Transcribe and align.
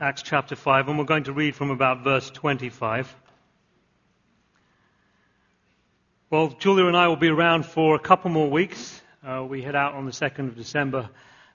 Acts 0.02 0.24
chapter 0.24 0.58
5, 0.58 0.90
and 0.90 1.00
we're 1.00 1.06
going 1.06 1.24
to 1.24 1.32
read 1.32 1.56
from 1.56 1.72
about 1.72 2.04
verse 2.04 2.30
25. 2.30 3.16
Well, 6.30 6.50
Julia 6.50 6.88
and 6.88 6.98
I 6.98 7.08
will 7.08 7.16
be 7.16 7.30
around 7.30 7.66
for 7.66 7.96
a 7.96 8.00
couple 8.00 8.30
more 8.30 8.50
weeks. 8.50 9.02
Uh, 9.26 9.46
we 9.48 9.62
head 9.62 9.78
out 9.78 9.94
on 9.94 10.06
the 10.06 10.12
2nd 10.12 10.50
of 10.50 10.58
December. 10.58 11.10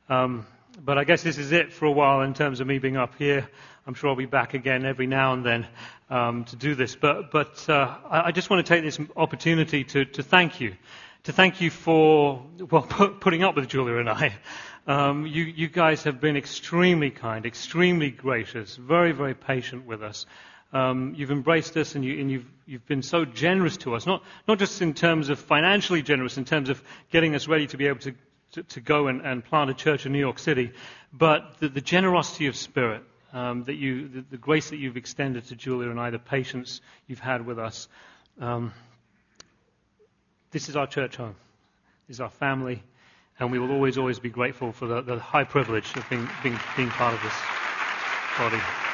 Um, 0.09 0.47
but 0.81 0.99
I 0.99 1.05
guess 1.05 1.23
this 1.23 1.39
is 1.39 1.53
it 1.53 1.73
for 1.73 1.87
a 1.87 1.93
while 1.93 2.23
in 2.23 2.35
terms 2.35 2.61
of 2.61 2.67
me 2.67 2.79
being 2.79 2.97
up 2.97 3.15
here. 3.17 3.49
I'm 3.87 3.95
sure 3.95 4.11
I'll 4.11 4.17
be 4.17 4.27
back 4.27 4.55
again 4.55 4.85
every 4.85 5.07
now 5.07 5.33
and 5.33 5.45
then 5.45 5.67
um, 6.09 6.45
to 6.45 6.57
do 6.57 6.75
this. 6.75 6.95
But, 6.95 7.31
but 7.31 7.69
uh, 7.69 7.97
I, 8.09 8.33
just 8.33 8.49
want 8.49 8.65
to 8.65 8.75
take 8.75 8.85
this 8.85 8.99
opportunity 9.17 9.85
to, 9.85 10.05
to 10.05 10.23
thank 10.23 10.61
you. 10.61 10.77
To 11.25 11.33
thank 11.33 11.61
you 11.61 11.71
for, 11.71 12.45
well, 12.71 12.83
putting 13.21 13.43
up 13.43 13.57
with 13.57 13.69
Julia 13.69 13.97
and 13.97 14.09
I. 14.09 14.35
Um, 14.87 15.27
you, 15.27 15.45
you 15.45 15.69
guys 15.69 16.03
have 16.05 16.21
been 16.21 16.37
extremely 16.37 17.11
kind, 17.11 17.47
extremely 17.47 18.11
gracious, 18.11 18.75
very, 18.77 19.13
very 19.13 19.35
patient 19.35 19.87
with 19.87 20.03
us. 20.03 20.27
Um, 20.73 21.15
you've 21.17 21.31
embraced 21.31 21.77
us 21.77 21.95
and, 21.95 22.05
you, 22.05 22.19
and 22.19 22.31
you've, 22.31 22.47
you've, 22.67 22.87
been 22.87 23.03
so 23.03 23.25
generous 23.25 23.77
to 23.79 23.95
us, 23.95 24.07
not, 24.07 24.25
not 24.49 24.59
just 24.59 24.81
in 24.81 24.95
terms 24.95 25.29
of 25.29 25.39
financially 25.39 26.03
generous, 26.03 26.39
in 26.39 26.45
terms 26.45 26.71
of 26.71 26.83
getting 27.11 27.35
us 27.35 27.47
ready 27.47 27.67
to 27.69 27.77
be 27.77 27.87
able 27.87 28.01
to 28.01 28.15
to, 28.53 28.63
to 28.63 28.81
go 28.81 29.09
and, 29.09 29.23
and, 29.23 29.45
plant 29.45 29.71
a 29.71 29.75
church 29.75 30.07
in 30.07 30.13
New 30.13 30.19
York 30.19 30.39
City, 30.39 30.73
but 31.13 31.59
the, 31.59 31.69
the 31.69 31.81
generosity 31.81 32.47
of 32.47 32.57
spirit, 32.57 33.03
um, 33.33 33.65
that 33.65 33.75
you, 33.75 34.09
the, 34.09 34.25
the, 34.31 34.37
grace 34.37 34.71
that 34.71 34.77
you've 34.77 34.97
extended 34.97 35.47
to 35.49 35.57
Julia 35.57 35.91
and 35.91 35.99
I, 35.99 36.11
the 36.11 36.19
patience 36.19 36.81
you've 37.07 37.19
had 37.19 37.47
with 37.47 37.59
us. 37.59 37.89
Um, 38.39 38.73
this 40.51 40.69
is 40.69 40.77
our 40.77 40.87
church 40.87 41.17
home. 41.17 41.35
This 42.09 42.17
is 42.17 42.21
our 42.21 42.31
family, 42.31 42.83
and 43.39 43.51
we 43.51 43.59
will 43.59 43.71
always, 43.71 43.97
always 43.97 44.19
be 44.19 44.31
grateful 44.31 44.73
for 44.73 44.87
the, 44.87 45.01
the 45.01 45.19
high 45.19 45.45
privilege 45.45 45.97
of 45.97 46.09
being, 46.11 46.29
being, 46.43 46.59
being 46.77 46.91
part 46.91 47.15
of 47.15 47.23
this 47.23 47.35
body. 48.39 48.92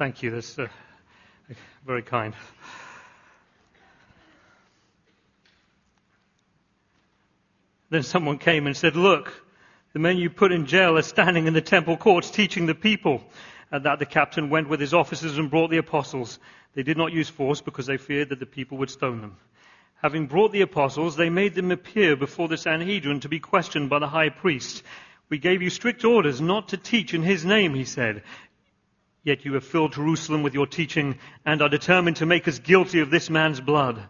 Thank 0.00 0.22
you. 0.22 0.30
That's 0.30 0.58
uh, 0.58 0.66
very 1.84 2.00
kind. 2.00 2.32
Then 7.90 8.02
someone 8.02 8.38
came 8.38 8.66
and 8.66 8.74
said, 8.74 8.96
Look, 8.96 9.30
the 9.92 9.98
men 9.98 10.16
you 10.16 10.30
put 10.30 10.52
in 10.52 10.64
jail 10.64 10.96
are 10.96 11.02
standing 11.02 11.46
in 11.46 11.52
the 11.52 11.60
temple 11.60 11.98
courts 11.98 12.30
teaching 12.30 12.64
the 12.64 12.74
people. 12.74 13.22
At 13.70 13.82
that, 13.82 13.98
the 13.98 14.06
captain 14.06 14.48
went 14.48 14.70
with 14.70 14.80
his 14.80 14.94
officers 14.94 15.36
and 15.36 15.50
brought 15.50 15.68
the 15.68 15.76
apostles. 15.76 16.38
They 16.72 16.82
did 16.82 16.96
not 16.96 17.12
use 17.12 17.28
force 17.28 17.60
because 17.60 17.84
they 17.84 17.98
feared 17.98 18.30
that 18.30 18.40
the 18.40 18.46
people 18.46 18.78
would 18.78 18.88
stone 18.88 19.20
them. 19.20 19.36
Having 20.00 20.28
brought 20.28 20.52
the 20.52 20.62
apostles, 20.62 21.14
they 21.14 21.28
made 21.28 21.54
them 21.54 21.70
appear 21.70 22.16
before 22.16 22.48
the 22.48 22.56
Sanhedrin 22.56 23.20
to 23.20 23.28
be 23.28 23.38
questioned 23.38 23.90
by 23.90 23.98
the 23.98 24.08
high 24.08 24.30
priest. 24.30 24.82
We 25.28 25.36
gave 25.36 25.60
you 25.60 25.68
strict 25.68 26.06
orders 26.06 26.40
not 26.40 26.68
to 26.70 26.78
teach 26.78 27.12
in 27.12 27.22
his 27.22 27.44
name, 27.44 27.74
he 27.74 27.84
said. 27.84 28.22
Yet 29.22 29.44
you 29.44 29.54
have 29.54 29.64
filled 29.64 29.92
Jerusalem 29.92 30.42
with 30.42 30.54
your 30.54 30.66
teaching 30.66 31.18
and 31.44 31.60
are 31.60 31.68
determined 31.68 32.16
to 32.16 32.26
make 32.26 32.48
us 32.48 32.58
guilty 32.58 33.00
of 33.00 33.10
this 33.10 33.28
man's 33.28 33.60
blood. 33.60 34.02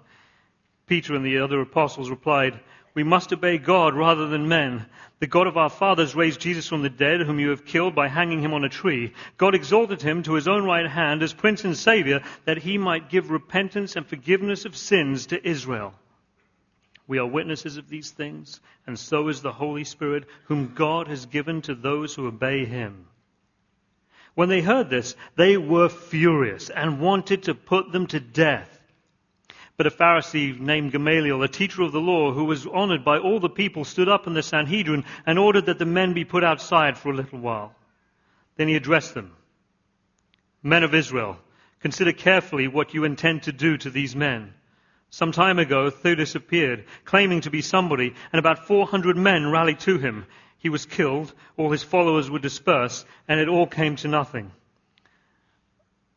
Peter 0.86 1.14
and 1.14 1.24
the 1.24 1.38
other 1.38 1.60
apostles 1.60 2.10
replied, 2.10 2.60
We 2.94 3.02
must 3.02 3.32
obey 3.32 3.58
God 3.58 3.94
rather 3.94 4.28
than 4.28 4.48
men. 4.48 4.86
The 5.18 5.26
God 5.26 5.46
of 5.46 5.56
our 5.56 5.68
fathers 5.68 6.14
raised 6.14 6.40
Jesus 6.40 6.66
from 6.66 6.82
the 6.82 6.88
dead, 6.88 7.20
whom 7.20 7.38
you 7.38 7.50
have 7.50 7.64
killed 7.64 7.94
by 7.94 8.08
hanging 8.08 8.40
him 8.40 8.54
on 8.54 8.64
a 8.64 8.68
tree. 8.68 9.12
God 9.36 9.54
exalted 9.54 10.00
him 10.00 10.22
to 10.22 10.34
his 10.34 10.48
own 10.48 10.64
right 10.64 10.88
hand 10.88 11.22
as 11.22 11.34
Prince 11.34 11.64
and 11.64 11.76
Savior, 11.76 12.22
that 12.44 12.58
he 12.58 12.78
might 12.78 13.10
give 13.10 13.30
repentance 13.30 13.96
and 13.96 14.06
forgiveness 14.06 14.64
of 14.64 14.76
sins 14.76 15.26
to 15.26 15.48
Israel. 15.48 15.92
We 17.06 17.18
are 17.18 17.26
witnesses 17.26 17.76
of 17.76 17.88
these 17.88 18.12
things, 18.12 18.60
and 18.86 18.96
so 18.96 19.28
is 19.28 19.42
the 19.42 19.52
Holy 19.52 19.84
Spirit, 19.84 20.24
whom 20.44 20.72
God 20.74 21.08
has 21.08 21.26
given 21.26 21.60
to 21.62 21.74
those 21.74 22.14
who 22.14 22.28
obey 22.28 22.64
him. 22.64 23.06
When 24.34 24.48
they 24.48 24.60
heard 24.60 24.90
this, 24.90 25.16
they 25.36 25.56
were 25.56 25.88
furious 25.88 26.70
and 26.70 27.00
wanted 27.00 27.44
to 27.44 27.54
put 27.54 27.92
them 27.92 28.06
to 28.08 28.20
death. 28.20 28.80
But 29.76 29.86
a 29.86 29.90
Pharisee 29.90 30.58
named 30.58 30.92
Gamaliel, 30.92 31.42
a 31.42 31.48
teacher 31.48 31.82
of 31.82 31.92
the 31.92 32.00
law, 32.00 32.32
who 32.32 32.44
was 32.44 32.66
honored 32.66 33.04
by 33.04 33.18
all 33.18 33.40
the 33.40 33.48
people, 33.48 33.84
stood 33.84 34.08
up 34.08 34.26
in 34.26 34.34
the 34.34 34.42
Sanhedrin 34.42 35.04
and 35.24 35.38
ordered 35.38 35.66
that 35.66 35.78
the 35.78 35.86
men 35.86 36.12
be 36.12 36.24
put 36.24 36.44
outside 36.44 36.98
for 36.98 37.10
a 37.10 37.16
little 37.16 37.38
while. 37.38 37.74
Then 38.56 38.68
he 38.68 38.76
addressed 38.76 39.14
them. 39.14 39.32
Men 40.62 40.84
of 40.84 40.94
Israel, 40.94 41.38
consider 41.80 42.12
carefully 42.12 42.68
what 42.68 42.92
you 42.92 43.04
intend 43.04 43.44
to 43.44 43.52
do 43.52 43.78
to 43.78 43.88
these 43.88 44.14
men. 44.14 44.52
Some 45.08 45.32
time 45.32 45.58
ago, 45.58 45.90
Theudas 45.90 46.34
appeared, 46.34 46.84
claiming 47.04 47.40
to 47.40 47.50
be 47.50 47.62
somebody, 47.62 48.14
and 48.32 48.38
about 48.38 48.66
400 48.66 49.16
men 49.16 49.50
rallied 49.50 49.80
to 49.80 49.98
him. 49.98 50.26
He 50.60 50.68
was 50.68 50.86
killed, 50.86 51.32
all 51.56 51.72
his 51.72 51.82
followers 51.82 52.30
were 52.30 52.38
dispersed, 52.38 53.06
and 53.26 53.40
it 53.40 53.48
all 53.48 53.66
came 53.66 53.96
to 53.96 54.08
nothing. 54.08 54.52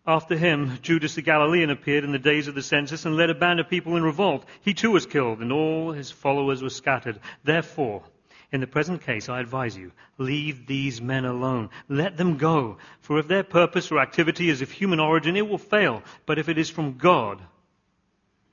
After 0.05 0.37
him, 0.37 0.79
Judas 0.81 1.15
the 1.15 1.21
Galilean 1.21 1.69
appeared 1.69 2.03
in 2.03 2.11
the 2.11 2.19
days 2.19 2.49
of 2.49 2.55
the 2.55 2.61
census 2.61 3.05
and 3.05 3.15
led 3.15 3.29
a 3.29 3.35
band 3.35 3.61
of 3.61 3.69
people 3.69 3.95
in 3.95 4.03
revolt. 4.03 4.45
He 4.61 4.73
too 4.73 4.91
was 4.91 5.05
killed, 5.05 5.39
and 5.39 5.53
all 5.53 5.93
his 5.93 6.11
followers 6.11 6.61
were 6.61 6.69
scattered. 6.69 7.21
Therefore, 7.45 8.03
in 8.51 8.59
the 8.59 8.67
present 8.67 9.01
case, 9.01 9.29
I 9.29 9.39
advise 9.39 9.77
you, 9.77 9.93
leave 10.17 10.67
these 10.67 11.01
men 11.01 11.23
alone. 11.23 11.69
Let 11.87 12.17
them 12.17 12.35
go. 12.35 12.79
For 12.99 13.17
if 13.19 13.29
their 13.29 13.43
purpose 13.43 13.91
or 13.91 13.99
activity 13.99 14.49
is 14.49 14.61
of 14.61 14.69
human 14.69 14.99
origin, 14.99 15.37
it 15.37 15.47
will 15.47 15.57
fail. 15.57 16.03
But 16.25 16.37
if 16.37 16.49
it 16.49 16.57
is 16.57 16.69
from 16.69 16.97
God, 16.97 17.41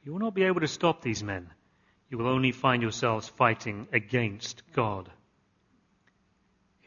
you 0.04 0.12
will 0.12 0.20
not 0.20 0.34
be 0.34 0.44
able 0.44 0.60
to 0.60 0.68
stop 0.68 1.02
these 1.02 1.24
men. 1.24 1.50
You 2.08 2.18
will 2.18 2.28
only 2.28 2.52
find 2.52 2.80
yourselves 2.80 3.28
fighting 3.28 3.88
against 3.92 4.62
God. 4.72 5.10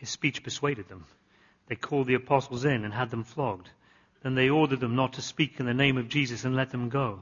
His 0.03 0.09
speech 0.09 0.43
persuaded 0.43 0.89
them. 0.89 1.05
They 1.67 1.75
called 1.75 2.07
the 2.07 2.15
apostles 2.15 2.65
in 2.65 2.83
and 2.83 2.93
had 2.93 3.09
them 3.09 3.23
flogged. 3.23 3.69
Then 4.21 4.35
they 4.35 4.49
ordered 4.49 4.81
them 4.81 4.97
not 4.97 5.13
to 5.13 5.21
speak 5.21 5.61
in 5.61 5.65
the 5.65 5.73
name 5.73 5.97
of 5.97 6.09
Jesus 6.09 6.43
and 6.43 6.57
let 6.57 6.71
them 6.71 6.89
go. 6.89 7.21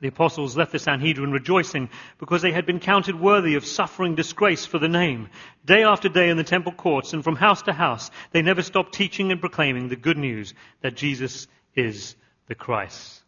The 0.00 0.08
apostles 0.08 0.56
left 0.56 0.72
the 0.72 0.80
Sanhedrin 0.80 1.30
rejoicing 1.30 1.88
because 2.18 2.42
they 2.42 2.50
had 2.50 2.66
been 2.66 2.80
counted 2.80 3.20
worthy 3.20 3.54
of 3.54 3.64
suffering 3.64 4.16
disgrace 4.16 4.66
for 4.66 4.80
the 4.80 4.88
name. 4.88 5.28
Day 5.64 5.84
after 5.84 6.08
day 6.08 6.30
in 6.30 6.36
the 6.36 6.42
temple 6.42 6.72
courts 6.72 7.12
and 7.12 7.22
from 7.22 7.36
house 7.36 7.62
to 7.62 7.72
house, 7.72 8.10
they 8.32 8.42
never 8.42 8.62
stopped 8.62 8.92
teaching 8.92 9.30
and 9.30 9.40
proclaiming 9.40 9.88
the 9.88 9.94
good 9.94 10.18
news 10.18 10.54
that 10.80 10.96
Jesus 10.96 11.46
is 11.76 12.16
the 12.48 12.56
Christ. 12.56 13.22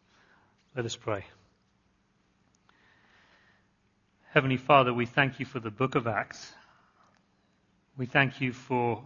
Let 0.74 0.86
us 0.86 0.96
pray. 0.96 1.24
Heavenly 4.32 4.56
Father, 4.56 4.92
we 4.92 5.06
thank 5.06 5.38
you 5.38 5.46
for 5.46 5.60
the 5.60 5.70
book 5.70 5.94
of 5.94 6.08
Acts. 6.08 6.52
We 7.96 8.06
thank 8.06 8.40
you 8.40 8.52
for, 8.52 9.02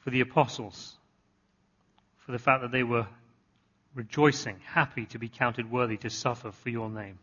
for 0.00 0.10
the 0.10 0.20
apostles, 0.20 0.96
for 2.18 2.32
the 2.32 2.38
fact 2.38 2.62
that 2.62 2.70
they 2.70 2.82
were 2.82 3.06
rejoicing, 3.94 4.56
happy 4.64 5.06
to 5.06 5.18
be 5.18 5.28
counted 5.28 5.70
worthy 5.70 5.96
to 5.98 6.10
suffer 6.10 6.52
for 6.52 6.70
your 6.70 6.88
name. 6.88 7.18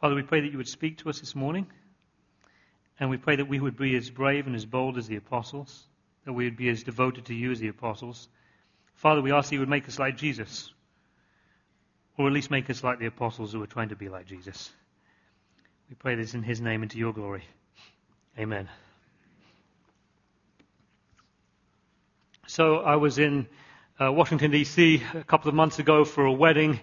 Father, 0.00 0.14
we 0.14 0.22
pray 0.22 0.40
that 0.42 0.52
you 0.52 0.58
would 0.58 0.68
speak 0.68 0.98
to 0.98 1.08
us 1.08 1.20
this 1.20 1.34
morning, 1.34 1.66
and 3.00 3.10
we 3.10 3.16
pray 3.16 3.36
that 3.36 3.48
we 3.48 3.58
would 3.58 3.76
be 3.76 3.96
as 3.96 4.10
brave 4.10 4.46
and 4.46 4.54
as 4.54 4.66
bold 4.66 4.98
as 4.98 5.08
the 5.08 5.16
apostles, 5.16 5.84
that 6.24 6.32
we 6.32 6.44
would 6.44 6.56
be 6.56 6.68
as 6.68 6.82
devoted 6.82 7.26
to 7.26 7.34
you 7.34 7.50
as 7.50 7.60
the 7.60 7.68
apostles. 7.68 8.28
Father, 8.94 9.22
we 9.22 9.32
ask 9.32 9.48
that 9.48 9.54
you 9.54 9.60
would 9.60 9.68
make 9.68 9.88
us 9.88 9.98
like 9.98 10.16
Jesus, 10.16 10.70
or 12.16 12.26
at 12.26 12.32
least 12.32 12.50
make 12.50 12.68
us 12.68 12.84
like 12.84 12.98
the 12.98 13.06
apostles 13.06 13.52
who 13.52 13.60
were 13.60 13.66
trying 13.66 13.88
to 13.88 13.96
be 13.96 14.08
like 14.08 14.26
Jesus. 14.26 14.70
We 15.88 15.94
pray 15.94 16.14
this 16.16 16.34
in 16.34 16.42
his 16.42 16.60
name 16.60 16.82
and 16.82 16.90
to 16.90 16.98
your 16.98 17.12
glory. 17.12 17.44
Amen. 18.38 18.68
So 22.48 22.78
I 22.78 22.96
was 22.96 23.18
in 23.18 23.46
uh, 24.00 24.10
Washington, 24.10 24.50
D.C. 24.50 25.02
a 25.14 25.22
couple 25.22 25.48
of 25.48 25.54
months 25.54 25.78
ago 25.78 26.04
for 26.04 26.24
a 26.24 26.32
wedding, 26.32 26.80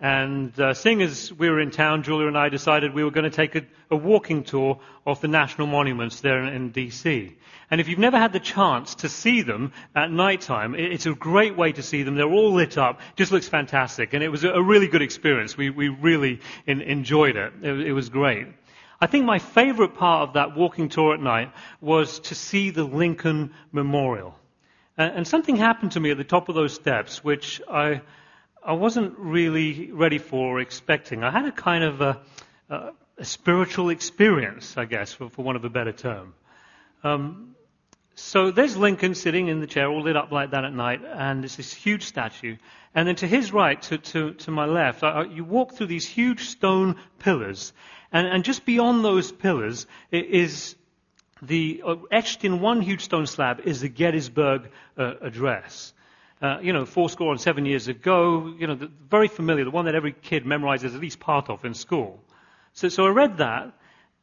And 0.00 0.58
uh, 0.60 0.74
seeing 0.74 1.02
as 1.02 1.32
we 1.32 1.50
were 1.50 1.58
in 1.58 1.72
town, 1.72 2.04
Julia 2.04 2.28
and 2.28 2.38
I 2.38 2.50
decided 2.50 2.94
we 2.94 3.02
were 3.02 3.10
going 3.10 3.28
to 3.28 3.36
take 3.36 3.56
a, 3.56 3.62
a 3.90 3.96
walking 3.96 4.44
tour 4.44 4.78
of 5.04 5.20
the 5.20 5.26
national 5.26 5.66
monuments 5.66 6.20
there 6.20 6.44
in, 6.44 6.54
in, 6.54 6.72
DC. 6.72 7.34
And 7.68 7.80
if 7.80 7.88
you've 7.88 7.98
never 7.98 8.16
had 8.16 8.32
the 8.32 8.38
chance 8.38 8.94
to 8.96 9.08
see 9.08 9.42
them 9.42 9.72
at 9.96 10.12
night 10.12 10.42
time, 10.42 10.76
it, 10.76 10.92
it's 10.92 11.06
a 11.06 11.14
great 11.14 11.56
way 11.56 11.72
to 11.72 11.82
see 11.82 12.04
them. 12.04 12.14
They're 12.14 12.26
all 12.26 12.52
lit 12.52 12.78
up. 12.78 13.00
Just 13.16 13.32
looks 13.32 13.48
fantastic. 13.48 14.14
And 14.14 14.22
it 14.22 14.28
was 14.28 14.44
a, 14.44 14.50
a 14.50 14.62
really 14.62 14.86
good 14.86 15.02
experience. 15.02 15.56
We, 15.56 15.70
we 15.70 15.88
really 15.88 16.40
in, 16.64 16.80
enjoyed 16.80 17.34
it. 17.34 17.52
it. 17.60 17.80
It 17.88 17.92
was 17.92 18.08
great. 18.08 18.46
I 19.00 19.08
think 19.08 19.24
my 19.24 19.40
favorite 19.40 19.96
part 19.96 20.28
of 20.28 20.34
that 20.34 20.56
walking 20.56 20.88
tour 20.88 21.12
at 21.12 21.20
night 21.20 21.52
was 21.80 22.20
to 22.20 22.36
see 22.36 22.70
the 22.70 22.84
Lincoln 22.84 23.52
Memorial. 23.72 24.36
And, 24.98 25.28
something 25.28 25.54
happened 25.54 25.92
to 25.92 26.00
me 26.00 26.10
at 26.10 26.16
the 26.16 26.24
top 26.24 26.48
of 26.48 26.56
those 26.56 26.74
steps, 26.74 27.22
which 27.22 27.62
I, 27.70 28.02
I 28.64 28.72
wasn't 28.72 29.16
really 29.16 29.92
ready 29.92 30.18
for 30.18 30.56
or 30.56 30.60
expecting. 30.60 31.22
I 31.22 31.30
had 31.30 31.44
a 31.44 31.52
kind 31.52 31.84
of 31.84 32.00
a, 32.00 32.20
a, 32.68 32.90
a 33.16 33.24
spiritual 33.24 33.90
experience, 33.90 34.76
I 34.76 34.86
guess, 34.86 35.12
for, 35.12 35.30
for, 35.30 35.42
want 35.42 35.54
of 35.54 35.64
a 35.64 35.70
better 35.70 35.92
term. 35.92 36.34
Um, 37.04 37.54
so 38.16 38.50
there's 38.50 38.76
Lincoln 38.76 39.14
sitting 39.14 39.46
in 39.46 39.60
the 39.60 39.68
chair, 39.68 39.88
all 39.88 40.02
lit 40.02 40.16
up 40.16 40.32
like 40.32 40.50
that 40.50 40.64
at 40.64 40.74
night, 40.74 41.00
and 41.04 41.44
it's 41.44 41.54
this 41.54 41.72
huge 41.72 42.02
statue. 42.02 42.56
And 42.92 43.06
then 43.06 43.14
to 43.16 43.28
his 43.28 43.52
right, 43.52 43.80
to, 43.82 43.98
to, 43.98 44.34
to 44.34 44.50
my 44.50 44.64
left, 44.64 45.04
I, 45.04 45.22
you 45.26 45.44
walk 45.44 45.74
through 45.74 45.86
these 45.86 46.08
huge 46.08 46.48
stone 46.48 46.96
pillars, 47.20 47.72
and, 48.10 48.26
and 48.26 48.42
just 48.42 48.66
beyond 48.66 49.04
those 49.04 49.30
pillars 49.30 49.86
is 50.10 50.74
the 51.42 51.82
uh, 51.86 51.96
etched 52.10 52.44
in 52.44 52.60
one 52.60 52.80
huge 52.80 53.02
stone 53.02 53.26
slab 53.26 53.60
is 53.60 53.80
the 53.80 53.88
Gettysburg 53.88 54.70
uh, 54.96 55.14
Address. 55.20 55.92
Uh, 56.40 56.58
you 56.62 56.72
know, 56.72 56.84
four 56.84 57.10
score 57.10 57.32
and 57.32 57.40
seven 57.40 57.66
years 57.66 57.88
ago, 57.88 58.54
you 58.58 58.66
know, 58.66 58.76
the, 58.76 58.90
very 59.10 59.26
familiar, 59.26 59.64
the 59.64 59.70
one 59.70 59.86
that 59.86 59.96
every 59.96 60.12
kid 60.12 60.44
memorizes 60.44 60.94
at 60.94 61.00
least 61.00 61.18
part 61.18 61.50
of 61.50 61.64
in 61.64 61.74
school. 61.74 62.22
So, 62.74 62.88
so 62.88 63.06
I 63.06 63.10
read 63.10 63.38
that, 63.38 63.72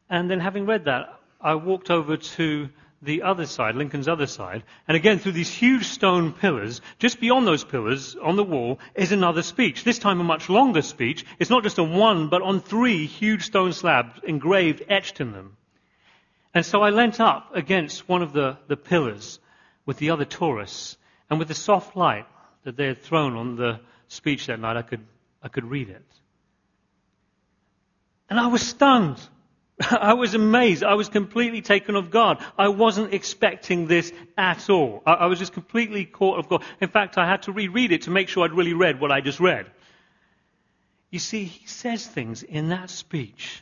and 0.09 0.31
then 0.31 0.39
having 0.39 0.65
read 0.65 0.85
that, 0.85 1.19
I 1.41 1.55
walked 1.55 1.91
over 1.91 2.15
to 2.15 2.69
the 3.01 3.23
other 3.23 3.45
side, 3.45 3.75
Lincoln's 3.75 4.07
other 4.07 4.27
side, 4.27 4.63
and 4.87 4.95
again 4.95 5.19
through 5.19 5.33
these 5.33 5.53
huge 5.53 5.85
stone 5.85 6.31
pillars, 6.31 6.81
just 6.99 7.19
beyond 7.19 7.45
those 7.45 7.63
pillars 7.63 8.15
on 8.15 8.35
the 8.35 8.43
wall 8.43 8.79
is 8.95 9.11
another 9.11 9.41
speech. 9.41 9.83
This 9.83 9.99
time 9.99 10.21
a 10.21 10.23
much 10.23 10.49
longer 10.49 10.81
speech. 10.81 11.25
It's 11.37 11.49
not 11.49 11.63
just 11.63 11.79
on 11.79 11.93
one, 11.93 12.29
but 12.29 12.41
on 12.41 12.61
three 12.61 13.05
huge 13.05 13.43
stone 13.43 13.73
slabs 13.73 14.19
engraved, 14.23 14.83
etched 14.89 15.19
in 15.19 15.33
them. 15.33 15.57
And 16.55 16.65
so 16.65 16.81
I 16.81 16.89
leant 16.89 17.19
up 17.19 17.53
against 17.53 18.07
one 18.07 18.21
of 18.21 18.31
the, 18.31 18.57
the 18.67 18.77
pillars 18.77 19.39
with 19.85 19.97
the 19.97 20.11
other 20.11 20.23
tourists, 20.23 20.97
and 21.29 21.37
with 21.37 21.49
the 21.49 21.53
soft 21.53 21.97
light 21.97 22.25
that 22.63 22.77
they 22.77 22.87
had 22.87 23.01
thrown 23.01 23.35
on 23.35 23.57
the 23.57 23.81
speech 24.07 24.47
that 24.47 24.59
night, 24.59 24.77
I 24.77 24.81
could, 24.81 25.05
I 25.43 25.49
could 25.49 25.65
read 25.65 25.89
it. 25.89 26.05
And 28.29 28.39
I 28.39 28.47
was 28.47 28.61
stunned. 28.61 29.19
I 29.91 30.13
was 30.13 30.33
amazed. 30.33 30.83
I 30.83 30.93
was 30.93 31.09
completely 31.09 31.61
taken 31.61 31.97
off 31.97 32.09
guard. 32.09 32.37
I 32.57 32.69
wasn't 32.69 33.13
expecting 33.13 33.87
this 33.87 34.13
at 34.37 34.69
all. 34.69 35.03
I, 35.05 35.13
I 35.13 35.25
was 35.25 35.39
just 35.39 35.51
completely 35.51 36.05
caught 36.05 36.39
off 36.39 36.47
guard. 36.47 36.63
In 36.79 36.87
fact, 36.87 37.17
I 37.17 37.27
had 37.27 37.43
to 37.43 37.51
reread 37.51 37.91
it 37.91 38.03
to 38.03 38.11
make 38.11 38.29
sure 38.29 38.45
I'd 38.45 38.53
really 38.53 38.73
read 38.73 39.01
what 39.01 39.11
I 39.11 39.19
just 39.19 39.41
read. 39.41 39.69
You 41.11 41.19
see, 41.19 41.43
he 41.43 41.67
says 41.67 42.07
things 42.07 42.43
in 42.43 42.69
that 42.69 42.89
speech 42.89 43.61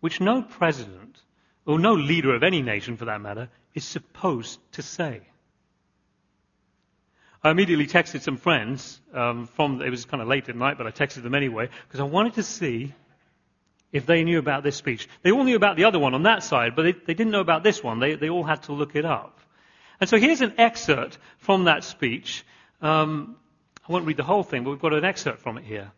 which 0.00 0.20
no 0.20 0.42
president 0.42 1.20
or 1.66 1.78
no 1.78 1.94
leader 1.94 2.34
of 2.34 2.42
any 2.42 2.62
nation 2.62 2.96
for 2.96 3.06
that 3.06 3.20
matter, 3.20 3.48
is 3.74 3.84
supposed 3.84 4.58
to 4.72 4.82
say. 4.82 5.20
I 7.42 7.50
immediately 7.50 7.86
texted 7.86 8.22
some 8.22 8.36
friends 8.36 9.00
um, 9.12 9.46
from, 9.46 9.82
it 9.82 9.90
was 9.90 10.04
kind 10.04 10.22
of 10.22 10.28
late 10.28 10.48
at 10.48 10.56
night, 10.56 10.78
but 10.78 10.86
I 10.86 10.90
texted 10.90 11.22
them 11.22 11.34
anyway, 11.34 11.68
because 11.86 12.00
I 12.00 12.04
wanted 12.04 12.34
to 12.34 12.42
see 12.42 12.94
if 13.92 14.06
they 14.06 14.24
knew 14.24 14.38
about 14.38 14.62
this 14.62 14.76
speech. 14.76 15.08
They 15.22 15.30
all 15.30 15.44
knew 15.44 15.56
about 15.56 15.76
the 15.76 15.84
other 15.84 15.98
one 15.98 16.14
on 16.14 16.24
that 16.24 16.42
side, 16.42 16.74
but 16.74 16.82
they, 16.82 16.92
they 16.92 17.14
didn't 17.14 17.30
know 17.30 17.40
about 17.40 17.62
this 17.62 17.82
one. 17.82 17.98
They, 17.98 18.14
they 18.14 18.30
all 18.30 18.44
had 18.44 18.62
to 18.64 18.72
look 18.72 18.96
it 18.96 19.04
up. 19.04 19.40
And 20.00 20.08
so 20.08 20.18
here's 20.18 20.40
an 20.40 20.54
excerpt 20.58 21.18
from 21.38 21.64
that 21.64 21.84
speech. 21.84 22.44
Um, 22.82 23.36
I 23.88 23.92
won't 23.92 24.06
read 24.06 24.16
the 24.16 24.24
whole 24.24 24.42
thing, 24.42 24.64
but 24.64 24.70
we've 24.70 24.80
got 24.80 24.92
an 24.92 25.04
excerpt 25.04 25.40
from 25.40 25.58
it 25.58 25.64
here 25.64 25.92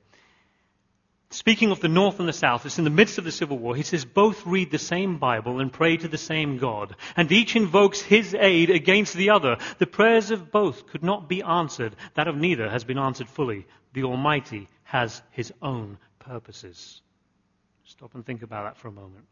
speaking 1.30 1.70
of 1.70 1.80
the 1.80 1.88
North 1.88 2.18
and 2.20 2.28
the 2.28 2.32
South, 2.32 2.64
it's 2.66 2.78
in 2.78 2.84
the 2.84 2.90
midst 2.90 3.18
of 3.18 3.24
the 3.24 3.32
Civil 3.32 3.58
War. 3.58 3.76
He 3.76 3.82
says 3.82 4.04
both 4.04 4.46
read 4.46 4.70
the 4.70 4.78
same 4.78 5.18
Bible 5.18 5.60
and 5.60 5.72
pray 5.72 5.96
to 5.96 6.08
the 6.08 6.18
same 6.18 6.58
God, 6.58 6.96
and 7.16 7.30
each 7.30 7.56
invokes 7.56 8.00
his 8.00 8.34
aid 8.34 8.70
against 8.70 9.14
the 9.14 9.30
other. 9.30 9.58
The 9.78 9.86
prayers 9.86 10.30
of 10.30 10.50
both 10.50 10.86
could 10.86 11.02
not 11.02 11.28
be 11.28 11.42
answered. 11.42 11.96
That 12.14 12.28
of 12.28 12.36
neither 12.36 12.68
has 12.68 12.84
been 12.84 12.98
answered 12.98 13.28
fully. 13.28 13.66
The 13.92 14.04
Almighty 14.04 14.68
has 14.84 15.22
his 15.30 15.52
own 15.62 15.98
purposes. 16.18 17.00
Stop 17.84 18.14
and 18.14 18.24
think 18.24 18.42
about 18.42 18.64
that 18.64 18.76
for 18.76 18.88
a 18.88 18.92
moment. 18.92 19.24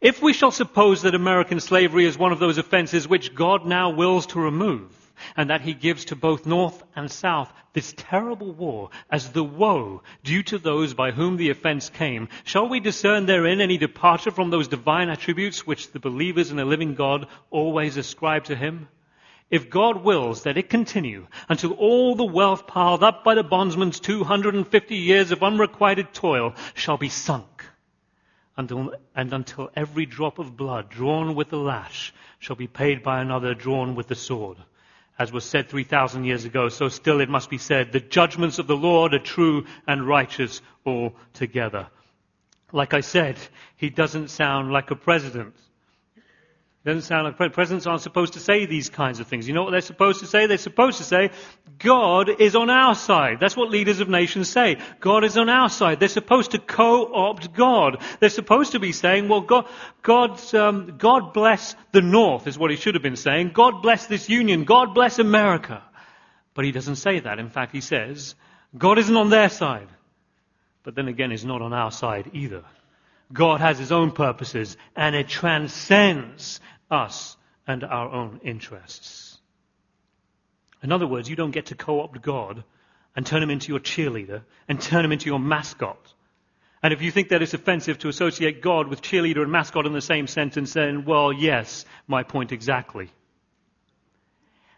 If 0.00 0.20
we 0.20 0.32
shall 0.32 0.50
suppose 0.50 1.02
that 1.02 1.14
American 1.14 1.60
slavery 1.60 2.06
is 2.06 2.18
one 2.18 2.32
of 2.32 2.40
those 2.40 2.58
offenses 2.58 3.06
which 3.06 3.34
God 3.34 3.66
now 3.66 3.90
wills 3.90 4.26
to 4.28 4.40
remove, 4.40 5.01
and 5.36 5.50
that 5.50 5.62
he 5.62 5.74
gives 5.74 6.06
to 6.06 6.16
both 6.16 6.46
North 6.46 6.82
and 6.94 7.10
South 7.10 7.52
this 7.72 7.94
terrible 7.96 8.52
war 8.52 8.90
as 9.10 9.32
the 9.32 9.44
woe 9.44 10.02
due 10.22 10.42
to 10.42 10.58
those 10.58 10.94
by 10.94 11.10
whom 11.10 11.36
the 11.36 11.50
offense 11.50 11.88
came, 11.88 12.28
shall 12.44 12.68
we 12.68 12.80
discern 12.80 13.26
therein 13.26 13.60
any 13.60 13.78
departure 13.78 14.30
from 14.30 14.50
those 14.50 14.68
divine 14.68 15.08
attributes 15.08 15.66
which 15.66 15.90
the 15.92 16.00
believers 16.00 16.50
in 16.50 16.58
a 16.58 16.64
living 16.64 16.94
God 16.94 17.26
always 17.50 17.96
ascribe 17.96 18.44
to 18.44 18.56
him? 18.56 18.88
If 19.50 19.68
God 19.68 20.02
wills 20.02 20.44
that 20.44 20.56
it 20.56 20.70
continue 20.70 21.26
until 21.48 21.72
all 21.72 22.14
the 22.14 22.24
wealth 22.24 22.66
piled 22.66 23.02
up 23.02 23.22
by 23.22 23.34
the 23.34 23.42
bondsman's 23.42 24.00
250 24.00 24.96
years 24.96 25.30
of 25.30 25.42
unrequited 25.42 26.14
toil 26.14 26.54
shall 26.74 26.96
be 26.96 27.10
sunk, 27.10 27.64
and 28.56 28.94
until 29.14 29.70
every 29.74 30.06
drop 30.06 30.38
of 30.38 30.56
blood 30.56 30.88
drawn 30.88 31.34
with 31.34 31.50
the 31.50 31.58
lash 31.58 32.14
shall 32.38 32.56
be 32.56 32.66
paid 32.66 33.02
by 33.02 33.20
another 33.20 33.54
drawn 33.54 33.94
with 33.94 34.08
the 34.08 34.14
sword 34.14 34.56
as 35.22 35.32
was 35.32 35.44
said 35.44 35.68
3,000 35.68 36.24
years 36.24 36.44
ago, 36.44 36.68
so 36.68 36.88
still 36.88 37.20
it 37.20 37.28
must 37.28 37.48
be 37.48 37.56
said, 37.56 37.92
the 37.92 38.00
judgments 38.00 38.58
of 38.58 38.66
the 38.66 38.76
Lord 38.76 39.14
are 39.14 39.20
true 39.20 39.66
and 39.86 40.04
righteous 40.04 40.60
altogether. 40.84 41.86
Like 42.72 42.92
I 42.92 43.02
said, 43.02 43.36
he 43.76 43.88
doesn't 43.88 44.30
sound 44.30 44.72
like 44.72 44.90
a 44.90 44.96
president. 44.96 45.54
Doesn't 46.84 47.02
sound 47.02 47.36
like 47.38 47.52
presidents 47.52 47.86
aren't 47.86 48.02
supposed 48.02 48.32
to 48.32 48.40
say 48.40 48.66
these 48.66 48.90
kinds 48.90 49.20
of 49.20 49.28
things. 49.28 49.46
You 49.46 49.54
know 49.54 49.62
what 49.62 49.70
they're 49.70 49.80
supposed 49.80 50.18
to 50.20 50.26
say? 50.26 50.46
They're 50.46 50.58
supposed 50.58 50.98
to 50.98 51.04
say, 51.04 51.30
God 51.78 52.28
is 52.40 52.56
on 52.56 52.70
our 52.70 52.94
side. 52.94 53.38
That's 53.40 53.56
what 53.56 53.70
leaders 53.70 54.00
of 54.00 54.08
nations 54.08 54.48
say. 54.48 54.78
God 55.00 55.24
is 55.24 55.36
on 55.36 55.48
our 55.48 55.68
side. 55.68 56.00
They're 56.00 56.08
supposed 56.08 56.52
to 56.52 56.58
co-opt 56.58 57.52
God. 57.52 58.02
They're 58.20 58.28
supposed 58.30 58.72
to 58.72 58.80
be 58.80 58.92
saying, 58.92 59.28
well, 59.28 59.40
God, 59.40 59.66
God's, 60.02 60.54
um, 60.54 60.96
God 60.98 61.32
bless 61.32 61.74
the 61.92 62.02
North 62.02 62.46
is 62.46 62.58
what 62.58 62.70
he 62.70 62.76
should 62.76 62.94
have 62.94 63.02
been 63.02 63.16
saying. 63.16 63.50
God 63.52 63.82
bless 63.82 64.06
this 64.06 64.28
union. 64.28 64.64
God 64.64 64.94
bless 64.94 65.18
America. 65.18 65.82
But 66.54 66.64
he 66.64 66.72
doesn't 66.72 66.96
say 66.96 67.20
that. 67.20 67.38
In 67.38 67.48
fact, 67.48 67.72
he 67.72 67.80
says, 67.80 68.34
God 68.76 68.98
isn't 68.98 69.16
on 69.16 69.30
their 69.30 69.48
side. 69.48 69.88
But 70.82 70.94
then 70.94 71.08
again, 71.08 71.30
he's 71.30 71.44
not 71.44 71.62
on 71.62 71.72
our 71.72 71.90
side 71.90 72.30
either. 72.32 72.64
God 73.32 73.60
has 73.60 73.78
his 73.78 73.92
own 73.92 74.10
purposes 74.10 74.76
and 74.96 75.14
it 75.14 75.28
transcends 75.28 76.60
us 76.90 77.36
and 77.66 77.84
our 77.84 78.10
own 78.10 78.40
interests. 78.44 79.31
In 80.82 80.92
other 80.92 81.06
words, 81.06 81.28
you 81.28 81.36
don't 81.36 81.52
get 81.52 81.66
to 81.66 81.74
co-opt 81.74 82.22
God 82.22 82.64
and 83.14 83.26
turn 83.26 83.42
him 83.42 83.50
into 83.50 83.68
your 83.68 83.80
cheerleader 83.80 84.42
and 84.68 84.80
turn 84.80 85.04
him 85.04 85.12
into 85.12 85.26
your 85.26 85.38
mascot. 85.38 86.14
And 86.82 86.92
if 86.92 87.02
you 87.02 87.12
think 87.12 87.28
that 87.28 87.42
it's 87.42 87.54
offensive 87.54 87.98
to 88.00 88.08
associate 88.08 88.60
God 88.60 88.88
with 88.88 89.02
cheerleader 89.02 89.42
and 89.42 89.52
mascot 89.52 89.86
in 89.86 89.92
the 89.92 90.00
same 90.00 90.26
sentence, 90.26 90.72
then, 90.72 91.04
well, 91.04 91.32
yes, 91.32 91.84
my 92.08 92.24
point 92.24 92.50
exactly. 92.50 93.10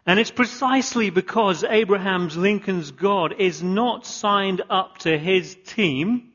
And 0.05 0.19
it's 0.19 0.29
precisely 0.29 1.09
because 1.09 1.63
Abraham's 1.63 2.37
Lincoln's 2.37 2.91
God 2.91 3.33
is 3.39 3.63
not 3.63 4.05
signed 4.05 4.61
up 4.69 4.99
to 4.99 5.17
his 5.17 5.57
team 5.65 6.31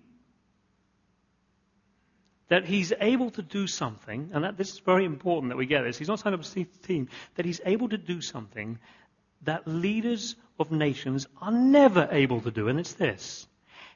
that 2.49 2.65
he's 2.65 2.93
able 3.01 3.31
to 3.31 3.43
do 3.43 3.69
something, 3.69 4.31
and 4.35 4.43
that 4.43 4.57
this 4.57 4.73
is 4.73 4.81
very 4.81 5.05
important 5.05 5.53
that 5.53 5.57
we 5.57 5.67
get 5.67 5.83
this. 5.83 5.97
He's 5.97 6.09
not 6.09 6.19
signed 6.19 6.35
up 6.35 6.43
to 6.43 6.59
his 6.59 6.67
team, 6.83 7.09
that 7.37 7.47
he's 7.47 7.61
able 7.65 7.89
to 7.91 7.97
do 7.97 8.21
something 8.21 8.81
that 9.43 9.67
leaders 9.67 10.37
of 10.59 10.71
nations 10.71 11.27
are 11.41 11.53
never 11.53 12.09
able 12.11 12.41
to 12.43 12.51
do, 12.51 12.69
and 12.69 12.79
it's 12.79 12.93
this. 12.95 13.47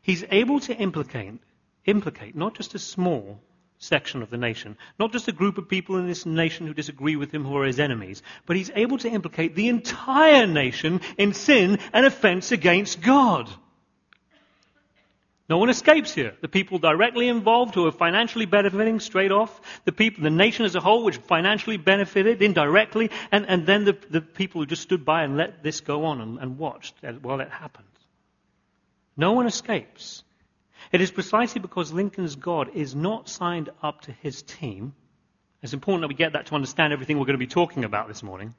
He's 0.03 0.25
able 0.31 0.61
to 0.61 0.77
implicate, 0.77 1.41
implicate 1.85 2.35
not 2.35 2.55
just 2.55 2.75
a 2.75 2.79
small 2.79 3.41
section 3.79 4.23
of 4.23 4.31
the 4.31 4.37
nation, 4.37 4.77
not 4.99 5.13
just 5.13 5.29
a 5.29 5.33
group 5.33 5.59
of 5.59 5.69
people 5.69 5.99
in 5.99 6.07
this 6.07 6.25
nation 6.25 6.67
who 6.67 6.75
disagree 6.75 7.17
with 7.17 7.33
him 7.33 7.45
who 7.45 7.57
are 7.57 7.67
his 7.67 7.81
enemies, 7.81 8.23
but 8.47 8.57
he's 8.57 8.71
able 8.75 8.99
to 8.99 9.09
implicate 9.09 9.55
the 9.55 9.69
entire 9.69 10.47
nation 10.47 11.01
in 11.19 11.35
sin 11.35 11.79
and 11.93 12.07
offense 12.07 12.53
against 12.53 13.01
God. 13.01 13.51
No 15.49 15.59
one 15.59 15.69
escapes 15.69 16.15
here. 16.15 16.35
The 16.41 16.49
people 16.49 16.79
directly 16.79 17.29
involved 17.29 17.75
who 17.75 17.87
are 17.87 17.93
financially 17.93 18.47
benefiting 18.47 18.99
straight 18.99 19.31
off, 19.31 19.61
the 19.85 19.93
people, 19.93 20.25
the 20.25 20.31
nation 20.31 20.65
as 20.65 20.75
a 20.75 20.81
whole 20.81 21.05
which 21.05 21.19
financially 21.19 21.77
benefited 21.77 22.41
indirectly, 22.41 23.11
and, 23.31 23.47
and 23.47 23.67
then 23.67 23.85
the, 23.85 23.99
the 24.09 24.23
people 24.23 24.63
who 24.63 24.67
just 24.67 24.83
stood 24.83 25.05
by 25.05 25.23
and 25.23 25.37
let 25.37 25.63
this 25.63 25.81
go 25.81 26.07
on 26.07 26.23
and, 26.23 26.39
and 26.39 26.59
watched 26.59 26.95
while 27.21 27.41
it 27.41 27.51
happened. 27.51 27.87
No 29.17 29.33
one 29.33 29.47
escapes. 29.47 30.25
It 30.93 31.03
is 31.03 31.11
precisely 31.11 31.61
because 31.61 31.93
Lincoln's 31.93 32.37
God 32.37 32.71
is 32.75 32.95
not 32.95 33.29
signed 33.29 33.69
up 33.83 34.03
to 34.03 34.13
his 34.13 34.43
team. 34.43 34.95
It's 35.63 35.75
important 35.75 36.03
that 36.03 36.09
we 36.09 36.15
get 36.15 36.33
that 36.33 36.47
to 36.47 36.55
understand 36.55 36.93
everything 36.93 37.19
we're 37.19 37.27
going 37.27 37.39
to 37.39 37.47
be 37.47 37.47
talking 37.47 37.85
about 37.85 38.09
this 38.09 38.23
morning. 38.23 38.55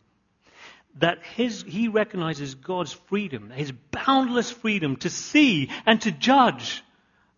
That 1.00 1.20
his, 1.36 1.64
he 1.68 1.90
recognizes 1.90 2.56
God's 2.56 2.94
freedom, 2.94 3.50
his 3.50 3.74
boundless 3.92 4.50
freedom 4.50 4.96
to 4.98 5.10
see 5.10 5.70
and 5.86 6.02
to 6.02 6.12
judge 6.12 6.84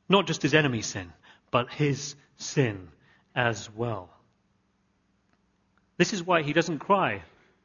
not 0.10 0.28
just 0.28 0.42
his 0.42 0.54
enemy's 0.54 0.86
sin, 0.86 1.12
but 1.52 1.72
his 1.72 2.16
sin 2.38 2.90
as 3.36 3.70
well. 3.76 4.10
This 5.98 6.14
is 6.14 6.24
why 6.24 6.44
he 6.44 6.54
doesn't 6.54 6.80
cry, 6.80 7.24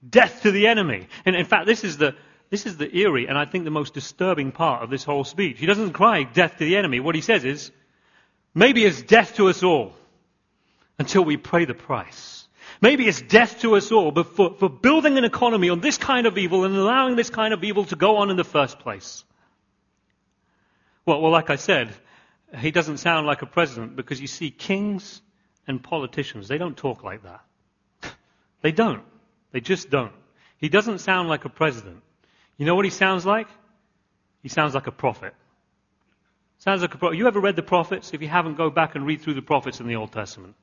death 0.09 0.43
to 0.43 0.51
the 0.51 0.67
enemy. 0.67 1.09
And 1.25 1.37
in 1.37 1.45
fact, 1.45 1.67
this 1.67 1.85
is 1.85 1.99
the, 1.99 2.15
this 2.51 2.67
is 2.67 2.77
the 2.77 2.95
eerie 2.97 3.27
and 3.27 3.39
I 3.39 3.45
think 3.45 3.65
the 3.65 3.71
most 3.71 3.95
disturbing 3.95 4.53
part 4.53 4.83
of 4.83 4.91
this 4.91 5.05
whole 5.05 5.25
speech. 5.25 5.59
He 5.59 5.67
doesn't 5.67 5.93
cry 5.93 6.23
death 6.25 6.59
to 6.59 6.65
the 6.65 6.77
enemy. 6.77 7.01
What 7.01 7.15
he 7.15 7.21
says 7.21 7.45
is, 7.45 7.71
maybe 8.55 8.85
it's 8.85 9.03
death 9.03 9.37
to 9.37 9.49
us 9.49 9.63
all 9.63 9.95
until 10.99 11.25
we 11.25 11.37
pay 11.37 11.65
the 11.65 11.75
price. 11.75 12.42
Maybe 12.83 13.07
it's 13.07 13.23
death 13.23 13.61
to 13.61 13.77
us 13.77 13.93
all 13.93 14.11
but 14.11 14.35
for, 14.35 14.55
for 14.59 14.69
building 14.69 15.17
an 15.17 15.25
economy 15.25 15.71
on 15.71 15.81
this 15.81 15.97
kind 15.97 16.27
of 16.27 16.37
evil 16.37 16.65
and 16.65 16.77
allowing 16.77 17.15
this 17.15 17.31
kind 17.31 17.55
of 17.55 17.63
evil 17.63 17.85
to 17.87 17.97
go 17.97 18.17
on 18.17 18.29
in 18.29 18.37
the 18.37 18.45
first 18.45 18.81
place. 18.81 19.25
Well, 21.07 21.21
well, 21.21 21.31
like 21.31 21.49
I 21.49 21.57
said, 21.57 21.95
he 22.59 22.73
doesn't 22.73 22.99
sound 22.99 23.27
like 23.27 23.43
a 23.43 23.47
president 23.47 23.95
because 23.95 24.21
you 24.21 24.27
see 24.27 24.51
kings 24.51 25.23
and 25.69 25.83
politicians, 25.83 26.49
they 26.49 26.59
don't 26.59 26.77
talk 26.77 27.05
like 27.05 27.23
that. 27.23 27.41
they 28.63 28.73
don't. 28.73 29.05
They 29.53 29.61
just 29.61 29.89
don't. 29.89 30.13
He 30.59 30.69
doesn't 30.69 30.99
sound 30.99 31.29
like 31.29 31.45
a 31.45 31.49
president. 31.49 32.03
You 32.57 32.67
know 32.67 32.75
what 32.75 32.85
he 32.85 32.91
sounds 32.91 33.25
like? 33.25 33.49
He 34.43 34.49
sounds 34.49 34.75
like 34.75 34.89
a 34.89 34.93
prophet. 34.93 35.35
Sounds 36.59 36.83
like 36.83 36.95
a 36.95 36.99
prophet. 36.99 37.17
You 37.17 37.29
ever 37.29 37.41
read 37.41 37.55
the 37.55 37.63
prophets? 37.63 38.13
If 38.13 38.23
you 38.23 38.29
haven't, 38.29 38.57
go 38.57 38.71
back 38.71 38.97
and 38.97 39.07
read 39.07 39.21
through 39.21 39.35
the 39.35 39.43
prophets 39.43 39.79
in 39.79 39.87
the 39.87 39.97
Old 39.97 40.13
Testament. 40.13 40.57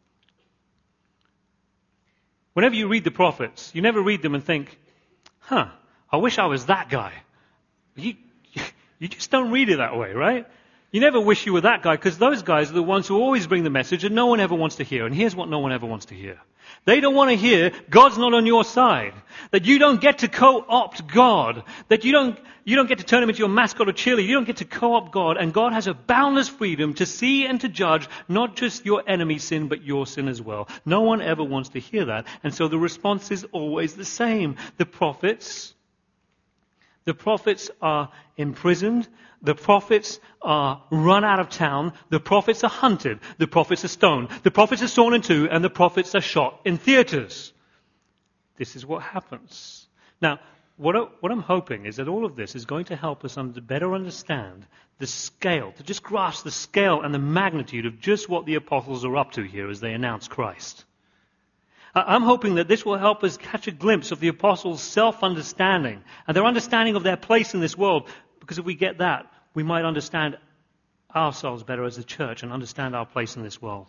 Whenever 2.60 2.76
you 2.76 2.90
read 2.90 3.06
the 3.06 3.12
prophets, 3.12 3.72
you 3.74 3.82
never 3.82 4.02
read 4.02 4.22
them 4.22 4.36
and 4.36 4.44
think, 4.44 4.78
huh, 5.40 5.70
I 6.12 6.18
wish 6.18 6.38
I 6.38 6.48
was 6.48 6.66
that 6.66 6.90
guy. 6.90 7.14
You, 7.96 8.16
you 9.00 9.08
just 9.08 9.32
don't 9.32 9.52
read 9.52 9.70
it 9.70 9.78
that 9.78 9.96
way, 9.96 10.12
right? 10.12 10.46
You 10.92 11.02
never 11.02 11.20
wish 11.20 11.46
you 11.46 11.54
were 11.54 11.62
that 11.62 11.84
guy 11.84 11.96
because 11.96 12.18
those 12.18 12.42
guys 12.42 12.72
are 12.72 12.74
the 12.74 12.82
ones 12.82 13.08
who 13.08 13.16
always 13.16 13.46
bring 13.46 13.64
the 13.64 13.70
message 13.70 14.04
and 14.04 14.16
no 14.16 14.26
one 14.26 14.40
ever 14.40 14.56
wants 14.56 14.78
to 14.78 14.84
hear. 14.84 15.06
And 15.06 15.14
here's 15.14 15.36
what 15.36 15.48
no 15.48 15.60
one 15.60 15.72
ever 15.72 15.86
wants 15.86 16.08
to 16.08 16.16
hear. 16.16 16.40
They 16.86 17.00
don't 17.00 17.16
want 17.16 17.30
to 17.30 17.36
hear 17.36 17.72
God's 17.90 18.18
not 18.18 18.34
on 18.34 18.46
your 18.46 18.64
side. 18.64 19.14
That 19.52 19.66
you 19.66 19.78
don't 19.78 20.02
get 20.02 20.20
to 20.20 20.28
co-opt 20.28 21.08
God. 21.08 21.64
That 21.90 22.06
you 22.06 22.12
don't, 22.12 22.40
you 22.64 22.76
don't 22.76 22.88
get 22.88 23.00
to 23.00 23.04
turn 23.04 23.22
him 23.22 23.30
into 23.30 23.40
your 23.40 23.50
mascot 23.50 23.88
or 23.88 23.94
cheerleader. 23.94 24.26
You 24.26 24.34
don't 24.34 24.48
get 24.48 24.58
to 24.58 24.66
co-opt 24.66 25.12
God. 25.12 25.38
And 25.38 25.54
God 25.54 25.74
has 25.74 25.88
a 25.88 25.94
boundless 25.94 26.50
freedom 26.50 26.96
to 26.96 27.06
see 27.06 27.46
and 27.46 27.62
to 27.62 27.70
judge 27.70 28.08
not 28.28 28.56
just 28.56 28.86
your 28.86 29.04
enemy's 29.08 29.44
sin, 29.44 29.68
but 29.68 29.84
your 29.84 30.08
sin 30.08 30.28
as 30.28 30.42
well. 30.42 30.68
No 30.86 31.02
one 31.02 31.22
ever 31.22 31.44
wants 31.44 31.70
to 31.70 31.80
hear 31.80 32.06
that. 32.06 32.26
And 32.44 32.54
so 32.54 32.68
the 32.68 32.80
response 32.80 33.30
is 33.30 33.46
always 33.52 33.94
the 33.96 34.06
same. 34.06 34.56
The 34.78 34.86
prophets, 34.86 35.76
the 37.10 37.16
prophets 37.16 37.72
are 37.82 38.12
imprisoned. 38.38 39.08
The 39.42 39.56
prophets 39.56 40.20
are 40.44 40.84
run 40.92 41.26
out 41.26 41.40
of 41.40 41.50
town. 41.50 41.94
The 42.12 42.20
prophets 42.20 42.64
are 42.64 42.70
hunted. 42.70 43.20
The 43.40 43.48
prophets 43.48 43.84
are 43.84 43.88
stoned. 43.88 44.30
The 44.44 44.52
prophets 44.52 44.84
are 44.84 44.88
sawn 44.88 45.16
in 45.16 45.24
two, 45.24 45.50
and 45.50 45.64
the 45.64 45.72
prophets 45.72 46.14
are 46.14 46.22
shot 46.22 46.62
in 46.66 46.78
theaters. 46.78 47.52
This 48.58 48.76
is 48.76 48.86
what 48.86 49.02
happens. 49.02 49.88
Now, 50.22 50.40
what, 50.78 50.96
I, 50.96 51.06
I'm 51.24 51.42
hoping 51.42 51.88
is 51.88 51.96
that 51.96 52.08
all 52.08 52.26
of 52.26 52.36
this 52.36 52.54
is 52.56 52.66
going 52.66 52.86
to 52.86 52.96
help 52.96 53.26
us 53.26 53.38
under, 53.38 53.60
better 53.60 53.96
understand 53.96 54.68
the 55.00 55.08
scale, 55.08 55.72
to 55.78 55.82
just 55.82 56.04
grasp 56.04 56.44
the 56.44 56.52
scale 56.52 57.02
and 57.02 57.12
the 57.12 57.18
magnitude 57.18 57.88
of 57.88 58.00
just 58.00 58.30
what 58.30 58.46
the 58.46 58.54
apostles 58.54 59.04
are 59.04 59.18
up 59.18 59.32
to 59.32 59.42
here 59.42 59.68
as 59.72 59.80
they 59.80 59.94
announce 59.94 60.28
Christ. 60.28 60.86
I'm 61.96 62.24
hoping 62.24 62.56
that 62.56 62.68
this 62.68 62.86
will 62.86 62.98
help 62.98 63.24
us 63.24 63.38
catch 63.38 63.68
a 63.68 63.72
glimpse 63.72 64.12
of 64.12 64.20
the 64.20 64.28
apostles' 64.28 64.82
self-understanding 64.82 66.04
and 66.28 66.38
their 66.38 66.46
understanding 66.46 66.96
of 66.96 67.04
their 67.04 67.18
place 67.18 67.54
in 67.54 67.60
this 67.60 67.78
world 67.78 68.08
because 68.40 68.58
if 68.58 68.66
we 68.66 68.76
get 68.76 68.98
that, 68.98 69.32
we 69.54 69.64
might 69.64 69.86
understand 69.86 70.38
ourselves 71.16 71.64
better 71.64 71.84
as 71.84 71.98
a 71.98 72.04
church 72.04 72.44
and 72.44 72.52
understand 72.52 72.96
our 72.96 73.06
place 73.06 73.36
in 73.36 73.44
this 73.44 73.62
world. 73.62 73.88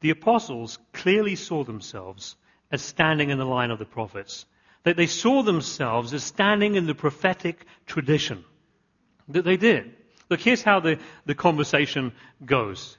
The 0.00 0.10
apostles 0.10 0.78
clearly 0.92 1.34
saw 1.34 1.64
themselves 1.64 2.36
as 2.70 2.82
standing 2.82 3.30
in 3.30 3.38
the 3.38 3.46
line 3.46 3.70
of 3.70 3.78
the 3.78 3.84
prophets. 3.84 4.44
That 4.82 4.98
they 4.98 5.06
saw 5.06 5.42
themselves 5.42 6.12
as 6.12 6.22
standing 6.24 6.74
in 6.74 6.86
the 6.86 6.94
prophetic 6.94 7.64
tradition. 7.86 8.44
That 9.28 9.44
they 9.44 9.56
did. 9.56 9.94
Look, 10.28 10.40
here's 10.40 10.62
how 10.62 10.80
the, 10.80 10.98
the 11.24 11.34
conversation 11.34 12.12
goes. 12.44 12.98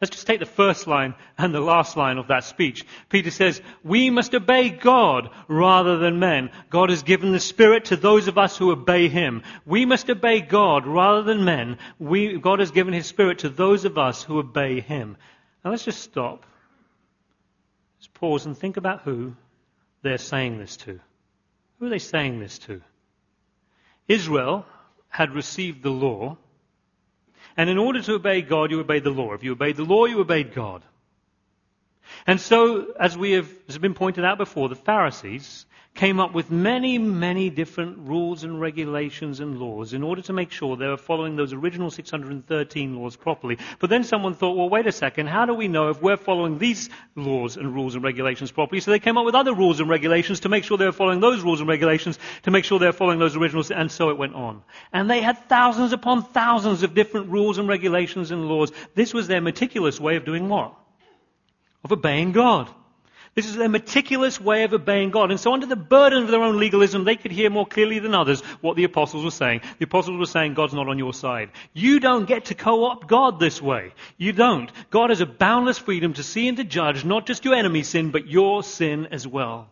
Let's 0.00 0.14
just 0.14 0.26
take 0.26 0.40
the 0.40 0.46
first 0.46 0.86
line 0.86 1.14
and 1.38 1.54
the 1.54 1.60
last 1.60 1.96
line 1.96 2.18
of 2.18 2.28
that 2.28 2.44
speech. 2.44 2.84
Peter 3.08 3.30
says, 3.30 3.62
we 3.82 4.10
must 4.10 4.34
obey 4.34 4.68
God 4.68 5.30
rather 5.48 5.96
than 5.96 6.18
men. 6.18 6.50
God 6.68 6.90
has 6.90 7.02
given 7.02 7.32
the 7.32 7.40
Spirit 7.40 7.86
to 7.86 7.96
those 7.96 8.28
of 8.28 8.36
us 8.36 8.58
who 8.58 8.72
obey 8.72 9.08
Him. 9.08 9.42
We 9.64 9.86
must 9.86 10.10
obey 10.10 10.42
God 10.42 10.86
rather 10.86 11.22
than 11.22 11.46
men. 11.46 11.78
We, 11.98 12.38
God 12.38 12.58
has 12.58 12.72
given 12.72 12.92
His 12.92 13.06
Spirit 13.06 13.38
to 13.38 13.48
those 13.48 13.86
of 13.86 13.96
us 13.96 14.22
who 14.22 14.38
obey 14.38 14.80
Him. 14.80 15.16
Now 15.64 15.70
let's 15.70 15.86
just 15.86 16.02
stop. 16.02 16.44
Let's 17.98 18.08
pause 18.08 18.44
and 18.44 18.56
think 18.56 18.76
about 18.76 19.00
who 19.00 19.34
they're 20.02 20.18
saying 20.18 20.58
this 20.58 20.76
to. 20.78 21.00
Who 21.78 21.86
are 21.86 21.90
they 21.90 21.98
saying 21.98 22.38
this 22.38 22.58
to? 22.60 22.82
Israel 24.08 24.66
had 25.08 25.34
received 25.34 25.82
the 25.82 25.90
law 25.90 26.36
and 27.56 27.70
in 27.70 27.78
order 27.78 28.02
to 28.02 28.14
obey 28.14 28.42
God, 28.42 28.70
you 28.70 28.80
obeyed 28.80 29.04
the 29.04 29.10
law. 29.10 29.32
If 29.32 29.42
you 29.42 29.52
obeyed 29.52 29.76
the 29.76 29.84
law, 29.84 30.04
you 30.04 30.20
obeyed 30.20 30.54
God. 30.54 30.82
And 32.26 32.40
so, 32.40 32.92
as 32.98 33.16
we 33.16 33.32
have, 33.32 33.48
as 33.68 33.74
has 33.74 33.78
been 33.78 33.94
pointed 33.94 34.24
out 34.24 34.38
before, 34.38 34.68
the 34.68 34.76
Pharisees 34.76 35.66
came 35.96 36.20
up 36.20 36.32
with 36.34 36.50
many, 36.50 36.98
many 36.98 37.50
different 37.50 37.98
rules 37.98 38.44
and 38.44 38.60
regulations 38.60 39.40
and 39.40 39.58
laws 39.58 39.92
in 39.92 40.02
order 40.02 40.22
to 40.22 40.32
make 40.32 40.50
sure 40.50 40.76
they 40.76 40.86
were 40.86 40.96
following 40.96 41.36
those 41.36 41.52
original 41.52 41.90
613 41.90 42.96
laws 42.96 43.16
properly. 43.16 43.58
But 43.78 43.90
then 43.90 44.04
someone 44.04 44.34
thought, 44.34 44.56
well, 44.56 44.68
wait 44.68 44.86
a 44.86 44.92
second, 44.92 45.28
how 45.28 45.46
do 45.46 45.54
we 45.54 45.68
know 45.68 45.88
if 45.88 46.00
we're 46.00 46.16
following 46.16 46.58
these 46.58 46.90
laws 47.14 47.56
and 47.56 47.74
rules 47.74 47.94
and 47.94 48.04
regulations 48.04 48.52
properly? 48.52 48.80
So 48.80 48.90
they 48.90 48.98
came 48.98 49.16
up 49.16 49.24
with 49.24 49.34
other 49.34 49.54
rules 49.54 49.80
and 49.80 49.88
regulations 49.88 50.40
to 50.40 50.48
make 50.48 50.64
sure 50.64 50.76
they 50.76 50.84
were 50.84 50.92
following 50.92 51.20
those 51.20 51.42
rules 51.42 51.60
and 51.60 51.68
regulations, 51.68 52.18
to 52.42 52.50
make 52.50 52.64
sure 52.64 52.78
they 52.78 52.86
were 52.86 52.92
following 52.92 53.18
those 53.18 53.36
originals, 53.36 53.70
and 53.70 53.90
so 53.90 54.10
it 54.10 54.18
went 54.18 54.34
on. 54.34 54.62
And 54.92 55.10
they 55.10 55.20
had 55.20 55.48
thousands 55.48 55.92
upon 55.92 56.24
thousands 56.24 56.82
of 56.82 56.94
different 56.94 57.30
rules 57.30 57.58
and 57.58 57.68
regulations 57.68 58.30
and 58.30 58.48
laws. 58.48 58.70
This 58.94 59.14
was 59.14 59.26
their 59.26 59.40
meticulous 59.40 59.98
way 59.98 60.16
of 60.16 60.24
doing 60.24 60.48
what? 60.48 60.74
Of 61.82 61.92
obeying 61.92 62.32
God. 62.32 62.68
This 63.36 63.46
is 63.46 63.56
their 63.56 63.68
meticulous 63.68 64.40
way 64.40 64.64
of 64.64 64.72
obeying 64.72 65.10
God. 65.10 65.30
And 65.30 65.38
so 65.38 65.52
under 65.52 65.66
the 65.66 65.76
burden 65.76 66.22
of 66.22 66.30
their 66.30 66.42
own 66.42 66.58
legalism, 66.58 67.04
they 67.04 67.16
could 67.16 67.30
hear 67.30 67.50
more 67.50 67.66
clearly 67.66 67.98
than 67.98 68.14
others 68.14 68.40
what 68.62 68.76
the 68.76 68.84
apostles 68.84 69.24
were 69.24 69.30
saying. 69.30 69.60
The 69.78 69.84
apostles 69.84 70.18
were 70.18 70.24
saying 70.24 70.54
God's 70.54 70.72
not 70.72 70.88
on 70.88 70.96
your 70.96 71.12
side. 71.12 71.50
You 71.74 72.00
don't 72.00 72.26
get 72.26 72.46
to 72.46 72.54
co-opt 72.54 73.08
God 73.08 73.38
this 73.38 73.60
way. 73.60 73.92
You 74.16 74.32
don't. 74.32 74.72
God 74.88 75.10
has 75.10 75.20
a 75.20 75.26
boundless 75.26 75.76
freedom 75.76 76.14
to 76.14 76.22
see 76.22 76.48
and 76.48 76.56
to 76.56 76.64
judge 76.64 77.04
not 77.04 77.26
just 77.26 77.44
your 77.44 77.54
enemy's 77.54 77.88
sin, 77.88 78.10
but 78.10 78.26
your 78.26 78.62
sin 78.62 79.08
as 79.10 79.26
well. 79.26 79.68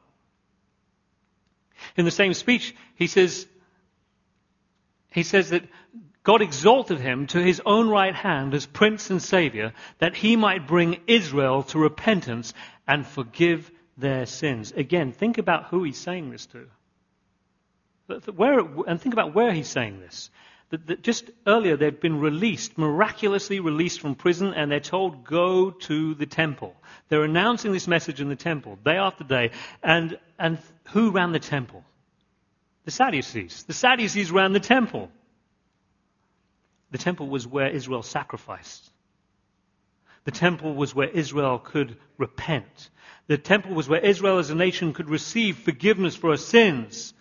In 1.96 2.04
the 2.04 2.10
same 2.10 2.34
speech, 2.34 2.74
he 2.96 3.06
says, 3.06 3.46
he 5.10 5.22
says 5.22 5.50
that 5.50 5.62
God 6.22 6.40
exalted 6.40 7.00
him 7.00 7.26
to 7.28 7.38
his 7.38 7.60
own 7.66 7.88
right 7.90 8.14
hand 8.14 8.54
as 8.54 8.64
Prince 8.64 9.10
and 9.10 9.22
Savior, 9.22 9.74
that 9.98 10.16
he 10.16 10.36
might 10.36 10.66
bring 10.66 11.00
Israel 11.06 11.62
to 11.64 11.78
repentance 11.78 12.54
and 12.86 13.06
forgive 13.06 13.70
their 13.96 14.26
sins. 14.26 14.72
Again, 14.72 15.12
think 15.12 15.38
about 15.38 15.66
who 15.66 15.84
he's 15.84 15.98
saying 15.98 16.30
this 16.30 16.46
to. 16.46 16.66
Where, 18.32 18.60
and 18.86 19.00
think 19.00 19.14
about 19.14 19.34
where 19.34 19.52
he's 19.52 19.68
saying 19.68 20.00
this. 20.00 20.30
That, 20.70 20.86
that 20.88 21.02
just 21.02 21.30
earlier 21.46 21.76
they'd 21.76 22.00
been 22.00 22.20
released, 22.20 22.76
miraculously 22.76 23.60
released 23.60 24.00
from 24.00 24.14
prison, 24.14 24.54
and 24.54 24.70
they're 24.70 24.80
told, 24.80 25.24
go 25.24 25.70
to 25.70 26.14
the 26.14 26.26
temple. 26.26 26.74
They're 27.08 27.24
announcing 27.24 27.72
this 27.72 27.88
message 27.88 28.20
in 28.20 28.28
the 28.28 28.36
temple, 28.36 28.78
day 28.84 28.96
after 28.96 29.24
day. 29.24 29.52
And, 29.82 30.18
and 30.38 30.58
who 30.90 31.10
ran 31.10 31.32
the 31.32 31.38
temple? 31.38 31.84
The 32.84 32.90
Sadducees. 32.90 33.64
The 33.64 33.72
Sadducees 33.72 34.30
ran 34.30 34.52
the 34.52 34.60
temple. 34.60 35.10
The 36.90 36.98
temple 36.98 37.28
was 37.28 37.46
where 37.46 37.68
Israel 37.68 38.02
sacrificed. 38.02 38.90
The 40.24 40.30
temple 40.30 40.74
was 40.74 40.94
where 40.94 41.08
Israel 41.08 41.58
could 41.58 41.96
repent. 42.18 42.90
The 43.26 43.38
temple 43.38 43.74
was 43.74 43.88
where 43.88 44.00
Israel 44.00 44.38
as 44.38 44.50
a 44.50 44.54
nation 44.54 44.92
could 44.92 45.08
receive 45.08 45.58
forgiveness 45.58 46.16
for 46.16 46.30
her 46.30 46.36
sins. 46.36 47.14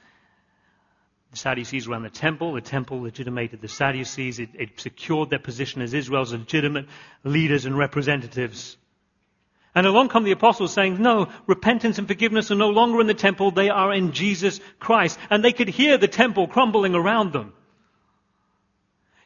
The 1.31 1.37
Sadducees 1.37 1.87
ran 1.87 2.03
the 2.03 2.09
temple. 2.09 2.53
The 2.53 2.61
temple 2.61 3.01
legitimated 3.01 3.61
the 3.61 3.67
Sadducees. 3.67 4.39
It, 4.39 4.49
it 4.53 4.79
secured 4.79 5.29
their 5.29 5.39
position 5.39 5.81
as 5.81 5.93
Israel's 5.93 6.31
legitimate 6.31 6.87
leaders 7.23 7.65
and 7.65 7.77
representatives. 7.77 8.77
And 9.75 9.87
along 9.87 10.09
come 10.09 10.23
the 10.23 10.31
apostles 10.31 10.71
saying, 10.71 11.01
no, 11.01 11.29
repentance 11.47 11.97
and 11.97 12.07
forgiveness 12.07 12.51
are 12.51 12.55
no 12.55 12.69
longer 12.69 13.01
in 13.01 13.07
the 13.07 13.15
temple, 13.15 13.49
they 13.49 13.69
are 13.69 13.91
in 13.91 14.11
Jesus 14.11 14.59
Christ. 14.79 15.17
And 15.29 15.43
they 15.43 15.51
could 15.51 15.69
hear 15.69 15.97
the 15.97 16.07
temple 16.07 16.47
crumbling 16.47 16.93
around 16.93 17.33
them. 17.33 17.53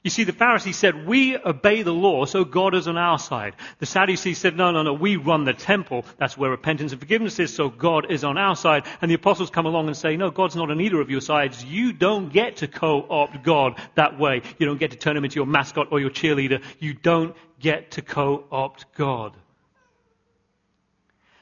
You 0.03 0.11
see, 0.11 0.23
the 0.23 0.31
Pharisees 0.31 0.77
said, 0.77 1.07
we 1.07 1.35
obey 1.37 1.81
the 1.81 1.93
law, 1.93 2.25
so 2.25 2.45
God 2.45 2.75
is 2.75 2.87
on 2.87 2.97
our 2.97 3.17
side. 3.17 3.55
The 3.79 3.85
Sadducees 3.85 4.37
said, 4.37 4.55
no, 4.55 4.71
no, 4.71 4.83
no, 4.83 4.93
we 4.93 5.15
run 5.15 5.43
the 5.43 5.53
temple. 5.53 6.05
That's 6.17 6.37
where 6.37 6.51
repentance 6.51 6.91
and 6.91 7.01
forgiveness 7.01 7.39
is, 7.39 7.53
so 7.53 7.69
God 7.69 8.11
is 8.11 8.23
on 8.23 8.37
our 8.37 8.55
side. 8.55 8.85
And 9.01 9.09
the 9.09 9.15
apostles 9.15 9.49
come 9.49 9.65
along 9.65 9.87
and 9.87 9.97
say, 9.97 10.15
no, 10.15 10.29
God's 10.29 10.55
not 10.55 10.69
on 10.69 10.79
either 10.79 11.01
of 11.01 11.09
your 11.09 11.21
sides. 11.21 11.65
You 11.65 11.93
don't 11.93 12.31
get 12.31 12.57
to 12.57 12.67
co-opt 12.67 13.43
God 13.43 13.81
that 13.95 14.19
way. 14.19 14.43
You 14.59 14.67
don't 14.67 14.79
get 14.79 14.91
to 14.91 14.97
turn 14.97 15.17
him 15.17 15.25
into 15.25 15.37
your 15.37 15.47
mascot 15.47 15.87
or 15.91 15.99
your 15.99 16.11
cheerleader. 16.11 16.63
You 16.79 16.93
don't 16.93 17.35
get 17.59 17.91
to 17.91 18.01
co-opt 18.01 18.85
God. 18.95 19.33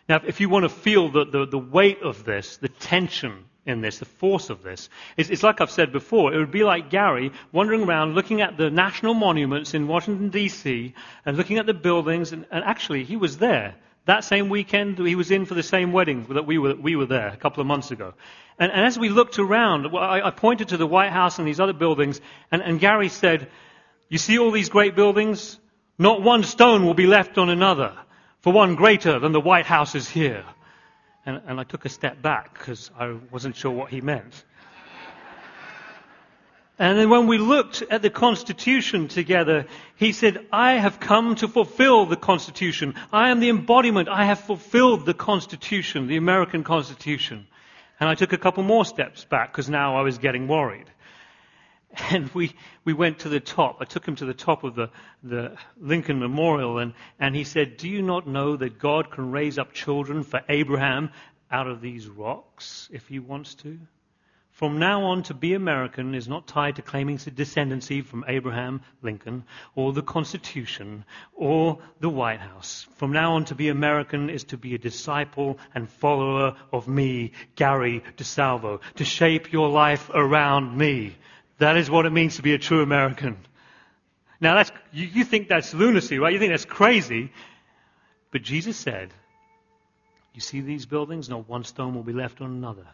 Now, 0.08 0.22
if 0.26 0.40
you 0.40 0.50
want 0.50 0.64
to 0.64 0.70
feel 0.70 1.10
the, 1.10 1.26
the, 1.26 1.46
the 1.46 1.60
weight 1.60 2.02
of 2.04 2.24
this, 2.24 2.58
the 2.58 2.70
tension 2.70 3.46
in 3.66 3.82
this, 3.82 4.00
the 4.00 4.06
force 4.06 4.50
of 4.50 4.62
this. 4.62 4.90
It's, 5.18 5.30
it's, 5.30 5.44
like 5.44 5.60
I've 5.60 5.72
said 5.72 5.92
before, 5.92 6.34
it 6.34 6.38
would 6.38 6.52
be 6.52 6.64
like 6.64 6.90
Gary 6.90 7.32
wandering 7.52 7.84
around 7.84 8.14
looking 8.14 8.42
at 8.42 8.58
the 8.58 8.70
national 8.70 9.14
monuments 9.14 9.74
in 9.74 9.88
Washington, 9.88 10.30
D.C., 10.30 10.94
and 11.26 11.38
looking 11.38 11.58
at 11.58 11.66
the 11.66 11.74
buildings, 11.74 12.32
and, 12.32 12.46
and, 12.52 12.64
actually, 12.64 13.04
he 13.04 13.18
was 13.18 13.38
there. 13.38 13.76
That 14.06 14.24
same 14.24 14.50
weekend, 14.50 15.00
he 15.00 15.16
was 15.16 15.32
in 15.32 15.46
for 15.46 15.56
the 15.56 15.64
same 15.64 15.92
wedding 15.92 16.28
that 16.30 16.46
we 16.46 16.60
were, 16.60 16.76
we 16.76 16.96
were 16.96 17.08
there 17.08 17.30
a 17.30 17.38
couple 17.38 17.62
of 17.62 17.68
months 17.68 17.90
ago. 17.90 18.14
And, 18.60 18.72
and 18.72 18.86
as 18.86 19.00
we 19.00 19.10
looked 19.10 19.40
around, 19.40 19.88
I, 19.98 20.28
I, 20.28 20.32
pointed 20.32 20.70
to 20.70 20.78
the 20.78 20.86
White 20.86 21.12
House 21.12 21.40
and 21.40 21.48
these 21.48 21.60
other 21.60 21.74
buildings, 21.74 22.22
and, 22.52 22.62
and 22.62 22.80
Gary 22.80 23.10
said, 23.10 23.50
You 24.10 24.20
see 24.20 24.38
all 24.38 24.52
these 24.52 24.70
great 24.70 24.96
buildings? 24.96 25.60
Not 25.98 26.22
one 26.22 26.44
stone 26.44 26.86
will 26.86 26.94
be 26.94 27.08
left 27.08 27.40
on 27.40 27.50
another, 27.50 27.98
for 28.42 28.54
one 28.54 28.76
greater 28.76 29.18
than 29.18 29.32
the 29.32 29.42
White 29.42 29.66
House 29.66 29.96
is 29.96 30.08
here. 30.08 30.46
And, 31.26 31.42
and 31.48 31.60
I 31.60 31.64
took 31.64 31.86
a 31.86 31.90
step 31.90 32.22
back 32.22 32.54
because 32.54 32.92
I 33.00 33.16
wasn't 33.32 33.56
sure 33.56 33.72
what 33.72 33.90
he 33.90 34.02
meant. 34.02 34.44
And 36.78 37.00
then 37.00 37.10
when 37.10 37.28
we 37.28 37.38
looked 37.38 37.84
at 37.90 38.02
the 38.02 38.10
Constitution 38.10 39.08
together, 39.08 39.66
he 39.96 40.12
said, 40.12 40.46
I 40.52 40.74
have 40.74 41.00
come 41.00 41.36
to 41.36 41.48
fulfill 41.48 42.06
the 42.06 42.18
Constitution. 42.18 42.96
I 43.14 43.30
am 43.30 43.40
the 43.40 43.50
embodiment. 43.50 44.10
I 44.10 44.26
have 44.26 44.42
fulfilled 44.42 45.06
the 45.06 45.14
Constitution, 45.14 46.08
the 46.08 46.18
American 46.18 46.66
Constitution. 46.66 47.48
And 47.98 48.10
I 48.10 48.16
took 48.16 48.34
a 48.34 48.38
couple 48.38 48.64
more 48.64 48.84
steps 48.84 49.24
back 49.24 49.54
because 49.54 49.70
now 49.70 49.96
I 49.96 50.02
was 50.02 50.18
getting 50.18 50.50
worried. 50.50 50.88
And 52.12 52.30
we, 52.34 52.54
we 52.84 52.94
went 52.94 53.20
to 53.20 53.30
the 53.30 53.40
top. 53.40 53.78
I 53.80 53.86
took 53.86 54.06
him 54.06 54.16
to 54.18 54.26
the 54.26 54.34
top 54.34 54.64
of 54.64 54.76
the, 54.76 54.90
the 55.24 55.56
Lincoln 55.80 56.20
Memorial 56.20 56.78
and, 56.80 56.94
and 57.20 57.36
he 57.36 57.44
said, 57.44 57.78
Do 57.78 57.90
you 57.90 58.02
not 58.02 58.28
know 58.28 58.58
that 58.58 58.80
God 58.80 59.12
can 59.12 59.32
raise 59.32 59.58
up 59.58 59.74
children 59.74 60.24
for 60.24 60.42
Abraham 60.50 61.12
out 61.50 61.68
of 61.68 61.82
these 61.82 62.08
rocks 62.08 62.90
if 62.92 63.08
he 63.08 63.20
wants 63.20 63.56
to? 63.56 63.80
From 64.56 64.80
now 64.80 65.04
on, 65.08 65.24
to 65.24 65.34
be 65.34 65.54
American 65.54 66.16
is 66.16 66.30
not 66.30 66.48
tied 66.48 66.78
to 66.78 66.82
claiming 66.82 67.18
descendancy 67.18 68.02
from 68.02 68.24
Abraham 68.26 68.80
Lincoln 69.02 69.44
or 69.76 69.92
the 69.92 70.02
Constitution 70.02 71.04
or 71.34 71.80
the 72.00 72.08
White 72.08 72.40
House. 72.40 72.88
From 72.96 73.12
now 73.12 73.34
on, 73.34 73.44
to 73.46 73.56
be 73.56 73.68
American 73.68 74.30
is 74.30 74.46
to 74.46 74.58
be 74.58 74.74
a 74.74 74.78
disciple 74.78 75.60
and 75.74 75.90
follower 75.90 76.56
of 76.72 76.88
me, 76.88 77.34
Gary 77.58 78.02
DeSalvo, 78.16 78.80
to 78.96 79.04
shape 79.04 79.52
your 79.52 79.68
life 79.68 80.10
around 80.14 80.78
me. 80.78 81.18
That 81.58 81.78
is 81.78 81.90
what 81.90 82.06
it 82.06 82.12
means 82.12 82.36
to 82.36 82.42
be 82.42 82.54
a 82.54 82.58
true 82.58 82.82
American. 82.82 83.38
Now, 84.42 84.56
that's, 84.56 84.72
you, 84.92 85.08
you 85.08 85.24
think 85.24 85.48
that's 85.48 85.74
lunacy, 85.74 86.20
right? 86.20 86.34
You 86.34 86.40
think 86.40 86.52
that's 86.52 86.66
crazy. 86.66 87.32
But 88.32 88.42
Jesus 88.42 88.76
said, 88.78 89.14
You 90.34 90.42
see 90.42 90.62
these 90.62 90.86
buildings? 90.86 91.30
Not 91.30 91.48
one 91.48 91.64
stone 91.64 91.96
will 91.96 92.04
be 92.04 92.14
left 92.14 92.42
on 92.42 92.52
another, 92.52 92.88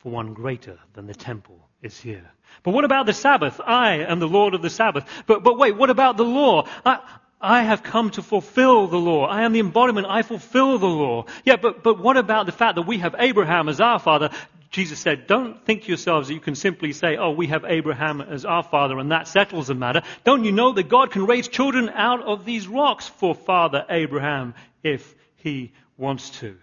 for 0.00 0.12
one 0.12 0.34
greater 0.34 0.78
than 0.92 1.06
the 1.06 1.14
temple 1.14 1.58
is 1.80 1.98
here. 1.98 2.30
But 2.62 2.72
what 2.72 2.84
about 2.84 3.06
the 3.06 3.14
Sabbath? 3.14 3.60
I 3.64 4.04
am 4.04 4.20
the 4.20 4.28
Lord 4.28 4.54
of 4.54 4.62
the 4.62 4.70
Sabbath. 4.70 5.04
But, 5.26 5.42
but 5.42 5.58
wait, 5.58 5.76
what 5.76 5.88
about 5.88 6.18
the 6.18 6.24
law? 6.24 6.68
I, 6.84 7.00
I 7.40 7.62
have 7.62 7.82
come 7.82 8.10
to 8.10 8.22
fulfill 8.22 8.86
the 8.86 8.98
law. 8.98 9.26
I 9.26 9.42
am 9.42 9.52
the 9.52 9.60
embodiment. 9.60 10.06
I 10.08 10.22
fulfill 10.22 10.78
the 10.78 10.86
law. 10.86 11.24
Yeah, 11.44 11.56
but, 11.56 11.82
but 11.82 11.98
what 11.98 12.16
about 12.16 12.46
the 12.46 12.52
fact 12.52 12.76
that 12.76 12.82
we 12.82 12.98
have 12.98 13.16
Abraham 13.18 13.68
as 13.68 13.80
our 13.80 13.98
father? 13.98 14.30
Jesus 14.72 14.98
said, 14.98 15.26
don't 15.26 15.64
think 15.66 15.86
yourselves 15.86 16.28
that 16.28 16.34
you 16.34 16.40
can 16.40 16.54
simply 16.54 16.94
say, 16.94 17.18
oh, 17.18 17.30
we 17.30 17.48
have 17.48 17.66
Abraham 17.66 18.22
as 18.22 18.46
our 18.46 18.62
father 18.62 18.98
and 18.98 19.12
that 19.12 19.28
settles 19.28 19.66
the 19.66 19.74
matter. 19.74 20.00
Don't 20.24 20.44
you 20.44 20.52
know 20.52 20.72
that 20.72 20.88
God 20.88 21.10
can 21.10 21.26
raise 21.26 21.46
children 21.46 21.90
out 21.90 22.22
of 22.22 22.46
these 22.46 22.66
rocks 22.66 23.06
for 23.06 23.34
Father 23.34 23.84
Abraham 23.90 24.54
if 24.82 25.14
he 25.36 25.72
wants 25.98 26.30
to? 26.40 26.56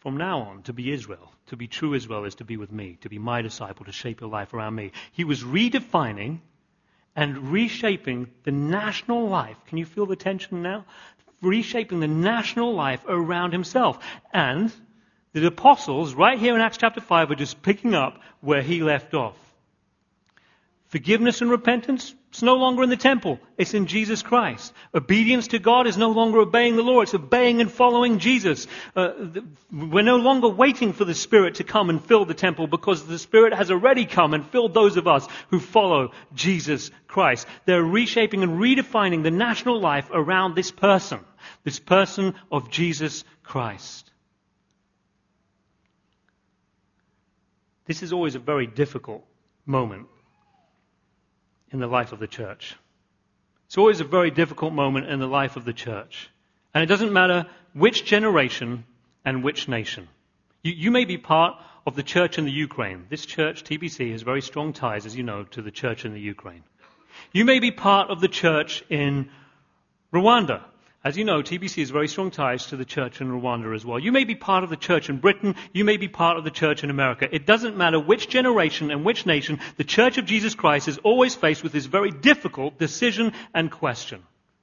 From 0.00 0.16
now 0.16 0.40
on, 0.40 0.62
to 0.64 0.72
be 0.72 0.92
Israel, 0.92 1.32
to 1.46 1.56
be 1.56 1.68
true 1.68 1.94
Israel 1.94 2.24
is 2.24 2.34
to 2.36 2.44
be 2.44 2.56
with 2.56 2.72
me, 2.72 2.98
to 3.02 3.08
be 3.08 3.18
my 3.20 3.40
disciple, 3.40 3.86
to 3.86 3.92
shape 3.92 4.20
your 4.20 4.30
life 4.30 4.52
around 4.52 4.74
me. 4.74 4.90
He 5.12 5.22
was 5.22 5.44
redefining 5.44 6.40
and 7.14 7.52
reshaping 7.52 8.30
the 8.42 8.50
national 8.50 9.28
life. 9.28 9.56
Can 9.68 9.78
you 9.78 9.86
feel 9.86 10.06
the 10.06 10.16
tension 10.16 10.62
now? 10.62 10.84
Reshaping 11.40 12.00
the 12.00 12.08
national 12.08 12.74
life 12.74 13.04
around 13.06 13.52
himself. 13.52 14.04
And 14.32 14.72
the 15.40 15.46
apostles, 15.46 16.14
right 16.14 16.38
here 16.38 16.54
in 16.54 16.60
Acts 16.60 16.76
chapter 16.76 17.00
5, 17.00 17.30
are 17.32 17.34
just 17.34 17.60
picking 17.60 17.94
up 17.94 18.20
where 18.40 18.62
he 18.62 18.82
left 18.82 19.14
off. 19.14 19.36
Forgiveness 20.86 21.40
and 21.40 21.50
repentance, 21.50 22.14
it's 22.30 22.40
no 22.42 22.54
longer 22.54 22.84
in 22.84 22.88
the 22.88 22.96
temple. 22.96 23.40
It's 23.58 23.74
in 23.74 23.86
Jesus 23.86 24.22
Christ. 24.22 24.72
Obedience 24.94 25.48
to 25.48 25.58
God 25.58 25.88
is 25.88 25.96
no 25.96 26.10
longer 26.12 26.38
obeying 26.38 26.76
the 26.76 26.84
law. 26.84 27.00
It's 27.00 27.14
obeying 27.14 27.60
and 27.60 27.68
following 27.68 28.20
Jesus. 28.20 28.68
Uh, 28.94 29.10
we're 29.72 30.04
no 30.04 30.18
longer 30.18 30.46
waiting 30.48 30.92
for 30.92 31.04
the 31.04 31.16
Spirit 31.16 31.56
to 31.56 31.64
come 31.64 31.90
and 31.90 32.04
fill 32.04 32.26
the 32.26 32.32
temple 32.34 32.68
because 32.68 33.04
the 33.04 33.18
Spirit 33.18 33.54
has 33.54 33.72
already 33.72 34.06
come 34.06 34.34
and 34.34 34.46
filled 34.46 34.72
those 34.72 34.96
of 34.96 35.08
us 35.08 35.26
who 35.48 35.58
follow 35.58 36.12
Jesus 36.32 36.92
Christ. 37.08 37.48
They're 37.64 37.82
reshaping 37.82 38.44
and 38.44 38.60
redefining 38.60 39.24
the 39.24 39.32
national 39.32 39.80
life 39.80 40.08
around 40.12 40.54
this 40.54 40.70
person. 40.70 41.18
This 41.64 41.80
person 41.80 42.34
of 42.52 42.70
Jesus 42.70 43.24
Christ. 43.42 44.12
This 47.86 48.02
is 48.02 48.12
always 48.12 48.34
a 48.34 48.38
very 48.38 48.66
difficult 48.66 49.24
moment 49.66 50.06
in 51.70 51.80
the 51.80 51.86
life 51.86 52.12
of 52.12 52.18
the 52.18 52.26
church. 52.26 52.76
It's 53.66 53.78
always 53.78 54.00
a 54.00 54.04
very 54.04 54.30
difficult 54.30 54.72
moment 54.72 55.08
in 55.08 55.18
the 55.18 55.26
life 55.26 55.56
of 55.56 55.64
the 55.64 55.72
church. 55.72 56.30
And 56.72 56.82
it 56.82 56.86
doesn't 56.86 57.12
matter 57.12 57.46
which 57.72 58.04
generation 58.04 58.84
and 59.24 59.42
which 59.42 59.68
nation. 59.68 60.08
You, 60.62 60.72
you, 60.72 60.90
may 60.90 61.04
be 61.04 61.18
part 61.18 61.60
of 61.86 61.96
the 61.96 62.02
church 62.02 62.38
in 62.38 62.44
the 62.44 62.52
Ukraine. 62.52 63.06
This 63.10 63.26
church, 63.26 63.64
TBC, 63.64 64.12
has 64.12 64.22
very 64.22 64.42
strong 64.42 64.72
ties, 64.72 65.06
as 65.06 65.16
you 65.16 65.22
know, 65.22 65.44
to 65.44 65.62
the 65.62 65.70
church 65.70 66.04
in 66.04 66.14
the 66.14 66.20
Ukraine. 66.20 66.62
You 67.32 67.44
may 67.44 67.58
be 67.58 67.70
part 67.70 68.10
of 68.10 68.20
the 68.20 68.28
church 68.28 68.84
in 68.88 69.30
Rwanda. 70.12 70.62
As 71.04 71.18
you 71.18 71.24
know, 71.24 71.42
TBC 71.42 71.80
has 71.80 71.90
very 71.90 72.08
strong 72.08 72.30
ties 72.30 72.68
to 72.68 72.76
the 72.76 72.84
church 72.86 73.20
in 73.20 73.28
Rwanda 73.28 73.74
as 73.74 73.84
well. 73.84 73.98
You 73.98 74.10
may 74.10 74.24
be 74.24 74.34
part 74.34 74.64
of 74.64 74.70
the 74.70 74.76
church 74.76 75.10
in 75.10 75.18
Britain, 75.18 75.54
you 75.74 75.84
may 75.84 75.98
be 75.98 76.08
part 76.08 76.38
of 76.38 76.44
the 76.44 76.50
church 76.50 76.82
in 76.82 76.88
America. 76.88 77.28
It 77.30 77.44
doesn't 77.44 77.76
matter 77.76 78.00
which 78.00 78.30
generation 78.30 78.90
and 78.90 79.04
which 79.04 79.26
nation, 79.26 79.60
the 79.76 79.84
church 79.84 80.16
of 80.16 80.24
Jesus 80.24 80.54
Christ 80.54 80.88
is 80.88 80.96
always 80.96 81.34
faced 81.34 81.62
with 81.62 81.72
this 81.72 81.84
very 81.84 82.10
difficult 82.10 82.78
decision 82.78 83.34
and 83.52 83.70
question. 83.70 84.22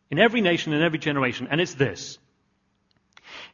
In 0.09 0.17
every 0.17 0.41
nation 0.41 0.73
and 0.73 0.81
every 0.83 0.97
generation, 0.97 1.47
and 1.51 1.61
it's 1.61 1.75
this. 1.75 2.17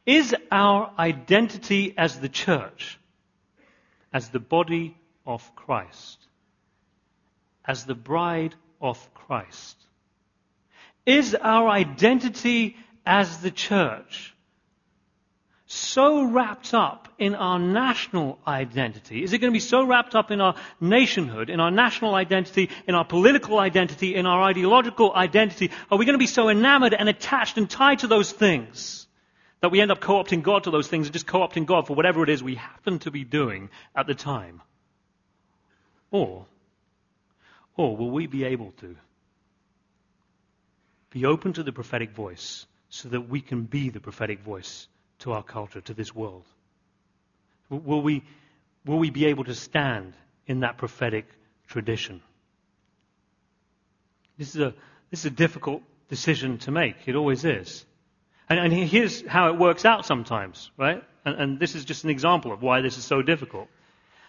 Is 0.06 0.34
our 0.50 0.89
identity 0.97 1.93
as 1.97 2.21
the 2.21 2.30
church, 2.30 2.97
as 4.13 4.30
the 4.30 4.39
body 4.39 4.95
of 5.26 5.54
Christ, 5.58 6.19
as 7.65 7.84
the 7.84 7.95
bride 7.95 8.56
of 8.82 9.13
Christ, 9.13 9.77
is 11.08 11.34
our 11.34 11.70
identity 11.70 12.76
as 13.06 13.39
the 13.39 13.50
church 13.50 14.36
so 15.65 16.24
wrapped 16.24 16.74
up 16.74 17.08
in 17.17 17.34
our 17.34 17.60
national 17.60 18.38
identity? 18.46 19.24
Is 19.24 19.34
it 19.34 19.39
going 19.39 19.52
to 19.52 19.56
be 19.56 19.62
so 19.62 19.86
wrapped 19.86 20.15
up 20.15 20.32
in 20.32 20.41
our 20.41 20.56
nationhood, 20.80 21.50
in 21.50 21.60
our 21.60 21.72
national 21.72 22.13
identity, 22.13 22.70
in 22.88 22.93
our 22.93 23.06
political 23.06 23.58
identity, 23.58 24.15
in 24.15 24.26
our 24.26 24.43
ideological 24.43 25.13
identity? 25.13 25.72
Are 25.89 25.98
we 25.98 26.06
going 26.06 26.13
to 26.13 26.20
be 26.20 26.28
so 26.28 26.50
enamored 26.50 26.93
and 26.93 27.10
attached 27.10 27.58
and 27.58 27.70
tied 27.70 28.00
to 28.00 28.08
those 28.08 28.32
things 28.32 29.08
that 29.62 29.72
we 29.72 29.82
end 29.82 29.91
up 29.91 30.02
co-opting 30.02 30.43
God 30.43 30.65
to 30.65 30.72
those 30.72 30.88
things 30.88 31.08
and 31.08 31.13
just 31.13 31.26
co-opting 31.26 31.65
God 31.65 31.88
for 31.88 31.96
whatever 31.96 32.22
it 32.24 32.30
is 32.30 32.43
we 32.43 32.56
happen 32.56 33.00
to 33.00 33.12
be 33.12 33.24
doing 33.24 33.70
at 33.96 34.08
the 34.08 34.15
time? 34.15 34.62
Or, 36.12 36.46
or 37.78 37.96
will 37.96 38.12
we 38.12 38.28
be 38.28 38.43
able 38.43 38.72
to 38.80 38.96
be 41.10 41.26
open 41.26 41.54
to 41.54 41.63
the 41.63 41.72
prophetic 41.72 42.12
voice 42.12 42.65
so 42.89 43.10
that 43.10 43.22
we 43.22 43.41
can 43.41 43.63
be 43.63 43.89
the 43.89 44.00
prophetic 44.00 44.41
voice 44.41 44.88
to 45.20 45.34
our 45.34 45.43
culture, 45.43 45.82
to 45.82 45.93
this 45.93 46.13
world? 46.13 46.46
Will 47.70 48.02
we, 48.02 48.24
will 48.86 49.00
we 49.00 49.10
be 49.10 49.26
able 49.26 49.43
to 49.46 49.54
stand 49.54 50.13
in 50.46 50.62
that 50.62 50.78
prophetic 50.78 51.26
tradition? 51.67 52.22
This 54.38 54.56
is 54.56 54.62
a, 54.62 54.74
this 55.10 55.22
is 55.22 55.26
a 55.26 55.32
difficult 55.32 55.82
decision 56.10 56.58
to 56.60 56.72
make. 56.72 56.96
It 57.08 57.15
always 57.15 57.43
is. 57.43 57.86
And, 58.50 58.60
and 58.60 58.74
here's 58.74 59.26
how 59.28 59.50
it 59.50 59.58
works 59.58 59.84
out 59.84 60.06
sometimes, 60.06 60.72
right? 60.78 61.04
And, 61.26 61.36
and, 61.41 61.60
this 61.60 61.76
is 61.76 61.84
just 61.84 62.06
an 62.06 62.10
example 62.10 62.54
of 62.54 62.62
why 62.62 62.82
this 62.82 62.98
is 62.98 63.04
so 63.04 63.22
difficult. 63.22 63.67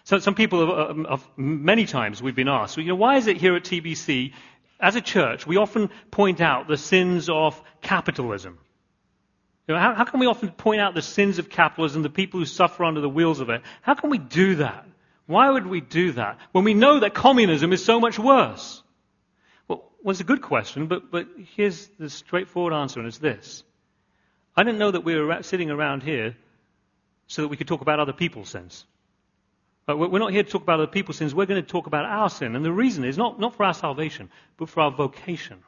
So 0.03 0.19
some 0.19 0.35
people 0.35 0.59
have, 0.59 0.89
um, 0.89 1.05
have, 1.09 1.25
many 1.37 1.85
times 1.85 2.21
we've 2.21 2.35
been 2.35 2.49
asked, 2.49 2.77
you 2.77 2.83
know, 2.85 2.95
why 2.95 3.15
is 3.17 3.27
it 3.27 3.37
here 3.37 3.55
at 3.55 3.63
TBC, 3.63 4.33
as 4.79 4.95
a 4.95 5.01
church, 5.01 5.45
we 5.45 5.57
often 5.57 5.89
point 6.11 6.41
out 6.41 6.67
the 6.67 6.77
sins 6.77 7.29
of 7.29 7.61
capitalism? 7.81 8.57
You 9.67 9.75
know, 9.75 9.81
how, 9.81 9.93
how 9.93 10.03
can 10.05 10.19
we 10.19 10.25
often 10.25 10.49
point 10.49 10.81
out 10.81 10.95
the 10.95 11.01
sins 11.01 11.37
of 11.37 11.49
capitalism, 11.49 12.01
the 12.01 12.09
people 12.09 12.39
who 12.39 12.45
suffer 12.45 12.83
under 12.83 13.01
the 13.01 13.09
wheels 13.09 13.39
of 13.39 13.49
it? 13.49 13.61
How 13.81 13.93
can 13.93 14.09
we 14.09 14.17
do 14.17 14.55
that? 14.55 14.85
Why 15.27 15.49
would 15.49 15.67
we 15.67 15.79
do 15.79 16.13
that 16.13 16.39
when 16.53 16.63
we 16.63 16.73
know 16.73 17.01
that 17.01 17.13
communism 17.13 17.71
is 17.71 17.85
so 17.85 17.99
much 17.99 18.17
worse? 18.17 18.81
Well, 19.67 19.91
well 20.01 20.11
it's 20.11 20.21
a 20.21 20.23
good 20.23 20.41
question, 20.41 20.87
but, 20.87 21.11
but 21.11 21.27
here's 21.55 21.87
the 21.99 22.09
straightforward 22.09 22.73
answer, 22.73 22.99
and 22.99 23.07
it's 23.07 23.19
this. 23.19 23.63
I 24.57 24.63
didn't 24.63 24.79
know 24.79 24.91
that 24.91 25.03
we 25.03 25.15
were 25.15 25.43
sitting 25.43 25.69
around 25.69 26.01
here 26.01 26.35
so 27.27 27.43
that 27.43 27.49
we 27.49 27.57
could 27.57 27.67
talk 27.67 27.81
about 27.81 27.99
other 27.99 28.13
people's 28.13 28.49
sins. 28.49 28.85
But 29.89 30.11
we're 30.11 30.19
not 30.19 30.31
here 30.31 30.43
to 30.43 30.49
talk 30.49 30.61
about 30.61 30.75
other 30.75 30.91
people's 30.91 31.17
sins. 31.17 31.33
We're 31.33 31.47
going 31.47 31.63
to 31.63 31.67
talk 31.67 31.87
about 31.87 32.05
our 32.05 32.29
sin. 32.29 32.55
And 32.55 32.63
the 32.63 32.71
reason 32.71 33.03
is 33.03 33.17
not, 33.17 33.39
not 33.39 33.55
for 33.55 33.63
our 33.63 33.73
salvation, 33.73 34.29
but 34.55 34.69
for 34.69 34.81
our 34.81 34.91
vocation. 34.91 35.63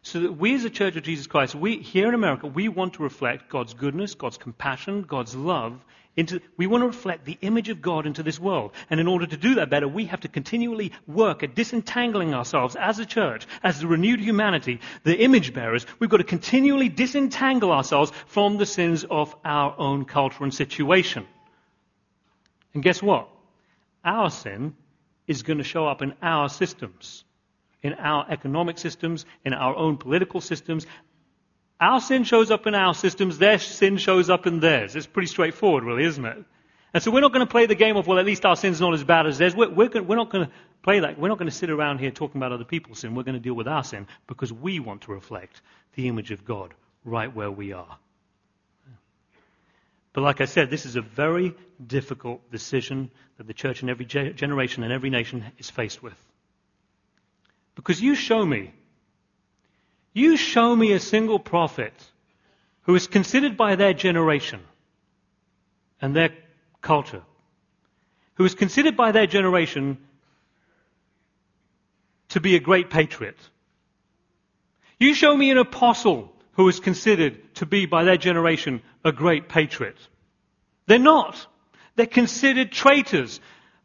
So 0.00 0.20
that 0.20 0.32
we 0.32 0.54
as 0.54 0.64
a 0.64 0.70
Church 0.70 0.96
of 0.96 1.02
Jesus 1.02 1.26
Christ, 1.26 1.54
we, 1.54 1.76
here 1.76 2.08
in 2.08 2.14
America, 2.14 2.46
we 2.46 2.70
want 2.70 2.94
to 2.94 3.02
reflect 3.02 3.50
God's 3.50 3.74
goodness, 3.74 4.14
God's 4.14 4.38
compassion, 4.38 5.02
God's 5.02 5.36
love 5.36 5.84
into, 6.16 6.40
we 6.56 6.66
want 6.66 6.80
to 6.80 6.86
reflect 6.86 7.26
the 7.26 7.36
image 7.42 7.68
of 7.68 7.82
God 7.82 8.06
into 8.06 8.22
this 8.22 8.40
world. 8.40 8.72
And 8.88 8.98
in 9.00 9.06
order 9.06 9.26
to 9.26 9.36
do 9.36 9.56
that 9.56 9.68
better, 9.68 9.86
we 9.86 10.06
have 10.06 10.20
to 10.20 10.28
continually 10.28 10.92
work 11.06 11.42
at 11.42 11.54
disentangling 11.54 12.32
ourselves 12.32 12.74
as 12.74 13.00
a 13.00 13.06
church, 13.06 13.46
as 13.62 13.80
the 13.80 13.86
renewed 13.86 14.20
humanity, 14.20 14.80
the 15.04 15.18
image 15.18 15.52
bearers. 15.52 15.84
We've 15.98 16.08
got 16.08 16.18
to 16.18 16.24
continually 16.24 16.88
disentangle 16.88 17.70
ourselves 17.70 18.12
from 18.28 18.56
the 18.56 18.66
sins 18.66 19.04
of 19.04 19.36
our 19.44 19.74
own 19.78 20.06
culture 20.06 20.42
and 20.42 20.54
situation. 20.54 21.26
And 22.72 22.82
guess 22.82 23.02
what? 23.02 23.28
Our 24.04 24.30
sin 24.30 24.74
is 25.26 25.42
going 25.42 25.58
to 25.58 25.64
show 25.64 25.86
up 25.86 26.02
in 26.02 26.14
our 26.22 26.48
systems 26.48 27.24
in 27.82 27.94
our 27.94 28.26
economic 28.30 28.78
systems, 28.78 29.26
in 29.44 29.52
our 29.52 29.74
own 29.74 29.96
political 29.96 30.40
systems. 30.40 30.86
Our 31.80 32.00
sin 32.00 32.24
shows 32.24 32.50
up 32.50 32.66
in 32.66 32.74
our 32.74 32.94
systems, 32.94 33.38
their 33.38 33.58
sin 33.58 33.96
shows 33.96 34.30
up 34.30 34.46
in 34.46 34.60
theirs. 34.60 34.94
It's 34.94 35.06
pretty 35.06 35.26
straightforward, 35.26 35.84
really, 35.84 36.04
isn't 36.04 36.24
it? 36.24 36.44
And 36.94 37.02
so 37.02 37.10
we're 37.10 37.20
not 37.20 37.32
going 37.32 37.44
to 37.44 37.50
play 37.50 37.66
the 37.66 37.74
game 37.74 37.96
of, 37.96 38.06
well, 38.06 38.18
at 38.18 38.26
least 38.26 38.44
our 38.44 38.54
sin's 38.54 38.80
not 38.80 38.94
as 38.94 39.02
bad 39.02 39.26
as 39.26 39.38
theirs. 39.38 39.56
We're, 39.56 39.70
we're, 39.70 39.88
going, 39.88 40.06
we're 40.06 40.16
not 40.16 40.30
going 40.30 40.46
to 40.46 40.52
play 40.82 41.00
that. 41.00 41.18
We're 41.18 41.28
not 41.28 41.38
going 41.38 41.50
to 41.50 41.56
sit 41.56 41.70
around 41.70 41.98
here 41.98 42.10
talking 42.10 42.38
about 42.38 42.52
other 42.52 42.64
people's 42.64 43.00
sin. 43.00 43.14
We're 43.14 43.22
going 43.24 43.34
to 43.34 43.40
deal 43.40 43.54
with 43.54 43.66
our 43.66 43.82
sin 43.82 44.06
because 44.26 44.52
we 44.52 44.78
want 44.78 45.02
to 45.02 45.12
reflect 45.12 45.62
the 45.94 46.06
image 46.06 46.30
of 46.30 46.44
God 46.44 46.74
right 47.04 47.34
where 47.34 47.50
we 47.50 47.72
are. 47.72 47.98
But 50.12 50.22
like 50.22 50.40
I 50.40 50.44
said, 50.44 50.70
this 50.70 50.84
is 50.84 50.96
a 50.96 51.00
very 51.00 51.54
difficult 51.84 52.50
decision 52.50 53.10
that 53.38 53.46
the 53.46 53.54
church 53.54 53.82
in 53.82 53.88
every 53.88 54.04
generation 54.04 54.82
and 54.82 54.92
every 54.92 55.10
nation 55.10 55.44
is 55.58 55.70
faced 55.70 56.02
with. 56.02 56.18
Because 57.74 58.00
you 58.00 58.14
show 58.14 58.44
me, 58.44 58.72
you 60.12 60.36
show 60.36 60.76
me 60.76 60.92
a 60.92 61.00
single 61.00 61.38
prophet 61.38 61.94
who 62.82 62.94
is 62.94 63.06
considered 63.06 63.56
by 63.56 63.76
their 63.76 63.94
generation 63.94 64.60
and 66.00 66.14
their 66.14 66.30
culture, 66.82 67.22
who 68.34 68.44
is 68.44 68.54
considered 68.54 68.96
by 68.96 69.12
their 69.12 69.26
generation 69.26 69.96
to 72.30 72.40
be 72.40 72.56
a 72.56 72.60
great 72.60 72.90
patriot. 72.90 73.38
You 74.98 75.14
show 75.14 75.34
me 75.34 75.50
an 75.50 75.58
apostle 75.58 76.31
who 76.52 76.68
is 76.68 76.80
considered 76.80 77.54
to 77.56 77.66
be 77.66 77.86
by 77.86 78.04
their 78.04 78.16
generation 78.16 78.82
a 79.04 79.12
great 79.12 79.48
patriot. 79.48 79.96
They're 80.86 80.98
not. 80.98 81.46
They're 81.96 82.06
considered 82.06 82.72
traitors. 82.72 83.40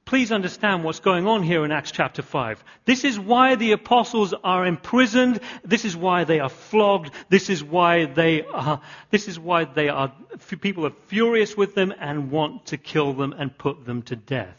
Please 0.06 0.32
understand 0.32 0.84
what's 0.84 1.02
going 1.02 1.28
on 1.28 1.44
here 1.44 1.66
in 1.66 1.72
Acts 1.72 1.92
chapter 1.92 2.22
5. 2.22 2.64
This 2.86 3.04
is 3.04 3.20
why 3.20 3.56
the 3.56 3.74
apostles 3.74 4.34
are 4.42 4.66
imprisoned. 4.66 5.42
This 5.66 5.84
is 5.84 5.98
why 5.98 6.24
they 6.24 6.40
are 6.40 6.50
flogged. 6.50 7.12
This 7.28 7.50
is 7.50 7.62
why 7.62 8.06
they 8.06 8.44
are, 8.46 8.82
this 9.12 9.28
is 9.28 9.38
why 9.38 9.66
they 9.66 9.90
are, 9.90 10.14
people 10.62 10.86
are 10.86 10.94
furious 11.08 11.58
with 11.58 11.76
them 11.76 11.94
and 12.00 12.32
want 12.32 12.68
to 12.68 12.78
kill 12.78 13.14
them 13.14 13.34
and 13.34 13.58
put 13.58 13.86
them 13.86 14.02
to 14.04 14.16
death. 14.16 14.58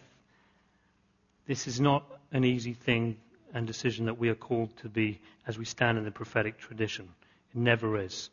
This 1.46 1.66
is 1.66 1.80
not 1.80 2.04
an 2.30 2.44
easy 2.44 2.74
thing 2.74 3.16
and 3.54 3.66
decision 3.66 4.04
that 4.04 4.18
we 4.18 4.28
are 4.28 4.34
called 4.34 4.76
to 4.78 4.88
be 4.90 5.18
as 5.46 5.56
we 5.56 5.64
stand 5.64 5.96
in 5.96 6.04
the 6.04 6.10
prophetic 6.10 6.58
tradition. 6.58 7.08
It 7.54 7.58
never 7.58 8.00
is. 8.00 8.30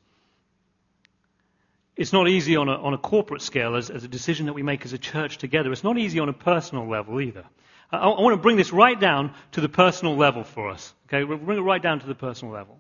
It's 1.95 2.11
not 2.11 2.27
easy 2.27 2.57
on 2.57 2.67
a, 2.67 2.73
on 2.73 2.93
a 2.93 2.97
corporate 2.97 3.41
scale 3.41 3.75
as, 3.75 3.89
as, 3.89 4.03
a 4.03 4.07
decision 4.07 4.47
that 4.47 4.53
we 4.53 4.63
make 4.63 4.83
as 4.83 4.91
a 4.91 4.97
church 4.97 5.37
together. 5.37 5.71
It's 5.71 5.83
not 5.83 5.97
easy 5.97 6.19
on 6.19 6.27
a 6.27 6.33
personal 6.33 6.89
level 6.89 7.21
either. 7.21 7.45
I, 7.91 7.97
I 7.97 8.21
want 8.21 8.33
to 8.33 8.41
bring 8.41 8.57
this 8.57 8.73
right 8.73 8.99
down 8.99 9.33
to 9.53 9.61
the 9.61 9.69
personal 9.69 10.17
level 10.17 10.43
for 10.43 10.69
us. 10.69 10.93
Okay, 11.07 11.23
we'll 11.23 11.37
bring 11.37 11.57
it 11.57 11.61
right 11.61 11.81
down 11.81 12.01
to 12.01 12.07
the 12.07 12.15
personal 12.15 12.53
level. 12.53 12.79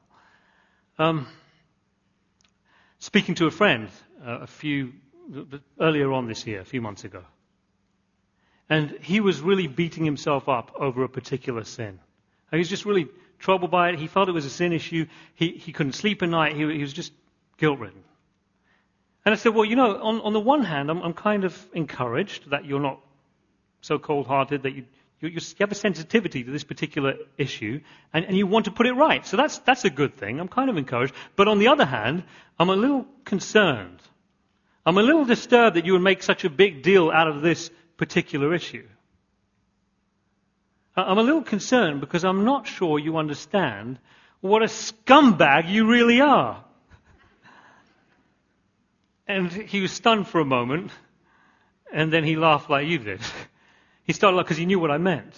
Um, 0.99 1.27
speaking 2.99 3.35
to 3.35 3.47
a 3.47 3.51
friend 3.51 3.89
uh, 4.25 4.39
a 4.39 4.47
few 4.47 4.93
earlier 5.79 6.11
on 6.11 6.27
this 6.27 6.45
year, 6.45 6.59
a 6.59 6.65
few 6.65 6.81
months 6.81 7.05
ago, 7.05 7.23
and 8.69 8.97
he 9.01 9.19
was 9.19 9.41
really 9.41 9.67
beating 9.67 10.03
himself 10.03 10.49
up 10.49 10.71
over 10.75 11.03
a 11.03 11.09
particular 11.09 11.63
sin. 11.63 11.99
He 12.51 12.57
was 12.57 12.69
just 12.69 12.85
really 12.85 13.07
troubled 13.45 13.69
by 13.69 13.89
it. 13.89 13.99
He 13.99 14.07
felt 14.07 14.27
it 14.27 14.31
was 14.31 14.45
a 14.45 14.49
sin 14.49 14.73
issue. 14.73 15.05
He, 15.35 15.51
he 15.51 15.71
couldn't 15.71 15.93
sleep 15.93 16.23
at 16.23 16.29
night. 16.29 16.55
He, 16.55 16.61
he 16.61 16.81
was 16.81 16.91
just 16.91 17.13
guilt 17.57 17.77
ridden. 17.77 18.03
And 19.23 19.33
I 19.33 19.35
said, 19.37 19.53
well, 19.53 19.65
you 19.65 19.75
know, 19.75 20.01
on, 20.01 20.19
on 20.21 20.33
the 20.33 20.39
one 20.39 20.63
hand, 20.63 20.89
I'm, 20.89 21.01
I'm 21.03 21.13
kind 21.13 21.43
of 21.43 21.55
encouraged 21.73 22.49
that 22.49 22.65
you're 22.65 22.79
not 22.79 22.99
so 23.81 23.99
cold 23.99 24.25
hearted 24.25 24.63
that 24.63 24.73
you, 24.73 24.85
you, 25.19 25.29
you, 25.29 25.39
have 25.59 25.71
a 25.71 25.75
sensitivity 25.75 26.43
to 26.43 26.49
this 26.49 26.63
particular 26.63 27.13
issue 27.37 27.81
and, 28.13 28.25
and 28.25 28.35
you 28.35 28.47
want 28.47 28.65
to 28.65 28.71
put 28.71 28.87
it 28.87 28.93
right. 28.93 29.23
So 29.27 29.37
that's, 29.37 29.59
that's 29.59 29.85
a 29.85 29.91
good 29.91 30.15
thing. 30.15 30.39
I'm 30.39 30.47
kind 30.47 30.71
of 30.71 30.77
encouraged. 30.77 31.13
But 31.35 31.47
on 31.47 31.59
the 31.59 31.67
other 31.67 31.85
hand, 31.85 32.23
I'm 32.57 32.69
a 32.69 32.75
little 32.75 33.05
concerned. 33.25 34.01
I'm 34.87 34.97
a 34.97 35.03
little 35.03 35.25
disturbed 35.25 35.75
that 35.75 35.85
you 35.85 35.93
would 35.93 36.01
make 36.01 36.23
such 36.23 36.45
a 36.45 36.49
big 36.49 36.81
deal 36.81 37.11
out 37.11 37.27
of 37.27 37.43
this 37.43 37.69
particular 37.97 38.55
issue. 38.55 38.87
I'm 40.95 41.17
a 41.17 41.23
little 41.23 41.43
concerned 41.43 41.99
because 41.99 42.23
I'm 42.23 42.45
not 42.45 42.67
sure 42.67 42.99
you 42.99 43.17
understand 43.17 43.99
what 44.39 44.61
a 44.61 44.67
scumbag 44.67 45.69
you 45.69 45.87
really 45.87 46.21
are. 46.21 46.63
And 49.27 49.51
he 49.51 49.81
was 49.81 49.91
stunned 49.91 50.27
for 50.27 50.39
a 50.39 50.45
moment, 50.45 50.91
and 51.91 52.13
then 52.13 52.23
he 52.23 52.35
laughed 52.35 52.69
like 52.69 52.87
you 52.87 52.99
did. 52.99 53.19
He 54.03 54.13
started 54.13 54.37
laughing 54.37 54.45
because 54.45 54.57
he 54.57 54.65
knew 54.67 54.79
what 54.79 54.91
I 54.91 54.99
meant. 54.99 55.33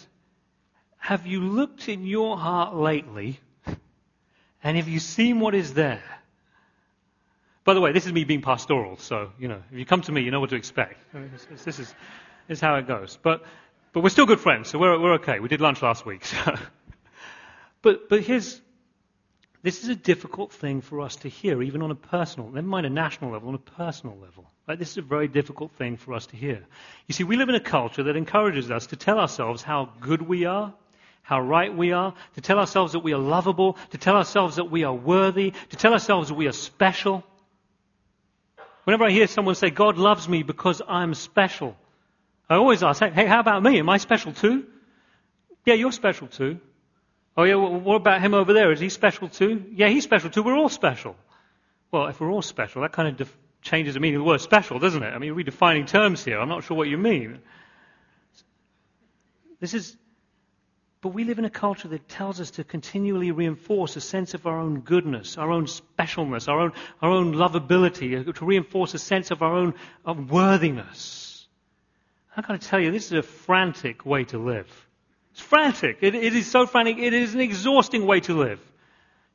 Have 0.97 1.25
you 1.25 1.39
looked 1.39 1.87
in 1.87 2.05
your 2.05 2.37
heart 2.37 2.75
lately, 2.75 3.39
and 4.61 4.75
have 4.75 4.89
you 4.89 4.99
seen 4.99 5.39
what 5.39 5.55
is 5.55 5.73
there? 5.73 6.03
By 7.63 7.73
the 7.73 7.81
way, 7.81 7.93
this 7.93 8.05
is 8.05 8.13
me 8.13 8.25
being 8.25 8.41
pastoral, 8.41 8.97
so, 8.97 9.31
you 9.39 9.47
know, 9.47 9.61
if 9.71 9.77
you 9.77 9.85
come 9.85 10.01
to 10.01 10.11
me, 10.11 10.21
you 10.21 10.31
know 10.31 10.39
what 10.39 10.49
to 10.49 10.55
expect. 10.55 10.99
This, 11.13 11.79
is, 11.79 11.93
this 12.47 12.57
is 12.57 12.61
how 12.61 12.75
it 12.75 12.87
goes. 12.87 13.17
But, 13.21 13.43
but 13.97 14.03
we're 14.03 14.09
still 14.09 14.27
good 14.27 14.39
friends, 14.39 14.69
so 14.69 14.77
we're, 14.77 14.99
we're 14.99 15.13
okay. 15.15 15.39
We 15.39 15.47
did 15.47 15.59
lunch 15.59 15.81
last 15.81 16.05
week. 16.05 16.23
So. 16.23 16.55
But, 17.81 18.09
but 18.09 18.21
here's, 18.21 18.61
this 19.63 19.81
is 19.81 19.89
a 19.89 19.95
difficult 19.95 20.51
thing 20.51 20.81
for 20.81 21.01
us 21.01 21.15
to 21.17 21.29
hear, 21.29 21.63
even 21.63 21.81
on 21.81 21.89
a 21.89 21.95
personal, 21.95 22.49
never 22.49 22.67
mind 22.67 22.85
a 22.85 22.91
national 22.91 23.31
level, 23.31 23.49
on 23.49 23.55
a 23.55 23.57
personal 23.57 24.15
level. 24.17 24.51
Right? 24.67 24.77
This 24.77 24.91
is 24.91 24.97
a 24.97 25.01
very 25.01 25.27
difficult 25.27 25.71
thing 25.71 25.97
for 25.97 26.13
us 26.13 26.27
to 26.27 26.35
hear. 26.35 26.63
You 27.07 27.13
see, 27.13 27.23
we 27.23 27.37
live 27.37 27.49
in 27.49 27.55
a 27.55 27.59
culture 27.59 28.03
that 28.03 28.15
encourages 28.15 28.69
us 28.69 28.85
to 28.87 28.97
tell 28.97 29.19
ourselves 29.19 29.63
how 29.63 29.89
good 29.99 30.21
we 30.21 30.45
are, 30.45 30.75
how 31.23 31.41
right 31.41 31.75
we 31.75 31.91
are, 31.91 32.13
to 32.35 32.41
tell 32.41 32.59
ourselves 32.59 32.91
that 32.91 32.99
we 32.99 33.13
are 33.13 33.19
lovable, 33.19 33.77
to 33.91 33.97
tell 33.97 34.15
ourselves 34.15 34.57
that 34.57 34.69
we 34.69 34.83
are 34.83 34.93
worthy, 34.93 35.53
to 35.69 35.75
tell 35.75 35.93
ourselves 35.93 36.29
that 36.29 36.35
we 36.35 36.47
are 36.47 36.51
special. 36.51 37.23
Whenever 38.83 39.05
I 39.05 39.11
hear 39.11 39.25
someone 39.25 39.55
say, 39.55 39.71
God 39.71 39.97
loves 39.97 40.29
me 40.29 40.43
because 40.43 40.83
I'm 40.87 41.15
special, 41.15 41.75
I 42.49 42.55
always 42.55 42.83
ask, 42.83 43.01
hey, 43.01 43.25
how 43.25 43.39
about 43.39 43.61
me? 43.63 43.79
Am 43.79 43.89
I 43.89 43.97
special 43.97 44.33
too? 44.33 44.65
Yeah, 45.65 45.73
you're 45.73 45.91
special 45.91 46.27
too. 46.27 46.59
Oh 47.35 47.43
yeah, 47.43 47.55
well, 47.55 47.79
what 47.79 47.95
about 47.95 48.21
him 48.21 48.33
over 48.33 48.53
there? 48.53 48.71
Is 48.71 48.79
he 48.79 48.89
special 48.89 49.27
too? 49.27 49.65
Yeah, 49.73 49.89
he's 49.89 50.03
special 50.03 50.29
too. 50.29 50.43
We're 50.43 50.57
all 50.57 50.69
special. 50.69 51.15
Well, 51.91 52.07
if 52.07 52.19
we're 52.19 52.31
all 52.31 52.41
special, 52.41 52.81
that 52.81 52.93
kind 52.93 53.09
of 53.09 53.17
def- 53.17 53.37
changes 53.61 53.93
the 53.93 53.99
meaning 53.99 54.15
of 54.15 54.21
the 54.21 54.27
word 54.27 54.41
special, 54.41 54.79
doesn't 54.79 55.03
it? 55.03 55.13
I 55.13 55.17
mean, 55.19 55.35
we're 55.35 55.43
defining 55.43 55.85
terms 55.85 56.23
here. 56.23 56.39
I'm 56.39 56.49
not 56.49 56.63
sure 56.63 56.75
what 56.75 56.87
you 56.87 56.97
mean. 56.97 57.39
This 59.59 59.73
is, 59.73 59.95
but 61.01 61.09
we 61.09 61.25
live 61.25 61.37
in 61.37 61.45
a 61.45 61.49
culture 61.49 61.87
that 61.89 62.07
tells 62.07 62.39
us 62.39 62.51
to 62.51 62.63
continually 62.63 63.31
reinforce 63.31 63.95
a 63.97 64.01
sense 64.01 64.33
of 64.33 64.47
our 64.47 64.59
own 64.59 64.81
goodness, 64.81 65.37
our 65.37 65.51
own 65.51 65.65
specialness, 65.65 66.47
our 66.47 66.59
own, 66.59 66.73
our 67.01 67.11
own 67.11 67.33
lovability, 67.33 68.27
uh, 68.27 68.31
to 68.31 68.45
reinforce 68.45 68.93
a 68.93 68.99
sense 68.99 69.31
of 69.31 69.41
our 69.41 69.53
own 69.53 69.73
of 70.05 70.31
worthiness. 70.31 71.26
I've 72.37 72.47
got 72.47 72.61
to 72.61 72.67
tell 72.67 72.79
you, 72.79 72.91
this 72.91 73.07
is 73.07 73.13
a 73.13 73.23
frantic 73.23 74.05
way 74.05 74.23
to 74.25 74.37
live. 74.37 74.67
It's 75.31 75.41
frantic. 75.41 75.97
It, 76.01 76.13
it 76.13 76.35
is 76.35 76.49
so 76.49 76.67
frantic. 76.67 76.99
It 76.99 77.13
is 77.13 77.33
an 77.33 77.41
exhausting 77.41 78.05
way 78.05 78.19
to 78.21 78.35
live. 78.35 78.59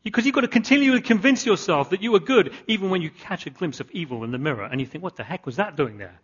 Because 0.04 0.24
you've 0.24 0.36
got 0.36 0.42
to 0.42 0.48
continually 0.48 1.00
convince 1.00 1.44
yourself 1.44 1.90
that 1.90 2.00
you 2.00 2.14
are 2.14 2.20
good, 2.20 2.52
even 2.68 2.90
when 2.90 3.02
you 3.02 3.10
catch 3.10 3.46
a 3.46 3.50
glimpse 3.50 3.80
of 3.80 3.90
evil 3.90 4.22
in 4.22 4.30
the 4.30 4.38
mirror 4.38 4.64
and 4.64 4.80
you 4.80 4.86
think, 4.86 5.02
what 5.02 5.16
the 5.16 5.24
heck 5.24 5.46
was 5.46 5.56
that 5.56 5.76
doing 5.76 5.98
there? 5.98 6.20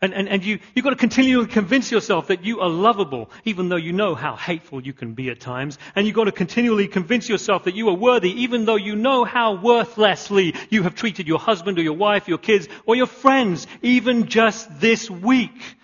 And, 0.00 0.14
and, 0.14 0.28
and 0.28 0.44
you, 0.44 0.58
you've 0.74 0.82
got 0.82 0.90
to 0.90 0.96
continually 0.96 1.46
convince 1.46 1.92
yourself 1.92 2.28
that 2.28 2.44
you 2.44 2.60
are 2.60 2.68
lovable, 2.68 3.30
even 3.44 3.68
though 3.68 3.76
you 3.76 3.92
know 3.92 4.14
how 4.14 4.34
hateful 4.34 4.82
you 4.82 4.92
can 4.92 5.12
be 5.12 5.28
at 5.28 5.40
times. 5.40 5.78
And 5.94 6.06
you've 6.06 6.16
got 6.16 6.24
to 6.24 6.32
continually 6.32 6.88
convince 6.88 7.28
yourself 7.28 7.64
that 7.64 7.76
you 7.76 7.88
are 7.88 7.94
worthy, 7.94 8.42
even 8.42 8.64
though 8.64 8.76
you 8.76 8.96
know 8.96 9.24
how 9.24 9.60
worthlessly 9.60 10.54
you 10.70 10.82
have 10.82 10.94
treated 10.94 11.28
your 11.28 11.38
husband 11.38 11.78
or 11.78 11.82
your 11.82 11.92
wife, 11.92 12.28
your 12.28 12.38
kids, 12.38 12.66
or 12.84 12.96
your 12.96 13.06
friends, 13.06 13.66
even 13.82 14.26
just 14.26 14.80
this 14.80 15.08
week. 15.08 15.76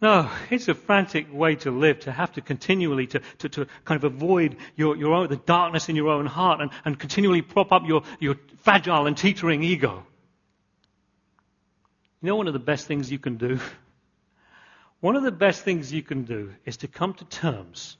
No, 0.00 0.30
it's 0.50 0.68
a 0.68 0.74
frantic 0.74 1.32
way 1.32 1.56
to 1.56 1.70
live, 1.70 2.00
to 2.00 2.12
have 2.12 2.32
to 2.32 2.40
continually, 2.40 3.06
to, 3.06 3.20
to, 3.38 3.48
to 3.48 3.66
kind 3.84 4.02
of 4.02 4.12
avoid 4.12 4.56
your, 4.76 4.96
your 4.96 5.14
own, 5.14 5.28
the 5.28 5.36
darkness 5.36 5.88
in 5.88 5.96
your 5.96 6.08
own 6.08 6.26
heart 6.26 6.60
and, 6.60 6.70
and 6.84 6.98
continually 6.98 7.42
prop 7.42 7.72
up 7.72 7.86
your, 7.86 8.02
your 8.20 8.36
fragile 8.58 9.06
and 9.06 9.16
teetering 9.16 9.62
ego. 9.62 10.04
You 12.20 12.28
know 12.28 12.36
one 12.36 12.48
of 12.48 12.52
the 12.52 12.58
best 12.58 12.86
things 12.86 13.10
you 13.10 13.18
can 13.18 13.36
do? 13.36 13.60
One 15.00 15.16
of 15.16 15.22
the 15.22 15.32
best 15.32 15.62
things 15.62 15.92
you 15.92 16.02
can 16.02 16.24
do 16.24 16.54
is 16.64 16.78
to 16.78 16.88
come 16.88 17.14
to 17.14 17.24
terms, 17.26 17.96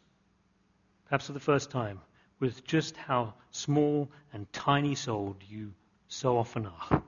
perhaps 1.06 1.26
for 1.26 1.32
the 1.32 1.40
first 1.40 1.70
time, 1.70 2.00
with 2.40 2.64
just 2.64 2.96
how 2.96 3.34
small 3.50 4.10
and 4.32 4.50
tiny 4.52 4.94
souled 4.94 5.36
you 5.48 5.72
so 6.08 6.38
often 6.38 6.66
are 6.66 7.02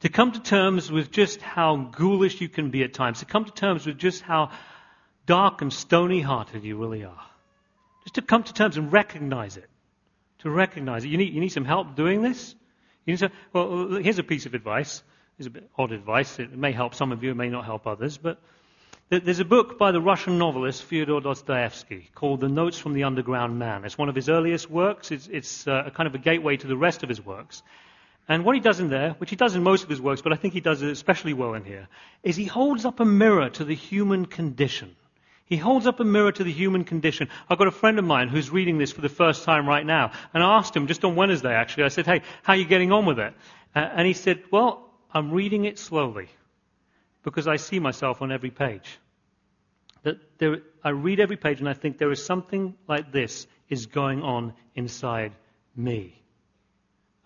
to 0.00 0.08
come 0.08 0.32
to 0.32 0.40
terms 0.40 0.90
with 0.90 1.10
just 1.10 1.40
how 1.42 1.76
ghoulish 1.76 2.40
you 2.40 2.48
can 2.48 2.70
be 2.70 2.82
at 2.82 2.94
times, 2.94 3.20
to 3.20 3.26
come 3.26 3.44
to 3.44 3.52
terms 3.52 3.86
with 3.86 3.98
just 3.98 4.22
how 4.22 4.50
dark 5.26 5.62
and 5.62 5.72
stony 5.72 6.20
hearted 6.20 6.64
you 6.64 6.76
really 6.76 7.04
are. 7.04 7.26
Just 8.04 8.14
to 8.14 8.22
come 8.22 8.42
to 8.42 8.52
terms 8.52 8.76
and 8.76 8.92
recognize 8.92 9.56
it. 9.56 9.68
To 10.40 10.50
recognize 10.50 11.04
it. 11.04 11.08
You 11.08 11.18
need, 11.18 11.34
you 11.34 11.40
need 11.40 11.50
some 11.50 11.66
help 11.66 11.96
doing 11.96 12.22
this? 12.22 12.54
You 13.04 13.12
need 13.12 13.18
some, 13.18 13.30
well, 13.52 13.96
here's 13.96 14.18
a 14.18 14.22
piece 14.22 14.46
of 14.46 14.54
advice. 14.54 15.02
It's 15.38 15.46
a 15.46 15.50
bit 15.50 15.70
odd 15.76 15.92
advice. 15.92 16.38
It 16.38 16.52
may 16.52 16.72
help 16.72 16.94
some 16.94 17.12
of 17.12 17.22
you, 17.22 17.30
it 17.30 17.36
may 17.36 17.50
not 17.50 17.66
help 17.66 17.86
others. 17.86 18.16
But 18.16 18.38
there's 19.10 19.40
a 19.40 19.44
book 19.44 19.78
by 19.78 19.92
the 19.92 20.00
Russian 20.00 20.38
novelist 20.38 20.82
Fyodor 20.84 21.20
Dostoevsky 21.20 22.08
called 22.14 22.40
The 22.40 22.48
Notes 22.48 22.78
from 22.78 22.94
the 22.94 23.04
Underground 23.04 23.58
Man. 23.58 23.84
It's 23.84 23.98
one 23.98 24.08
of 24.08 24.14
his 24.14 24.28
earliest 24.28 24.70
works. 24.70 25.10
It's, 25.10 25.28
it's 25.28 25.66
uh, 25.66 25.84
a 25.86 25.90
kind 25.90 26.06
of 26.06 26.14
a 26.14 26.18
gateway 26.18 26.56
to 26.56 26.66
the 26.66 26.76
rest 26.76 27.02
of 27.02 27.08
his 27.08 27.24
works. 27.24 27.62
And 28.28 28.44
what 28.44 28.54
he 28.54 28.60
does 28.60 28.78
in 28.78 28.90
there, 28.90 29.10
which 29.18 29.30
he 29.30 29.36
does 29.36 29.56
in 29.56 29.62
most 29.62 29.82
of 29.82 29.88
his 29.88 30.00
works, 30.00 30.22
but 30.22 30.32
I 30.32 30.36
think 30.36 30.54
he 30.54 30.60
does 30.60 30.82
it 30.82 30.90
especially 30.90 31.32
well 31.32 31.54
in 31.54 31.64
here, 31.64 31.88
is 32.22 32.36
he 32.36 32.44
holds 32.44 32.84
up 32.84 33.00
a 33.00 33.04
mirror 33.04 33.50
to 33.50 33.64
the 33.64 33.74
human 33.74 34.26
condition. 34.26 34.94
He 35.46 35.56
holds 35.56 35.88
up 35.88 35.98
a 35.98 36.04
mirror 36.04 36.30
to 36.30 36.44
the 36.44 36.52
human 36.52 36.84
condition. 36.84 37.28
I've 37.48 37.58
got 37.58 37.66
a 37.66 37.72
friend 37.72 37.98
of 37.98 38.04
mine 38.04 38.28
who's 38.28 38.50
reading 38.50 38.78
this 38.78 38.92
for 38.92 39.00
the 39.00 39.08
first 39.08 39.42
time 39.42 39.68
right 39.68 39.84
now. 39.84 40.12
And 40.32 40.44
I 40.44 40.58
asked 40.58 40.76
him 40.76 40.86
just 40.86 41.04
on 41.04 41.16
Wednesday, 41.16 41.52
actually, 41.52 41.84
I 41.84 41.88
said, 41.88 42.06
hey, 42.06 42.22
how 42.44 42.52
are 42.52 42.56
you 42.56 42.64
getting 42.64 42.92
on 42.92 43.04
with 43.04 43.18
it? 43.18 43.34
Uh, 43.74 43.80
and 43.80 44.06
he 44.06 44.12
said, 44.12 44.44
well, 44.52 44.88
I'm 45.12 45.32
reading 45.32 45.64
it 45.64 45.76
slowly 45.76 46.28
because 47.24 47.48
I 47.48 47.56
see 47.56 47.80
myself 47.80 48.22
on 48.22 48.30
every 48.30 48.50
page. 48.50 48.98
That 50.04 50.38
there, 50.38 50.58
I 50.84 50.90
read 50.90 51.18
every 51.18 51.36
page 51.36 51.58
and 51.58 51.68
I 51.68 51.74
think 51.74 51.98
there 51.98 52.12
is 52.12 52.24
something 52.24 52.76
like 52.86 53.10
this 53.10 53.48
is 53.68 53.86
going 53.86 54.22
on 54.22 54.54
inside 54.76 55.32
me. 55.74 56.19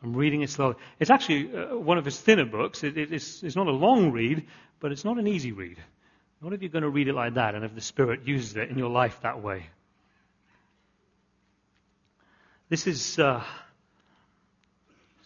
I'm 0.05 0.14
reading 0.14 0.43
it 0.43 0.51
slowly. 0.51 0.77
It's 1.01 1.11
actually 1.11 1.57
uh, 1.57 1.77
one 1.77 1.97
of 1.97 2.05
his 2.05 2.21
thinner 2.21 2.45
books. 2.45 2.85
It, 2.85 2.99
it, 2.99 3.12
it's, 3.12 3.43
it's, 3.43 3.57
not 3.57 3.67
a 3.67 3.73
long 3.73 4.12
read, 4.12 4.47
but 4.81 4.93
it's 4.93 5.05
not 5.05 5.19
an 5.19 5.27
easy 5.27 5.53
read. 5.53 5.79
Not 6.43 6.53
if 6.53 6.61
you're 6.61 6.71
going 6.71 6.83
to 6.83 6.90
read 6.90 7.09
it 7.09 7.14
like 7.14 7.35
that 7.35 7.55
and 7.55 7.64
if 7.64 7.75
the 7.75 7.81
Spirit 7.81 8.27
uses 8.27 8.55
it 8.57 8.69
in 8.69 8.77
your 8.77 8.90
life 8.90 9.19
that 9.23 9.43
way. 9.43 9.67
This 12.69 12.87
is. 12.87 13.19
Uh, 13.19 13.43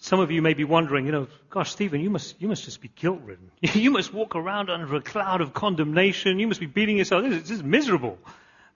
some 0.01 0.21
of 0.21 0.31
you 0.31 0.43
may 0.43 0.55
be 0.55 0.63
wondering, 0.63 1.07
you 1.07 1.13
know, 1.13 1.27
gosh, 1.51 1.73
Stephen, 1.73 2.01
you 2.01 2.09
must, 2.09 2.41
you 2.41 2.47
must 2.47 2.65
just 2.65 2.81
be 2.81 2.89
guilt 2.95 3.21
ridden. 3.25 3.51
You 3.75 3.91
must 3.91 4.15
walk 4.15 4.37
around 4.37 4.71
under 4.71 4.95
a 4.95 5.01
cloud 5.01 5.41
of 5.41 5.53
condemnation. 5.53 6.39
You 6.39 6.47
must 6.47 6.61
be 6.61 6.67
beating 6.67 6.99
yourself. 6.99 7.25
This 7.25 7.35
is, 7.35 7.43
this 7.43 7.51
is 7.59 7.63
miserable. 7.65 8.17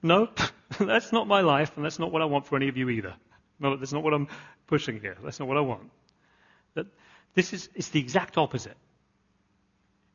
No, 0.02 0.30
that's 0.80 1.12
not 1.12 1.28
my 1.28 1.42
life, 1.42 1.76
and 1.76 1.84
that's 1.84 2.00
not 2.00 2.10
what 2.10 2.22
I 2.22 2.24
want 2.24 2.46
for 2.46 2.56
any 2.56 2.68
of 2.68 2.76
you 2.76 2.88
either. 2.88 3.14
No, 3.62 3.76
that's 3.76 3.92
not 3.92 4.02
what 4.02 4.12
I'm 4.12 4.26
pushing 4.66 5.00
here. 5.00 5.16
That's 5.22 5.38
not 5.38 5.46
what 5.46 5.56
I 5.56 5.60
want. 5.60 5.90
That 6.74 6.86
this 7.34 7.52
is 7.52 7.68
it's 7.74 7.90
the 7.90 8.00
exact 8.00 8.36
opposite. 8.36 8.76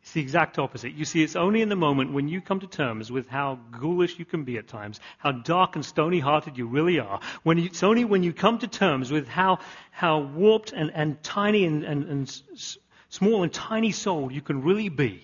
It's 0.02 0.12
the 0.12 0.22
exact 0.22 0.60
opposite. 0.60 0.94
You 0.94 1.06
see, 1.06 1.24
it's 1.24 1.36
only 1.36 1.62
in 1.62 1.70
the 1.70 1.76
moment 1.76 2.14
when 2.14 2.28
you 2.28 2.40
come 2.42 2.60
to 2.60 2.68
terms 2.68 3.12
with 3.12 3.28
how 3.28 3.60
ghoulish 3.72 4.20
you 4.20 4.26
can 4.26 4.44
be 4.44 4.58
at 4.58 4.68
times, 4.68 5.00
how 5.18 5.32
dark 5.32 5.76
and 5.76 5.84
stony 5.84 6.20
hearted 6.20 6.58
you 6.58 6.68
really 6.68 7.00
are. 7.00 7.20
When 7.44 7.58
it's 7.58 7.84
only 7.84 8.06
when 8.06 8.24
you 8.24 8.32
come 8.32 8.60
to 8.60 8.68
terms 8.68 9.12
with 9.12 9.28
how, 9.28 9.60
how 9.92 10.20
warped 10.20 10.72
and, 10.72 10.92
and 10.94 11.22
tiny 11.24 11.66
and, 11.66 11.84
and, 11.84 12.06
and 12.06 12.44
small 13.10 13.44
and 13.44 13.52
tiny 13.52 13.92
soul 13.92 14.32
you 14.32 14.42
can 14.42 14.62
really 14.62 14.90
be. 14.90 15.24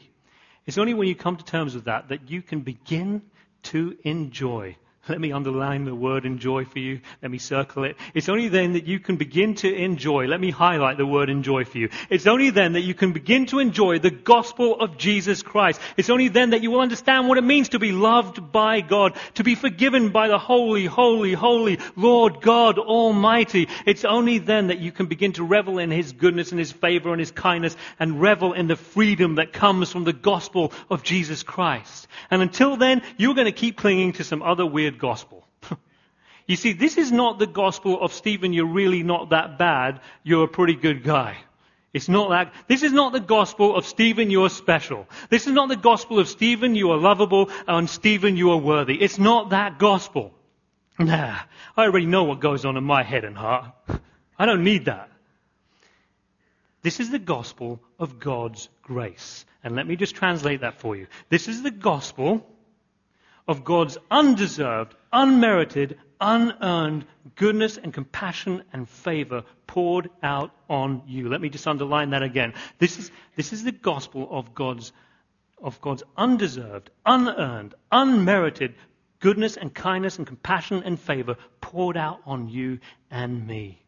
It's 0.65 0.77
only 0.77 0.93
when 0.93 1.07
you 1.07 1.15
come 1.15 1.38
to 1.38 1.45
terms 1.45 1.75
with 1.75 1.86
that 1.86 2.09
that 2.09 2.29
you 2.29 2.41
can 2.41 2.62
begin 2.62 3.21
to 3.63 3.97
enjoy 4.03 4.75
let 5.09 5.19
me 5.19 5.33
underline 5.33 5.83
the 5.83 5.93
word 5.93 6.25
enjoy 6.25 6.63
for 6.63 6.79
you. 6.79 7.01
Let 7.21 7.29
me 7.29 7.37
circle 7.37 7.83
it. 7.83 7.97
It's 8.13 8.29
only 8.29 8.47
then 8.47 8.71
that 8.73 8.87
you 8.87 9.01
can 9.01 9.17
begin 9.17 9.55
to 9.55 9.73
enjoy. 9.73 10.27
Let 10.27 10.39
me 10.39 10.49
highlight 10.49 10.95
the 10.95 11.05
word 11.05 11.29
enjoy 11.29 11.65
for 11.65 11.77
you. 11.77 11.89
It's 12.09 12.25
only 12.25 12.51
then 12.51 12.73
that 12.73 12.83
you 12.83 12.93
can 12.93 13.11
begin 13.11 13.45
to 13.47 13.59
enjoy 13.59 13.99
the 13.99 14.11
gospel 14.11 14.79
of 14.79 14.97
Jesus 14.97 15.43
Christ. 15.43 15.81
It's 15.97 16.09
only 16.09 16.29
then 16.29 16.51
that 16.51 16.63
you 16.63 16.71
will 16.71 16.79
understand 16.79 17.27
what 17.27 17.37
it 17.37 17.43
means 17.43 17.69
to 17.69 17.79
be 17.79 17.91
loved 17.91 18.53
by 18.53 18.79
God, 18.79 19.17
to 19.33 19.43
be 19.43 19.55
forgiven 19.55 20.11
by 20.11 20.29
the 20.29 20.39
holy, 20.39 20.85
holy, 20.85 21.33
holy 21.33 21.79
Lord 21.97 22.39
God 22.39 22.79
Almighty. 22.79 23.67
It's 23.85 24.05
only 24.05 24.37
then 24.37 24.67
that 24.67 24.79
you 24.79 24.93
can 24.93 25.07
begin 25.07 25.33
to 25.33 25.43
revel 25.43 25.79
in 25.79 25.91
His 25.91 26.13
goodness 26.13 26.51
and 26.51 26.59
His 26.59 26.71
favor 26.71 27.11
and 27.11 27.19
His 27.19 27.31
kindness 27.31 27.75
and 27.99 28.21
revel 28.21 28.53
in 28.53 28.67
the 28.67 28.77
freedom 28.77 29.35
that 29.35 29.51
comes 29.51 29.91
from 29.91 30.05
the 30.05 30.13
gospel 30.13 30.71
of 30.89 31.03
Jesus 31.03 31.43
Christ. 31.43 32.07
And 32.31 32.41
until 32.41 32.77
then, 32.77 33.01
you're 33.17 33.35
going 33.35 33.45
to 33.45 33.51
keep 33.51 33.75
clinging 33.75 34.13
to 34.13 34.23
some 34.23 34.41
other 34.41 34.65
weird 34.65 34.92
gospel. 34.99 35.47
you 36.47 36.56
see, 36.56 36.73
this 36.73 36.97
is 36.97 37.12
not 37.12 37.39
the 37.39 37.47
gospel 37.47 38.01
of 38.01 38.13
Stephen, 38.13 38.53
you're 38.53 38.65
really 38.65 39.03
not 39.03 39.29
that 39.29 39.58
bad, 39.58 40.01
you're 40.23 40.45
a 40.45 40.47
pretty 40.47 40.75
good 40.75 41.03
guy. 41.03 41.38
It's 41.93 42.10
not 42.10 42.32
that. 42.32 42.53
This 42.67 42.82
is 42.82 42.91
not 42.91 43.13
the 43.13 43.19
gospel 43.19 43.75
of 43.75 43.86
Stephen, 43.86 44.32
you 44.32 44.43
are 44.45 44.49
special. 44.49 45.08
This 45.29 45.45
is 45.45 45.53
not 45.53 45.69
the 45.69 45.75
gospel 45.75 46.19
of 46.19 46.27
Stephen, 46.27 46.73
you 46.73 46.91
are 46.91 46.97
lovable, 46.97 47.51
and 47.67 47.88
Stephen, 47.89 48.36
you 48.36 48.51
are 48.51 48.58
worthy. 48.58 48.95
It's 48.95 49.19
not 49.19 49.51
that 49.51 49.77
gospel. 49.77 50.34
Nah, 50.97 51.39
I 51.77 51.84
already 51.84 52.08
know 52.08 52.23
what 52.23 52.39
goes 52.39 52.65
on 52.65 52.77
in 52.77 52.84
my 52.84 53.03
head 53.03 53.25
and 53.25 53.38
heart. 53.38 53.71
I 54.39 54.45
don't 54.45 54.63
need 54.63 54.86
that. 54.86 55.10
This 56.82 56.99
is 56.99 57.10
the 57.10 57.19
gospel 57.19 57.79
of 57.97 58.19
God's 58.19 58.69
grace. 58.82 59.45
And 59.63 59.75
let 59.75 59.88
me 59.88 59.95
just 59.95 60.15
translate 60.15 60.62
that 60.62 60.79
for 60.79 60.95
you. 60.95 61.08
This 61.29 61.47
is 61.47 61.63
the 61.63 61.71
gospel 61.71 62.45
of 63.47 63.63
God's 63.63 63.97
undeserved, 64.10 64.95
unmerited, 65.12 65.97
unearned 66.19 67.06
goodness 67.36 67.77
and 67.77 67.93
compassion 67.93 68.63
and 68.71 68.88
favor 68.88 69.43
poured 69.67 70.10
out 70.21 70.51
on 70.69 71.03
you. 71.08 71.29
Let 71.29 71.41
me 71.41 71.49
just 71.49 71.67
underline 71.67 72.12
that 72.12 72.23
again. 72.23 72.53
This 72.79 72.97
is, 72.97 73.12
this 73.36 73.51
is 73.53 73.63
the 73.63 73.71
gospel 73.71 74.27
of 74.32 74.56
God's, 74.56 74.93
of 75.62 75.82
God's 75.82 76.03
undeserved, 76.15 76.89
unearned, 77.06 77.75
unmerited 77.91 78.75
goodness 79.19 79.58
and 79.58 79.73
kindness 79.73 80.17
and 80.17 80.27
compassion 80.27 80.84
and 80.84 80.99
favor 80.99 81.38
poured 81.62 81.97
out 81.97 82.19
on 82.25 82.49
you 82.49 82.79
and 83.10 83.47
me. 83.47 83.82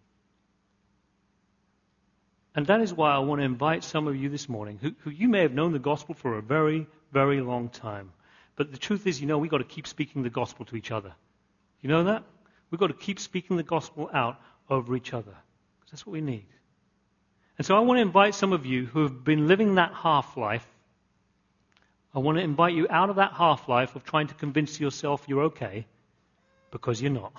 And 2.56 2.68
that 2.68 2.80
is 2.80 2.94
why 2.94 3.13
I 3.13 3.20
want 3.20 3.41
to 3.41 3.46
invite 3.46 3.84
some 3.84 4.08
of 4.08 4.15
you 4.15 4.30
this 4.30 4.48
morning 4.48 4.80
who, 4.82 4.94
who 5.00 5.10
you 5.10 5.28
may 5.28 5.41
have 5.41 5.54
known 5.54 5.74
the 5.74 5.80
gospel 5.80 6.15
for 6.15 6.38
a 6.38 6.41
very, 6.41 6.88
very 7.12 7.41
long 7.41 7.68
time. 7.68 8.13
But 8.56 8.72
the 8.72 8.78
truth 8.78 9.06
is, 9.08 9.20
you 9.20 9.28
know, 9.28 9.38
we've 9.38 9.52
got 9.52 9.58
to 9.58 9.63
keep 9.63 9.88
speaking 9.88 10.24
the 10.24 10.30
gospel 10.30 10.65
to 10.65 10.76
each 10.76 10.91
other. 10.91 11.13
You 11.82 11.89
know 11.89 12.06
that? 12.06 12.24
We've 12.72 12.80
got 12.80 12.88
to 12.88 12.94
keep 12.94 13.20
speaking 13.20 13.58
the 13.58 13.63
gospel 13.63 14.10
out 14.13 14.39
over 14.70 14.96
each 14.96 15.13
other. 15.13 15.36
Because 15.80 15.91
that's 15.91 16.08
what 16.08 16.13
we 16.13 16.22
need. 16.22 16.46
And 17.58 17.65
so 17.65 17.76
I 17.76 17.80
want 17.80 17.98
to 17.98 18.02
invite 18.02 18.36
some 18.36 18.54
of 18.54 18.65
you 18.65 18.86
who 18.86 19.04
have 19.04 19.24
been 19.24 19.48
living 19.48 19.76
that 19.76 19.94
half 19.94 20.36
life. 20.36 20.65
I 22.13 22.20
want 22.20 22.38
to 22.38 22.44
invite 22.44 22.74
you 22.74 22.88
out 22.89 23.10
of 23.10 23.18
that 23.18 23.34
half 23.34 23.68
life 23.68 23.96
of 23.96 24.04
trying 24.04 24.28
to 24.28 24.34
convince 24.34 24.80
yourself 24.80 25.26
you're 25.28 25.44
okay 25.44 25.86
because 26.72 27.02
you're 27.02 27.12
not. 27.12 27.34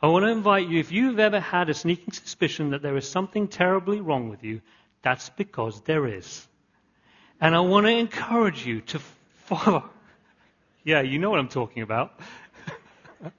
I 0.00 0.06
want 0.06 0.24
to 0.24 0.30
invite 0.30 0.68
you, 0.68 0.78
if 0.78 0.92
you've 0.92 1.18
ever 1.18 1.40
had 1.40 1.68
a 1.68 1.74
sneaking 1.74 2.12
suspicion 2.12 2.70
that 2.70 2.82
there 2.82 2.96
is 2.96 3.08
something 3.08 3.48
terribly 3.48 4.00
wrong 4.00 4.28
with 4.28 4.44
you, 4.44 4.60
that's 5.02 5.28
because 5.30 5.80
there 5.82 6.06
is. 6.06 6.46
And 7.40 7.54
I 7.54 7.60
want 7.60 7.86
to 7.86 7.92
encourage 7.92 8.64
you 8.64 8.80
to 8.82 9.00
follow. 9.48 9.88
Yeah, 10.84 11.02
you 11.02 11.18
know 11.18 11.30
what 11.30 11.38
I'm 11.38 11.48
talking 11.48 11.82
about. 11.82 12.18
and 13.22 13.32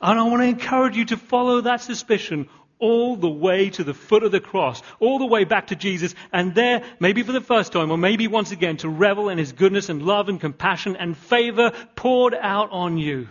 I 0.00 0.22
want 0.22 0.42
to 0.42 0.48
encourage 0.48 0.96
you 0.96 1.04
to 1.06 1.16
follow 1.16 1.62
that 1.62 1.80
suspicion 1.80 2.48
all 2.78 3.16
the 3.16 3.28
way 3.28 3.68
to 3.70 3.84
the 3.84 3.92
foot 3.92 4.22
of 4.22 4.32
the 4.32 4.40
cross, 4.40 4.82
all 5.00 5.18
the 5.18 5.26
way 5.26 5.44
back 5.44 5.66
to 5.66 5.76
Jesus, 5.76 6.14
and 6.32 6.54
there, 6.54 6.82
maybe 6.98 7.22
for 7.22 7.32
the 7.32 7.40
first 7.40 7.72
time, 7.72 7.90
or 7.90 7.98
maybe 7.98 8.26
once 8.26 8.52
again, 8.52 8.78
to 8.78 8.88
revel 8.88 9.28
in 9.28 9.36
His 9.36 9.52
goodness 9.52 9.90
and 9.90 10.02
love 10.02 10.28
and 10.28 10.40
compassion 10.40 10.96
and 10.96 11.16
favor 11.16 11.72
poured 11.94 12.34
out 12.34 12.70
on 12.72 12.96
you 12.96 13.28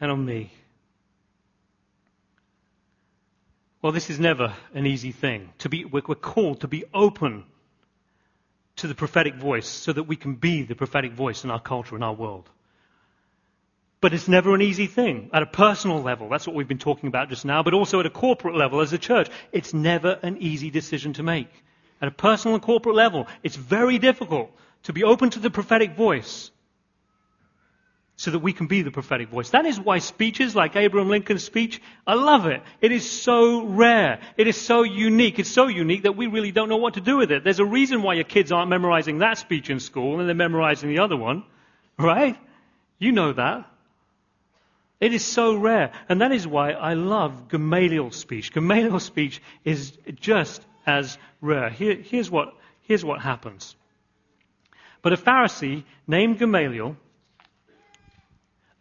and 0.00 0.10
on 0.12 0.24
me. 0.24 0.52
Well, 3.82 3.92
this 3.92 4.10
is 4.10 4.20
never 4.20 4.54
an 4.74 4.86
easy 4.86 5.12
thing. 5.12 5.52
To 5.58 5.68
be, 5.68 5.84
we're 5.84 6.00
called 6.00 6.60
to 6.60 6.68
be 6.68 6.84
open 6.94 7.44
to 8.76 8.86
the 8.86 8.94
prophetic 8.94 9.34
voice 9.34 9.66
so 9.66 9.92
that 9.92 10.04
we 10.04 10.16
can 10.16 10.34
be 10.34 10.62
the 10.62 10.74
prophetic 10.74 11.12
voice 11.12 11.44
in 11.44 11.50
our 11.50 11.60
culture, 11.60 11.96
in 11.96 12.02
our 12.02 12.12
world. 12.12 12.48
But 14.00 14.12
it's 14.12 14.28
never 14.28 14.54
an 14.54 14.62
easy 14.62 14.86
thing. 14.86 15.30
At 15.32 15.42
a 15.42 15.46
personal 15.46 16.02
level, 16.02 16.28
that's 16.28 16.46
what 16.46 16.54
we've 16.54 16.68
been 16.68 16.78
talking 16.78 17.08
about 17.08 17.30
just 17.30 17.44
now, 17.44 17.62
but 17.62 17.74
also 17.74 18.00
at 18.00 18.06
a 18.06 18.10
corporate 18.10 18.54
level 18.54 18.80
as 18.80 18.92
a 18.92 18.98
church, 18.98 19.28
it's 19.52 19.72
never 19.72 20.18
an 20.22 20.36
easy 20.38 20.70
decision 20.70 21.14
to 21.14 21.22
make. 21.22 21.48
At 22.00 22.08
a 22.08 22.12
personal 22.12 22.54
and 22.54 22.62
corporate 22.62 22.94
level, 22.94 23.26
it's 23.42 23.56
very 23.56 23.98
difficult 23.98 24.50
to 24.84 24.92
be 24.92 25.02
open 25.02 25.30
to 25.30 25.38
the 25.38 25.50
prophetic 25.50 25.96
voice 25.96 26.50
so 28.16 28.30
that 28.30 28.38
we 28.38 28.52
can 28.54 28.66
be 28.66 28.80
the 28.80 28.90
prophetic 28.90 29.28
voice. 29.28 29.50
That 29.50 29.66
is 29.66 29.78
why 29.78 29.98
speeches 29.98 30.56
like 30.56 30.74
Abraham 30.74 31.10
Lincoln's 31.10 31.44
speech, 31.44 31.82
I 32.06 32.14
love 32.14 32.46
it. 32.46 32.62
It 32.80 32.90
is 32.90 33.08
so 33.08 33.66
rare. 33.66 34.20
It 34.38 34.46
is 34.48 34.56
so 34.56 34.84
unique. 34.84 35.38
It's 35.38 35.50
so 35.50 35.66
unique 35.66 36.04
that 36.04 36.16
we 36.16 36.26
really 36.26 36.50
don't 36.50 36.70
know 36.70 36.78
what 36.78 36.94
to 36.94 37.02
do 37.02 37.18
with 37.18 37.30
it. 37.30 37.44
There's 37.44 37.60
a 37.60 37.64
reason 37.64 38.02
why 38.02 38.14
your 38.14 38.24
kids 38.24 38.52
aren't 38.52 38.70
memorizing 38.70 39.18
that 39.18 39.36
speech 39.36 39.68
in 39.68 39.80
school 39.80 40.18
and 40.18 40.26
they're 40.26 40.34
memorizing 40.34 40.88
the 40.88 41.00
other 41.00 41.16
one, 41.16 41.44
right? 41.98 42.36
You 42.98 43.12
know 43.12 43.34
that. 43.34 43.70
It 44.98 45.12
is 45.12 45.22
so 45.22 45.54
rare. 45.54 45.92
And 46.08 46.22
that 46.22 46.32
is 46.32 46.46
why 46.46 46.70
I 46.70 46.94
love 46.94 47.48
Gamaliel's 47.48 48.16
speech. 48.16 48.50
Gamaliel's 48.50 49.04
speech 49.04 49.42
is 49.62 49.92
just 50.20 50.62
as 50.86 51.18
rare. 51.42 51.68
Here, 51.68 51.96
here's, 51.96 52.30
what, 52.30 52.54
here's 52.80 53.04
what 53.04 53.20
happens. 53.20 53.76
But 55.02 55.12
a 55.12 55.18
Pharisee 55.18 55.84
named 56.06 56.38
Gamaliel, 56.38 56.96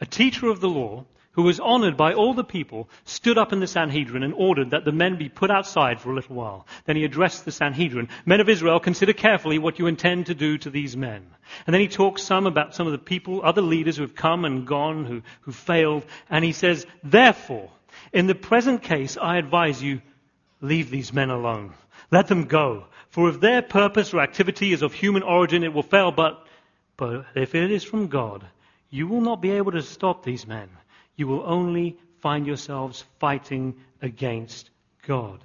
a 0.02 0.06
teacher 0.06 0.48
of 0.48 0.60
the 0.60 0.70
law, 0.70 1.06
who 1.34 1.44
was 1.44 1.60
honored 1.60 1.98
by 1.98 2.14
all 2.14 2.34
the 2.34 2.46
people, 2.46 2.90
stood 3.04 3.38
up 3.38 3.52
in 3.52 3.60
the 3.60 3.68
Sanhedrin 3.68 4.24
and 4.24 4.34
ordered 4.34 4.72
that 4.72 4.86
the 4.86 4.92
men 4.92 5.18
be 5.18 5.28
put 5.28 5.52
outside 5.52 6.00
for 6.00 6.12
a 6.12 6.16
little 6.16 6.36
while. 6.36 6.66
Then 6.86 6.96
he 6.96 7.04
addressed 7.04 7.44
the 7.44 7.52
Sanhedrin. 7.52 8.08
Men 8.26 8.40
of 8.40 8.48
Israel, 8.48 8.80
consider 8.80 9.12
carefully 9.12 9.60
what 9.60 9.78
you 9.78 9.88
intend 9.88 10.28
to 10.28 10.36
do 10.36 10.58
to 10.60 10.70
these 10.70 10.96
men. 10.96 11.26
And 11.68 11.74
then 11.74 11.82
he 11.82 11.90
talks 11.90 12.24
some 12.24 12.48
about 12.48 12.74
some 12.74 12.88
of 12.88 12.94
the 12.94 12.98
people, 12.98 13.42
other 13.44 13.62
leaders 13.62 13.98
who 13.98 14.04
have 14.04 14.16
come 14.16 14.46
and 14.46 14.66
gone, 14.66 15.04
who, 15.04 15.24
who 15.42 15.52
failed. 15.52 16.06
And 16.30 16.46
he 16.46 16.54
says, 16.54 16.86
therefore, 17.04 17.70
in 18.14 18.28
the 18.28 18.36
present 18.36 18.82
case, 18.82 19.18
I 19.18 19.38
advise 19.38 19.84
you, 19.84 20.02
leave 20.62 20.90
these 20.90 21.12
men 21.12 21.30
alone. 21.30 21.74
Let 22.12 22.28
them 22.28 22.46
go. 22.46 22.86
For 23.10 23.28
if 23.30 23.42
their 23.42 23.62
purpose 23.62 24.14
or 24.14 24.22
activity 24.22 24.72
is 24.72 24.82
of 24.82 24.94
human 24.94 25.24
origin, 25.24 25.64
it 25.64 25.74
will 25.74 25.84
fail. 25.84 26.12
But, 26.12 26.46
but 26.96 27.26
if 27.36 27.56
it 27.56 27.72
is 27.72 27.84
from 27.84 28.08
God, 28.08 28.46
you 28.90 29.08
will 29.08 29.22
not 29.22 29.42
be 29.42 29.52
able 29.52 29.72
to 29.74 29.82
stop 29.82 30.24
these 30.24 30.48
men. 30.48 30.70
You 31.16 31.28
will 31.28 31.44
only 31.46 31.98
find 32.22 32.48
yourselves 32.48 33.04
fighting 33.20 33.76
against 34.02 34.70
God. 35.08 35.44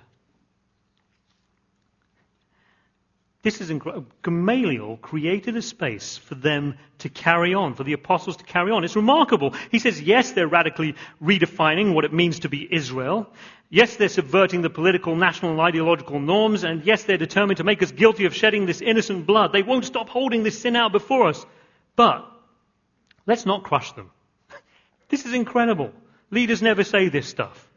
This 3.42 3.62
is 3.62 3.70
incredible. 3.70 4.06
Gamaliel 4.22 4.98
created 4.98 5.56
a 5.56 5.62
space 5.62 6.18
for 6.18 6.34
them 6.34 6.76
to 6.98 7.08
carry 7.08 7.54
on, 7.54 7.74
for 7.74 7.84
the 7.84 7.94
apostles 7.94 8.36
to 8.36 8.44
carry 8.44 8.70
on. 8.70 8.84
It's 8.84 8.96
remarkable. 8.96 9.54
He 9.70 9.78
says, 9.78 10.00
yes, 10.00 10.32
they're 10.32 10.46
radically 10.46 10.94
redefining 11.22 11.94
what 11.94 12.04
it 12.04 12.12
means 12.12 12.40
to 12.40 12.50
be 12.50 12.68
Israel. 12.70 13.30
Yes, 13.70 13.96
they're 13.96 14.10
subverting 14.10 14.60
the 14.60 14.68
political, 14.68 15.16
national, 15.16 15.52
and 15.52 15.60
ideological 15.60 16.20
norms. 16.20 16.64
And 16.64 16.84
yes, 16.84 17.04
they're 17.04 17.16
determined 17.16 17.56
to 17.58 17.64
make 17.64 17.82
us 17.82 17.92
guilty 17.92 18.26
of 18.26 18.34
shedding 18.34 18.66
this 18.66 18.82
innocent 18.82 19.26
blood. 19.26 19.52
They 19.54 19.62
won't 19.62 19.86
stop 19.86 20.10
holding 20.10 20.42
this 20.42 20.58
sin 20.58 20.76
out 20.76 20.92
before 20.92 21.28
us. 21.28 21.46
But 21.96 22.30
Let's 23.26 23.46
not 23.46 23.64
crush 23.64 23.92
them. 23.92 24.10
This 25.08 25.26
is 25.26 25.34
incredible. 25.34 25.92
Leaders 26.30 26.62
never 26.62 26.84
say 26.84 27.08
this 27.08 27.28
stuff. 27.28 27.68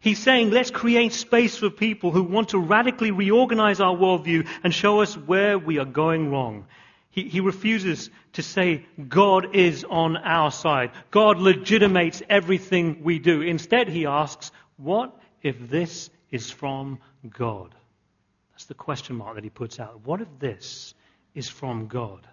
He's 0.00 0.18
saying, 0.18 0.50
let's 0.50 0.70
create 0.70 1.12
space 1.12 1.56
for 1.56 1.70
people 1.70 2.10
who 2.10 2.24
want 2.24 2.50
to 2.50 2.58
radically 2.58 3.12
reorganize 3.12 3.80
our 3.80 3.94
worldview 3.94 4.48
and 4.64 4.74
show 4.74 5.00
us 5.00 5.16
where 5.16 5.58
we 5.58 5.78
are 5.78 5.84
going 5.84 6.30
wrong. 6.30 6.66
He, 7.10 7.28
he, 7.28 7.40
refuses 7.40 8.10
to 8.32 8.42
say 8.42 8.86
God 9.08 9.54
is 9.54 9.84
on 9.84 10.16
our 10.16 10.50
side. 10.50 10.90
God 11.10 11.38
legitimates 11.38 12.22
everything 12.28 13.04
we 13.04 13.18
do. 13.18 13.42
Instead, 13.42 13.88
he 13.88 14.06
asks, 14.06 14.50
what 14.76 15.16
if 15.42 15.68
this 15.68 16.10
is 16.30 16.50
from 16.50 16.98
God? 17.28 17.74
That's 18.52 18.64
the 18.64 18.74
question 18.74 19.16
mark 19.16 19.34
that 19.34 19.44
he 19.44 19.50
puts 19.50 19.78
out. 19.78 20.00
What 20.04 20.20
if 20.20 20.28
this 20.38 20.94
is 21.34 21.48
from 21.48 21.86
God? 21.86 22.26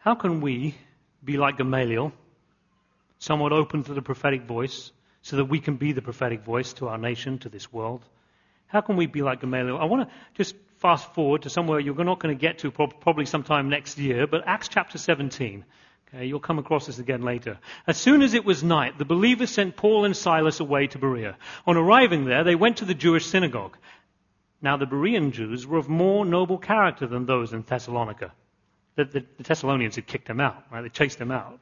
How 0.00 0.14
can 0.14 0.40
we 0.40 0.74
be 1.22 1.36
like 1.36 1.58
Gamaliel, 1.58 2.12
somewhat 3.18 3.52
open 3.52 3.84
to 3.84 3.92
the 3.92 4.00
prophetic 4.00 4.44
voice, 4.44 4.92
so 5.20 5.36
that 5.36 5.44
we 5.44 5.60
can 5.60 5.76
be 5.76 5.92
the 5.92 6.00
prophetic 6.00 6.42
voice 6.42 6.72
to 6.74 6.88
our 6.88 6.96
nation, 6.96 7.38
to 7.40 7.50
this 7.50 7.70
world? 7.70 8.02
How 8.66 8.80
can 8.80 8.96
we 8.96 9.04
be 9.04 9.20
like 9.20 9.42
Gamaliel? 9.42 9.76
I 9.76 9.84
want 9.84 10.08
to 10.08 10.14
just 10.34 10.54
fast 10.78 11.12
forward 11.12 11.42
to 11.42 11.50
somewhere 11.50 11.80
you're 11.80 12.02
not 12.02 12.18
going 12.18 12.34
to 12.34 12.40
get 12.40 12.60
to 12.60 12.70
probably 12.70 13.26
sometime 13.26 13.68
next 13.68 13.98
year, 13.98 14.26
but 14.26 14.42
Acts 14.46 14.68
chapter 14.68 14.96
17. 14.96 15.66
Okay, 16.08 16.24
you'll 16.24 16.40
come 16.40 16.58
across 16.58 16.86
this 16.86 16.98
again 16.98 17.20
later. 17.20 17.58
As 17.86 17.98
soon 17.98 18.22
as 18.22 18.32
it 18.32 18.46
was 18.46 18.64
night, 18.64 18.96
the 18.96 19.04
believers 19.04 19.50
sent 19.50 19.76
Paul 19.76 20.06
and 20.06 20.16
Silas 20.16 20.60
away 20.60 20.86
to 20.86 20.98
Berea. 20.98 21.36
On 21.66 21.76
arriving 21.76 22.24
there, 22.24 22.42
they 22.42 22.54
went 22.54 22.78
to 22.78 22.86
the 22.86 22.94
Jewish 22.94 23.26
synagogue. 23.26 23.76
Now, 24.62 24.78
the 24.78 24.86
Berean 24.86 25.32
Jews 25.32 25.66
were 25.66 25.76
of 25.76 25.90
more 25.90 26.24
noble 26.24 26.56
character 26.56 27.06
than 27.06 27.26
those 27.26 27.52
in 27.52 27.62
Thessalonica. 27.62 28.32
The, 28.96 29.04
the, 29.04 29.24
the 29.36 29.42
Thessalonians 29.42 29.96
had 29.96 30.06
kicked 30.06 30.28
him 30.28 30.40
out, 30.40 30.64
right? 30.70 30.82
They 30.82 30.88
chased 30.88 31.18
him 31.18 31.30
out. 31.30 31.58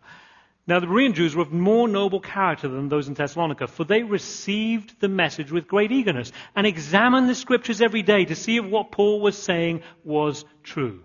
Now, 0.67 0.81
the 0.81 0.87
Berean 0.87 1.15
Jews 1.15 1.35
were 1.35 1.43
of 1.43 1.53
more 1.53 1.89
noble 1.89 2.21
character 2.21 2.69
than 2.69 2.91
those 2.91 3.09
in 3.09 3.15
Thessalonica, 3.15 3.69
for 3.69 3.85
they 3.85 4.03
received 4.03 5.01
the 5.01 5.09
message 5.09 5.51
with 5.51 5.67
great 5.67 5.91
eagerness 5.93 6.31
and 6.55 6.67
examined 6.67 7.27
the 7.27 7.35
scriptures 7.35 7.81
every 7.81 8.03
day 8.03 8.27
to 8.27 8.35
see 8.35 8.59
if 8.59 8.67
what 8.67 8.93
Paul 8.93 9.21
was 9.21 9.37
saying 9.39 9.83
was 10.05 10.45
true. 10.63 11.03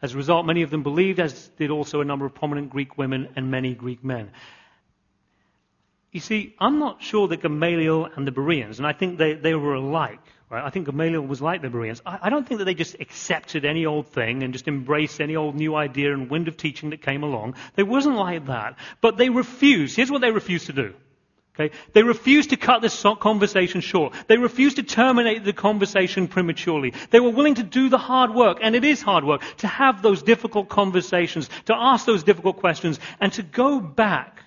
As 0.00 0.14
a 0.14 0.16
result, 0.16 0.46
many 0.46 0.62
of 0.62 0.70
them 0.70 0.82
believed, 0.82 1.20
as 1.20 1.48
did 1.58 1.70
also 1.70 2.00
a 2.00 2.06
number 2.06 2.24
of 2.24 2.34
prominent 2.34 2.70
Greek 2.70 2.96
women 2.96 3.28
and 3.36 3.50
many 3.50 3.74
Greek 3.74 4.02
men. 4.02 4.30
You 6.10 6.20
see, 6.20 6.54
I'm 6.58 6.78
not 6.78 7.02
sure 7.02 7.28
that 7.28 7.42
Gamaliel 7.42 8.08
and 8.16 8.26
the 8.26 8.32
Bereans, 8.32 8.78
and 8.78 8.86
I 8.86 8.94
think 8.94 9.18
they, 9.18 9.34
they 9.34 9.54
were 9.54 9.74
alike, 9.74 10.20
Right? 10.52 10.62
I 10.62 10.68
think 10.68 10.84
Gamaliel 10.84 11.22
was 11.22 11.40
like 11.40 11.62
the 11.62 11.70
Bereans. 11.70 12.02
I, 12.04 12.18
I 12.24 12.30
don't 12.30 12.46
think 12.46 12.58
that 12.58 12.66
they 12.66 12.74
just 12.74 12.96
accepted 13.00 13.64
any 13.64 13.86
old 13.86 14.08
thing 14.08 14.42
and 14.42 14.52
just 14.52 14.68
embraced 14.68 15.18
any 15.18 15.34
old 15.34 15.54
new 15.54 15.74
idea 15.74 16.12
and 16.12 16.28
wind 16.28 16.46
of 16.46 16.58
teaching 16.58 16.90
that 16.90 17.00
came 17.00 17.22
along. 17.22 17.54
They 17.74 17.82
wasn't 17.82 18.16
like 18.16 18.48
that. 18.48 18.76
But 19.00 19.16
they 19.16 19.30
refused. 19.30 19.96
Here's 19.96 20.10
what 20.10 20.20
they 20.20 20.30
refused 20.30 20.66
to 20.66 20.74
do. 20.74 20.94
Okay? 21.54 21.74
They 21.94 22.02
refused 22.02 22.50
to 22.50 22.58
cut 22.58 22.82
this 22.82 23.02
conversation 23.20 23.80
short. 23.80 24.12
They 24.26 24.36
refused 24.36 24.76
to 24.76 24.82
terminate 24.82 25.42
the 25.42 25.54
conversation 25.54 26.28
prematurely. 26.28 26.92
They 27.08 27.20
were 27.20 27.30
willing 27.30 27.54
to 27.54 27.62
do 27.62 27.88
the 27.88 27.96
hard 27.96 28.34
work, 28.34 28.58
and 28.60 28.76
it 28.76 28.84
is 28.84 29.00
hard 29.00 29.24
work, 29.24 29.42
to 29.58 29.66
have 29.66 30.02
those 30.02 30.22
difficult 30.22 30.68
conversations, 30.68 31.48
to 31.64 31.74
ask 31.74 32.04
those 32.04 32.24
difficult 32.24 32.58
questions, 32.58 33.00
and 33.20 33.32
to 33.32 33.42
go 33.42 33.80
back, 33.80 34.42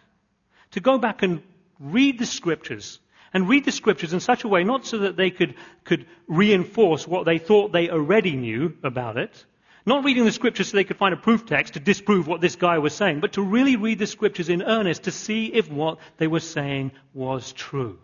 to 0.72 0.80
go 0.80 1.00
back 1.00 1.24
and 1.24 1.42
read 1.80 2.20
the 2.20 2.28
scriptures 2.28 3.00
and 3.36 3.50
read 3.50 3.66
the 3.66 3.72
scriptures 3.74 4.14
in 4.14 4.22
such 4.22 4.46
a 4.46 4.48
way, 4.48 4.64
not 4.64 4.86
so 4.86 5.00
that 5.00 5.18
they 5.18 5.30
could, 5.30 5.56
could 5.84 6.06
reinforce 6.26 7.06
what 7.06 7.26
they 7.26 7.38
thought 7.38 7.74
they 7.74 7.90
already 7.90 8.34
knew 8.34 8.74
about 8.82 9.18
it, 9.18 9.46
not 9.86 10.06
reading 10.06 10.24
the 10.24 10.32
scriptures 10.32 10.70
so 10.70 10.78
they 10.78 10.86
could 10.86 10.96
find 10.96 11.14
a 11.14 11.18
proof 11.18 11.46
text 11.46 11.74
to 11.74 11.82
disprove 11.82 12.28
what 12.28 12.40
this 12.40 12.56
guy 12.56 12.78
was 12.78 12.94
saying, 12.94 13.20
but 13.20 13.34
to 13.34 13.42
really 13.42 13.76
read 13.76 14.00
the 14.00 14.08
scriptures 14.08 14.48
in 14.48 14.64
earnest 14.64 15.04
to 15.04 15.12
see 15.12 15.48
if 15.48 15.70
what 15.70 15.98
they 16.16 16.28
were 16.28 16.40
saying 16.40 16.94
was 17.14 17.52
true. 17.52 18.00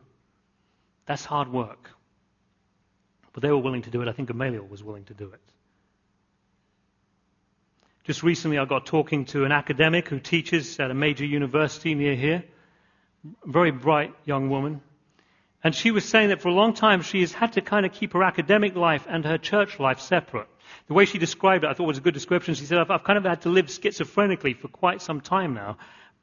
That's 1.06 1.24
hard 1.24 1.48
work. 1.48 1.90
But 3.32 3.42
they 3.42 3.52
were 3.52 3.58
willing 3.58 3.84
to 3.84 3.90
do 3.90 4.02
it. 4.02 4.10
I 4.10 4.12
think 4.12 4.28
Gamaliel 4.28 4.68
was 4.68 4.84
willing 4.84 5.06
to 5.06 5.14
do 5.14 5.32
it. 5.32 5.40
Just 8.04 8.22
recently, 8.22 8.58
I 8.58 8.66
got 8.66 8.86
talking 8.86 9.24
to 9.28 9.46
an 9.46 9.54
academic 9.54 10.10
who 10.10 10.20
teaches 10.20 10.78
at 10.78 10.92
a 10.92 10.94
major 10.94 11.26
university 11.26 11.96
near 11.96 12.16
here. 12.16 12.44
A 13.48 13.50
very 13.50 13.72
bright 13.72 14.14
young 14.26 14.50
woman. 14.50 14.82
And 15.64 15.76
she 15.76 15.92
was 15.92 16.06
saying 16.06 16.30
that 16.30 16.42
for 16.42 16.50
a 16.50 16.54
long 16.54 16.74
time 16.74 17.02
she 17.02 17.22
has 17.22 17.32
had 17.32 17.54
to 17.54 17.62
kind 17.62 17.86
of 17.86 17.94
keep 17.94 18.14
her 18.14 18.24
academic 18.24 18.76
life 18.76 19.06
and 19.08 19.24
her 19.26 19.38
church 19.38 19.80
life 19.80 20.00
separate. 20.00 20.48
The 20.88 20.94
way 20.94 21.06
she 21.06 21.18
described 21.18 21.64
it, 21.64 21.68
I 21.68 21.74
thought 21.74 21.86
was 21.86 21.98
a 21.98 22.02
good 22.02 22.14
description. 22.14 22.56
She 22.56 22.66
said, 22.66 22.80
I've, 22.80 22.90
I've 22.90 23.04
kind 23.04 23.18
of 23.18 23.26
had 23.26 23.42
to 23.42 23.50
live 23.50 23.68
schizophrenically 23.68 24.58
for 24.58 24.68
quite 24.68 25.02
some 25.02 25.22
time 25.22 25.54
now, 25.54 25.78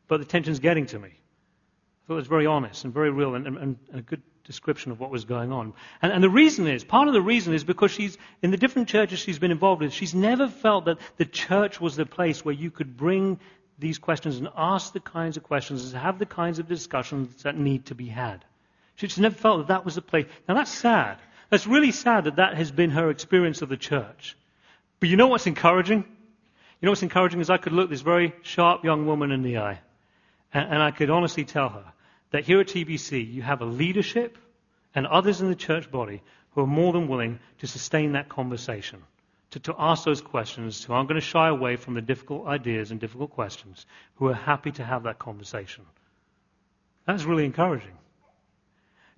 but 0.09 0.19
the 0.19 0.27
tension's 0.27 0.59
getting 0.59 0.87
to 0.87 0.99
me. 0.99 1.09
I 1.09 2.07
thought 2.07 2.15
it 2.15 2.17
was 2.17 2.27
very 2.27 2.47
honest 2.47 2.85
and 2.85 2.93
very 2.93 3.11
real 3.11 3.35
and, 3.35 3.47
and, 3.47 3.59
and 3.59 3.77
a 3.93 4.03
good 4.03 4.23
description 4.45 4.91
of 4.91 4.99
what 4.99 5.11
was 5.11 5.27
going 5.27 5.53
on. 5.53 5.75
And, 6.01 6.11
and, 6.11 6.25
the 6.25 6.31
reason 6.31 6.67
is, 6.67 6.83
part 6.83 7.07
of 7.07 7.15
the 7.15 7.21
reason 7.21 7.53
is 7.53 7.65
because 7.65 7.91
she's, 7.91 8.17
in 8.43 8.51
the 8.51 8.57
different 8.57 8.89
churches 8.89 9.19
she's 9.19 9.39
been 9.39 9.51
involved 9.51 9.83
in, 9.83 9.91
she's 9.91 10.15
never 10.15 10.49
felt 10.49 10.87
that 10.87 10.99
the 11.19 11.27
church 11.27 11.81
was 11.81 11.97
the 11.97 12.07
place 12.07 12.45
where 12.45 12.55
you 12.55 12.71
could 12.71 12.97
bring 12.97 13.39
these 13.79 13.99
questions 13.99 14.39
and 14.39 14.49
ask 14.57 14.95
the 14.95 15.01
kinds 15.01 15.37
of 15.37 15.43
questions 15.43 15.93
and 15.93 16.03
have 16.03 16.19
the 16.19 16.27
kinds 16.27 16.59
of 16.59 16.67
discussions 16.67 17.43
that 17.43 17.57
need 17.57 17.87
to 17.87 17.95
be 17.95 18.07
had. 18.07 18.43
She's 18.99 19.19
never 19.19 19.35
felt 19.35 19.59
that 19.59 19.69
that 19.69 19.85
was 19.85 19.95
the 19.95 20.03
place. 20.03 20.27
Now 20.49 20.55
that's 20.55 20.73
sad. 20.73 21.19
That's 21.51 21.67
really 21.67 21.93
sad 21.93 22.25
that 22.25 22.37
that 22.37 22.57
has 22.57 22.73
been 22.73 22.91
her 22.91 23.11
experience 23.11 23.63
of 23.63 23.69
the 23.69 23.77
church. 23.77 24.37
But 24.99 25.09
you 25.09 25.17
know 25.17 25.29
what's 25.29 25.47
encouraging? 25.47 25.99
You 26.81 26.87
know 26.87 26.91
what's 26.91 27.05
encouraging 27.05 27.41
is 27.41 27.49
I 27.49 27.59
could 27.59 27.73
look 27.73 27.91
this 27.91 28.01
very 28.01 28.35
sharp 28.43 28.85
young 28.85 29.07
woman 29.07 29.31
in 29.31 29.43
the 29.43 29.59
eye 29.59 29.81
and, 30.53 30.73
and 30.73 30.83
I 30.83 30.91
could 30.91 31.11
honestly 31.11 31.45
tell 31.45 31.69
her 31.69 31.85
that 32.33 32.45
here 32.45 32.61
at 32.61 32.67
TBC 32.67 33.33
you 33.33 33.41
have 33.43 33.61
a 33.61 33.67
leadership 33.67 34.37
and 34.97 35.07
others 35.07 35.41
in 35.41 35.49
the 35.49 35.55
church 35.55 35.91
body 35.91 36.21
who 36.51 36.63
are 36.63 36.67
more 36.67 36.93
than 36.93 37.07
willing 37.07 37.39
to 37.59 37.69
sustain 37.69 38.13
that 38.13 38.29
conversation, 38.29 39.01
to, 39.51 39.61
to 39.61 39.75
ask 39.79 40.05
those 40.05 40.21
questions, 40.21 40.83
who 40.83 40.93
aren't 40.93 41.09
going 41.09 41.21
to 41.21 41.25
shy 41.25 41.49
away 41.49 41.77
from 41.77 41.95
the 41.95 42.03
difficult 42.03 42.49
ideas 42.49 42.91
and 42.91 42.99
difficult 42.99 43.31
questions, 43.31 43.87
who 44.17 44.27
are 44.27 44.35
happy 44.35 44.73
to 44.73 44.85
have 44.85 45.05
that 45.05 45.21
conversation. 45.21 45.85
That's 47.07 47.23
really 47.23 47.45
encouraging. 47.45 47.97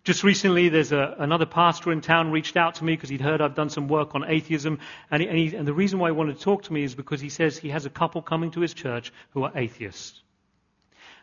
Just 0.03 0.25
recently, 0.25 0.71
there's 0.71 0.93
a, 0.93 1.15
another 1.19 1.45
pastor 1.45 1.93
in 1.93 2.01
town 2.01 2.31
reached 2.31 2.57
out 2.57 2.77
to 2.77 2.85
me 2.85 2.95
because 2.95 3.11
he'd 3.11 3.21
heard 3.21 3.43
I've 3.43 3.55
done 3.55 3.69
some 3.69 3.87
work 3.87 4.15
on 4.15 4.25
atheism. 4.25 4.79
And, 5.11 5.23
he, 5.23 5.29
and, 5.29 5.39
he, 5.39 5.55
and 5.55 5.69
the 5.69 5.75
reason 5.75 5.99
why 5.99 6.09
he 6.09 6.13
wanted 6.13 6.39
to 6.39 6.43
talk 6.43 6.63
to 6.65 6.73
me 6.73 6.83
is 6.83 6.95
because 6.95 7.21
he 7.21 7.29
says 7.29 7.59
he 7.59 7.69
has 7.69 7.85
a 7.85 7.91
couple 7.91 8.23
coming 8.23 8.51
to 8.53 8.61
his 8.61 8.73
church 8.73 9.13
who 9.31 9.43
are 9.45 9.53
atheists. 9.55 10.23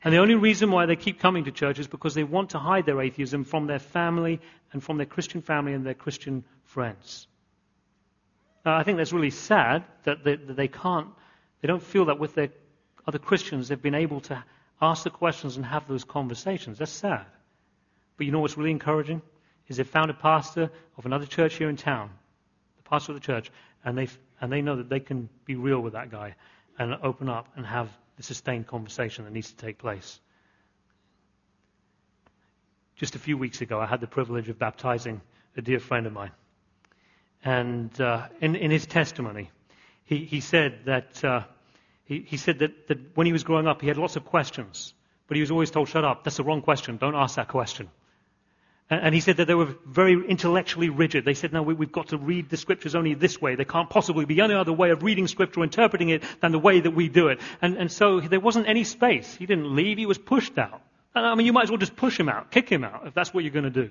And 0.04 0.14
the 0.14 0.20
only 0.20 0.36
reason 0.36 0.70
why 0.70 0.86
they 0.86 0.96
keep 0.96 1.20
coming 1.20 1.46
to 1.46 1.52
church 1.52 1.80
is 1.80 1.88
because 1.88 2.14
they 2.14 2.24
want 2.24 2.52
to 2.52 2.60
hide 2.60 2.86
their 2.86 3.02
atheism 3.02 3.46
from 3.46 3.66
their 3.66 3.80
family 3.80 4.40
and 4.72 4.84
from 4.84 4.98
their 4.98 5.08
Christian 5.08 5.42
family 5.42 5.74
and 5.74 5.84
their 5.84 5.96
Christian 5.96 6.44
friends. 6.64 7.28
Now, 8.64 8.78
I 8.78 8.84
think 8.84 8.98
that's 8.98 9.14
really 9.14 9.32
sad 9.32 9.86
that 10.04 10.24
they, 10.24 10.36
that 10.36 10.56
they 10.56 10.68
can't, 10.68 11.08
they 11.62 11.68
don't 11.68 11.82
feel 11.82 12.06
that 12.06 12.20
with 12.20 12.36
their 12.36 12.50
other 13.08 13.18
Christians 13.18 13.70
they've 13.70 13.82
been 13.82 13.96
able 13.96 14.22
to 14.22 14.44
ask 14.82 15.04
the 15.04 15.10
questions 15.10 15.56
and 15.56 15.66
have 15.66 15.88
those 15.88 16.04
conversations. 16.04 16.78
That's 16.78 16.92
sad. 16.92 17.26
But 18.18 18.26
you 18.26 18.32
know 18.32 18.40
what's 18.40 18.58
really 18.58 18.72
encouraging? 18.72 19.22
Is 19.68 19.78
they 19.78 19.84
found 19.84 20.10
a 20.10 20.16
pastor 20.16 20.72
of 20.98 21.06
another 21.06 21.26
church 21.26 21.56
here 21.56 21.70
in 21.70 21.78
town, 21.78 22.10
the 22.78 22.90
pastor 22.90 23.12
of 23.12 23.18
the 23.18 23.26
church, 23.26 23.52
and 23.86 23.98
they, 23.98 24.08
and 24.42 24.52
they 24.52 24.62
know 24.62 24.78
that 24.78 24.90
they 24.90 25.00
can 25.00 25.30
be 25.46 25.56
real 25.56 25.80
with 25.80 25.94
that 25.94 26.10
guy 26.10 26.36
and 26.80 26.96
open 27.04 27.30
up 27.30 27.48
and 27.56 27.66
have 27.66 27.90
the 28.18 28.24
sustained 28.24 28.68
conversation 28.68 29.26
that 29.26 29.34
needs 29.34 29.52
to 29.52 29.56
take 29.56 29.78
place. 29.78 30.20
Just 32.96 33.16
a 33.16 33.20
few 33.20 33.38
weeks 33.38 33.62
ago, 33.62 33.80
I 33.80 33.86
had 33.86 34.02
the 34.02 34.08
privilege 34.08 34.50
of 34.50 34.58
baptizing 34.58 35.22
a 35.56 35.62
dear 35.62 35.80
friend 35.80 36.08
of 36.08 36.14
mine. 36.14 36.32
And 37.46 38.00
uh, 38.02 38.28
in, 38.42 38.56
in, 38.56 38.72
his 38.72 38.88
testimony, 38.88 39.52
he, 40.06 40.26
he 40.26 40.40
said 40.40 40.86
that 40.86 41.24
uh, 41.24 41.44
he, 42.06 42.26
he, 42.28 42.38
said 42.38 42.60
that, 42.60 42.88
that 42.88 43.16
when 43.16 43.28
he 43.28 43.34
was 43.34 43.44
growing 43.44 43.68
up, 43.68 43.82
he 43.82 43.88
had 43.88 43.98
lots 43.98 44.16
of 44.16 44.26
questions, 44.26 44.94
but 45.28 45.36
he 45.36 45.42
was 45.42 45.52
always 45.52 45.70
told, 45.70 45.90
"Shut 45.90 46.04
up! 46.04 46.24
That's 46.24 46.38
the 46.38 46.44
wrong 46.44 46.62
question. 46.62 46.98
Don't 46.98 47.16
ask 47.16 47.36
that 47.36 47.48
question." 47.48 47.90
And 48.90 49.14
he 49.14 49.20
said 49.20 49.38
that 49.38 49.48
they 49.48 49.54
were 49.54 49.76
very 49.86 50.14
intellectually 50.28 50.88
rigid. 50.88 51.26
They 51.26 51.34
said, 51.34 51.52
no, 51.52 51.62
we've 51.62 51.92
got 51.92 52.10
to 52.10 52.18
read 52.18 52.50
the 52.50 52.56
scriptures 52.56 52.96
only 52.96 53.16
this 53.16 53.42
way. 53.42 53.56
There 53.56 53.66
can't 53.66 53.90
possibly 53.90 54.24
be 54.24 54.40
any 54.40 54.54
other 54.54 54.72
way 54.72 54.92
of 54.92 55.04
reading 55.04 55.28
scripture 55.28 55.60
or 55.60 55.64
interpreting 55.66 56.08
it 56.10 56.24
than 56.42 56.54
the 56.54 56.60
way 56.60 56.80
that 56.80 56.92
we 56.92 57.10
do 57.10 57.28
it. 57.28 57.42
And, 57.62 57.76
and 57.76 57.92
so 57.92 58.22
there 58.22 58.40
wasn't 58.40 58.70
any 58.70 58.86
space. 58.86 59.36
He 59.36 59.46
didn't 59.46 59.76
leave. 59.76 59.98
He 59.98 60.06
was 60.06 60.18
pushed 60.18 60.58
out. 60.58 60.82
I 61.14 61.36
mean, 61.36 61.46
you 61.46 61.52
might 61.52 61.64
as 61.64 61.70
well 61.70 61.78
just 61.78 61.98
push 61.98 62.18
him 62.18 62.30
out, 62.30 62.52
kick 62.52 62.70
him 62.70 62.84
out, 62.86 63.08
if 63.08 63.14
that's 63.14 63.34
what 63.34 63.44
you're 63.44 63.52
going 63.52 63.66
to 63.66 63.70
do. 63.70 63.90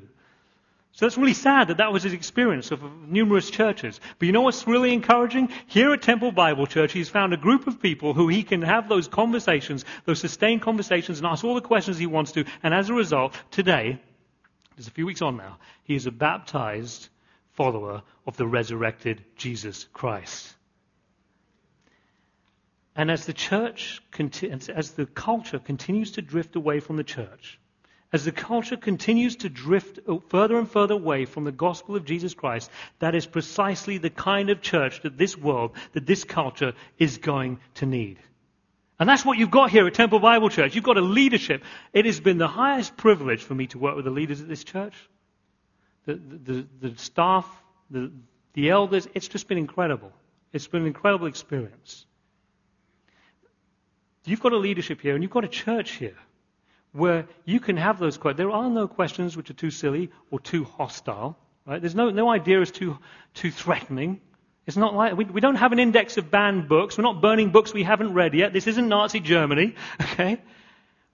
So 0.93 1.05
that's 1.05 1.19
really 1.19 1.35
sad 1.35 1.69
that 1.69 1.77
that 1.77 1.93
was 1.93 2.03
his 2.05 2.15
experience 2.15 2.71
of 2.71 2.81
numerous 3.07 3.51
churches. 3.51 4.01
But 4.19 4.27
you 4.27 4.33
know 4.33 4.41
what's 4.41 4.67
really 4.67 4.95
encouraging? 4.95 5.51
Here 5.67 5.93
at 5.93 6.01
Temple 6.01 6.33
Bible 6.33 6.67
Church, 6.67 6.93
he's 6.93 7.11
found 7.11 7.35
a 7.35 7.37
group 7.37 7.67
of 7.67 7.83
people 7.83 8.15
who 8.15 8.29
he 8.29 8.43
can 8.43 8.63
have 8.63 8.89
those 8.89 9.09
conversations, 9.09 9.85
those 10.07 10.21
sustained 10.21 10.63
conversations, 10.63 11.19
and 11.19 11.27
ask 11.27 11.45
all 11.45 11.55
the 11.55 11.61
questions 11.61 11.99
he 11.99 12.07
wants 12.07 12.33
to. 12.33 12.47
And 12.63 12.73
as 12.73 12.89
a 12.89 12.95
result, 12.95 13.35
today, 13.51 14.01
just 14.77 14.89
a 14.89 14.93
few 14.93 15.07
weeks 15.07 15.23
on 15.23 15.37
now, 15.37 15.59
he 15.85 15.95
is 15.95 16.07
a 16.07 16.11
baptized 16.11 17.09
follower 17.53 18.03
of 18.27 18.37
the 18.37 18.47
resurrected 18.47 19.25
Jesus 19.37 19.89
Christ. 19.93 20.55
And 22.95 23.11
as 23.11 23.27
the 23.27 23.33
church, 23.33 24.01
as 24.19 24.93
the 24.93 25.07
culture 25.07 25.59
continues 25.59 26.13
to 26.13 26.23
drift 26.23 26.57
away 26.57 26.81
from 26.81 26.97
the 26.97 27.05
church, 27.05 27.59
as 28.13 28.25
the 28.25 28.33
culture 28.33 28.77
continues 28.77 29.37
to 29.37 29.49
drift 29.49 29.99
further 30.29 30.57
and 30.57 30.71
further 30.71 30.95
away 30.95 31.25
from 31.25 31.45
the 31.45 31.53
gospel 31.53 31.97
of 31.97 32.05
Jesus 32.05 32.35
Christ, 32.35 32.71
that 33.01 33.15
is 33.15 33.27
precisely 33.27 33.99
the 33.99 34.11
kind 34.11 34.49
of 34.49 34.63
church 34.63 35.03
that 35.03 35.19
this 35.19 35.37
world, 35.37 35.73
that 35.93 36.07
this 36.07 36.25
culture 36.25 36.73
is 36.99 37.19
going 37.19 37.59
to 37.75 37.87
need. 37.87 38.19
And 38.99 39.09
that's 39.09 39.25
what 39.25 39.37
you've 39.39 39.51
got 39.51 39.71
here 39.71 39.87
at 39.87 39.95
Temple 39.95 40.21
Bible 40.21 40.49
Church. 40.49 40.75
You've 40.75 40.85
got 40.85 40.97
a 40.97 41.03
leadership. 41.03 41.63
It 41.93 42.07
has 42.07 42.19
been 42.19 42.39
the 42.39 42.49
highest 42.49 42.97
privilege 42.97 43.43
for 43.43 43.55
me 43.55 43.67
to 43.69 43.79
work 43.79 43.95
with 43.95 44.07
the 44.07 44.11
leaders 44.11 44.41
at 44.41 44.49
this 44.49 44.65
church. 44.65 44.95
The, 46.07 46.15
the, 46.15 46.67
the, 46.81 46.89
the 46.89 46.99
staff, 46.99 47.47
the, 47.91 48.11
the 48.55 48.71
elders, 48.71 49.07
it's 49.15 49.29
just 49.29 49.49
been 49.49 49.59
incredible. 49.59 50.13
It's 50.53 50.67
been 50.67 50.83
an 50.83 50.87
incredible 50.87 51.27
experience. 51.27 52.07
You've 54.25 54.41
got 54.41 54.53
a 54.53 54.57
leadership 54.57 55.01
here 55.03 55.15
and 55.15 55.23
you've 55.23 55.33
got 55.33 55.45
a 55.45 55.49
church 55.49 55.93
here 55.93 56.17
where 56.93 57.27
you 57.45 57.61
can 57.61 57.77
have 57.77 57.99
those 57.99 58.17
questions. 58.17 58.39
There 58.39 58.51
are 58.51 58.71
no 58.71 58.89
questions 58.89 59.37
which 59.37 59.51
are 59.51 59.55
too 59.55 59.71
silly 59.71 60.11
or 60.31 60.41
too 60.41 60.65
hostile. 60.65 61.39
Right? 61.67 61.81
There's 61.81 61.95
no, 61.95 62.11
no 62.11 62.31
idea 62.31 62.61
is 62.63 62.71
too, 62.71 62.99
too 63.35 63.51
threatening. 63.51 64.21
It's 64.67 64.77
not 64.77 64.95
like, 64.95 65.17
we, 65.17 65.25
we 65.25 65.41
don't 65.41 65.57
have 65.57 65.73
an 65.73 65.79
index 65.79 66.17
of 66.17 66.31
banned 66.31 66.69
books. 66.69 66.99
We're 66.99 67.05
not 67.05 67.23
burning 67.23 67.51
books 67.51 67.73
we 67.73 67.85
haven't 67.85 68.15
read 68.15 68.35
yet. 68.35 68.53
This 68.53 68.67
isn't 68.67 68.89
Nazi 68.89 69.21
Germany, 69.21 69.75
okay? 70.01 70.41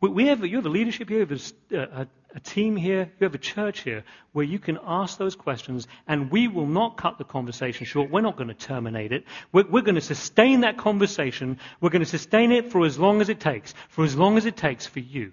We, 0.01 0.09
we 0.09 0.27
have, 0.29 0.45
you 0.45 0.57
have 0.57 0.67
a 0.67 0.71
leadership 0.71 1.11
here, 1.11 1.19
you 1.19 1.27
have 1.27 1.41
a, 1.71 2.01
a, 2.01 2.07
a 2.35 2.41
team 2.41 2.77
here, 2.77 3.13
you 3.21 3.25
have 3.25 3.35
a 3.35 3.39
church 3.39 3.81
here 3.81 4.05
where 4.33 4.45
you 4.45 4.59
can 4.59 4.79
ask 4.85 5.19
those 5.19 5.37
questions 5.37 5.87
and 6.09 6.31
we 6.31 6.49
will 6.49 6.67
not 6.67 6.97
cut 6.97 7.19
the 7.19 7.25
conversation 7.25 7.85
short. 7.85 8.11
We're 8.11 8.23
not 8.23 8.37
going 8.37 8.49
to 8.49 8.55
terminate 8.55 9.13
it. 9.13 9.25
We're, 9.53 9.67
we're 9.69 9.83
going 9.83 9.97
to 9.97 10.01
sustain 10.01 10.63
that 10.63 10.79
conversation. 10.79 11.59
We're 11.81 11.91
going 11.91 12.05
to 12.05 12.09
sustain 12.09 12.53
it 12.53 12.73
for 12.73 12.87
as 12.87 12.99
long 12.99 13.21
as 13.21 13.29
it 13.29 13.39
takes, 13.39 13.75
for 13.91 14.03
as 14.03 14.17
long 14.17 14.39
as 14.39 14.47
it 14.47 14.57
takes 14.57 14.87
for 14.87 15.01
you 15.01 15.33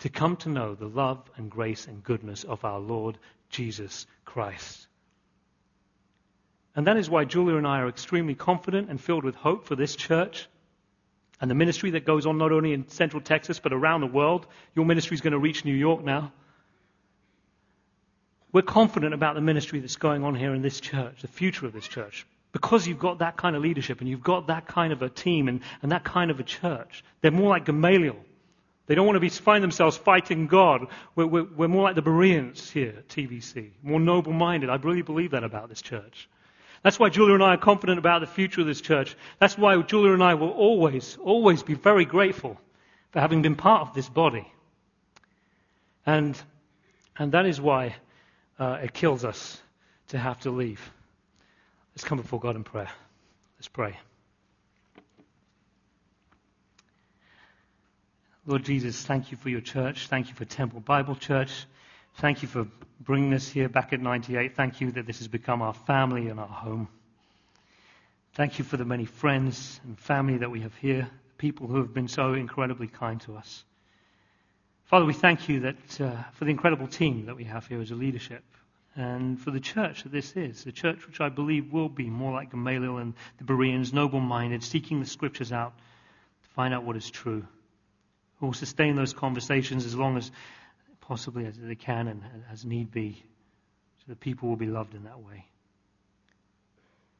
to 0.00 0.10
come 0.10 0.36
to 0.36 0.50
know 0.50 0.74
the 0.74 0.88
love 0.88 1.22
and 1.36 1.50
grace 1.50 1.86
and 1.86 2.04
goodness 2.04 2.44
of 2.44 2.66
our 2.66 2.78
Lord 2.78 3.16
Jesus 3.48 4.06
Christ. 4.26 4.85
And 6.76 6.86
that 6.86 6.98
is 6.98 7.08
why 7.08 7.24
Julia 7.24 7.56
and 7.56 7.66
I 7.66 7.80
are 7.80 7.88
extremely 7.88 8.34
confident 8.34 8.90
and 8.90 9.00
filled 9.00 9.24
with 9.24 9.34
hope 9.34 9.66
for 9.66 9.74
this 9.74 9.96
church 9.96 10.46
and 11.40 11.50
the 11.50 11.54
ministry 11.54 11.92
that 11.92 12.04
goes 12.04 12.26
on 12.26 12.36
not 12.36 12.52
only 12.52 12.74
in 12.74 12.88
central 12.88 13.22
Texas 13.22 13.58
but 13.58 13.72
around 13.72 14.02
the 14.02 14.06
world. 14.06 14.46
Your 14.74 14.84
ministry 14.84 15.14
is 15.14 15.22
going 15.22 15.32
to 15.32 15.38
reach 15.38 15.64
New 15.64 15.74
York 15.74 16.04
now. 16.04 16.32
We're 18.52 18.62
confident 18.62 19.14
about 19.14 19.34
the 19.34 19.40
ministry 19.40 19.80
that's 19.80 19.96
going 19.96 20.22
on 20.22 20.34
here 20.34 20.54
in 20.54 20.62
this 20.62 20.78
church, 20.78 21.22
the 21.22 21.28
future 21.28 21.66
of 21.66 21.72
this 21.72 21.88
church, 21.88 22.26
because 22.52 22.86
you've 22.86 22.98
got 22.98 23.18
that 23.18 23.36
kind 23.36 23.56
of 23.56 23.62
leadership 23.62 24.00
and 24.00 24.08
you've 24.08 24.22
got 24.22 24.46
that 24.46 24.66
kind 24.66 24.92
of 24.92 25.02
a 25.02 25.08
team 25.08 25.48
and, 25.48 25.60
and 25.82 25.92
that 25.92 26.04
kind 26.04 26.30
of 26.30 26.40
a 26.40 26.42
church. 26.42 27.04
They're 27.22 27.30
more 27.30 27.50
like 27.50 27.64
Gamaliel. 27.64 28.16
They 28.86 28.94
don't 28.94 29.06
want 29.06 29.16
to 29.16 29.20
be, 29.20 29.30
find 29.30 29.64
themselves 29.64 29.96
fighting 29.96 30.46
God. 30.46 30.86
We're, 31.14 31.26
we're, 31.26 31.44
we're 31.44 31.68
more 31.68 31.82
like 31.82 31.96
the 31.96 32.02
Bereans 32.02 32.70
here 32.70 32.94
at 32.98 33.08
TBC, 33.08 33.70
more 33.82 33.98
noble 33.98 34.32
minded. 34.32 34.70
I 34.70 34.76
really 34.76 35.02
believe 35.02 35.32
that 35.32 35.42
about 35.42 35.68
this 35.68 35.82
church. 35.82 36.28
That's 36.86 37.00
why 37.00 37.08
Julia 37.08 37.34
and 37.34 37.42
I 37.42 37.54
are 37.54 37.56
confident 37.56 37.98
about 37.98 38.20
the 38.20 38.28
future 38.28 38.60
of 38.60 38.68
this 38.68 38.80
church. 38.80 39.16
That's 39.40 39.58
why 39.58 39.82
Julia 39.82 40.12
and 40.12 40.22
I 40.22 40.34
will 40.34 40.50
always, 40.52 41.18
always 41.20 41.64
be 41.64 41.74
very 41.74 42.04
grateful 42.04 42.60
for 43.10 43.18
having 43.18 43.42
been 43.42 43.56
part 43.56 43.88
of 43.88 43.92
this 43.92 44.08
body. 44.08 44.46
And, 46.06 46.40
and 47.18 47.32
that 47.32 47.44
is 47.44 47.60
why 47.60 47.96
uh, 48.60 48.78
it 48.84 48.94
kills 48.94 49.24
us 49.24 49.60
to 50.10 50.18
have 50.18 50.38
to 50.42 50.52
leave. 50.52 50.80
Let's 51.92 52.04
come 52.04 52.18
before 52.18 52.38
God 52.38 52.54
in 52.54 52.62
prayer. 52.62 52.92
Let's 53.58 53.66
pray. 53.66 53.98
Lord 58.46 58.62
Jesus, 58.62 59.02
thank 59.02 59.32
you 59.32 59.36
for 59.36 59.48
your 59.48 59.60
church. 59.60 60.06
Thank 60.06 60.28
you 60.28 60.36
for 60.36 60.44
Temple 60.44 60.78
Bible 60.78 61.16
Church. 61.16 61.66
Thank 62.18 62.40
you 62.40 62.48
for 62.48 62.66
bringing 62.98 63.34
us 63.34 63.46
here 63.46 63.68
back 63.68 63.92
at 63.92 64.00
98. 64.00 64.56
Thank 64.56 64.80
you 64.80 64.90
that 64.92 65.06
this 65.06 65.18
has 65.18 65.28
become 65.28 65.60
our 65.60 65.74
family 65.74 66.28
and 66.28 66.40
our 66.40 66.46
home. 66.46 66.88
Thank 68.32 68.58
you 68.58 68.64
for 68.64 68.78
the 68.78 68.86
many 68.86 69.04
friends 69.04 69.78
and 69.84 69.98
family 69.98 70.38
that 70.38 70.50
we 70.50 70.62
have 70.62 70.74
here, 70.76 71.10
people 71.36 71.66
who 71.66 71.76
have 71.76 71.92
been 71.92 72.08
so 72.08 72.32
incredibly 72.32 72.86
kind 72.86 73.20
to 73.22 73.36
us. 73.36 73.62
Father, 74.84 75.04
we 75.04 75.12
thank 75.12 75.50
you 75.50 75.60
that, 75.60 76.00
uh, 76.00 76.22
for 76.32 76.46
the 76.46 76.50
incredible 76.50 76.86
team 76.86 77.26
that 77.26 77.36
we 77.36 77.44
have 77.44 77.66
here 77.66 77.82
as 77.82 77.90
a 77.90 77.94
leadership 77.94 78.42
and 78.94 79.38
for 79.38 79.50
the 79.50 79.60
church 79.60 80.04
that 80.04 80.12
this 80.12 80.34
is, 80.36 80.64
the 80.64 80.72
church 80.72 81.06
which 81.06 81.20
I 81.20 81.28
believe 81.28 81.70
will 81.70 81.90
be 81.90 82.08
more 82.08 82.32
like 82.32 82.50
Gamaliel 82.50 82.96
and 82.96 83.12
the 83.36 83.44
Bereans, 83.44 83.92
noble 83.92 84.20
minded, 84.20 84.64
seeking 84.64 85.00
the 85.00 85.06
scriptures 85.06 85.52
out 85.52 85.74
to 86.44 86.48
find 86.54 86.72
out 86.72 86.82
what 86.82 86.96
is 86.96 87.10
true. 87.10 87.46
Who 88.40 88.46
will 88.46 88.54
sustain 88.54 88.96
those 88.96 89.12
conversations 89.12 89.84
as 89.84 89.94
long 89.94 90.16
as 90.16 90.30
possibly 91.06 91.46
as 91.46 91.54
they 91.56 91.74
can 91.74 92.08
and 92.08 92.22
as 92.52 92.64
need 92.64 92.90
be, 92.90 93.22
so 93.98 94.04
that 94.08 94.20
people 94.20 94.48
will 94.48 94.56
be 94.56 94.66
loved 94.66 94.94
in 94.94 95.04
that 95.04 95.20
way. 95.20 95.46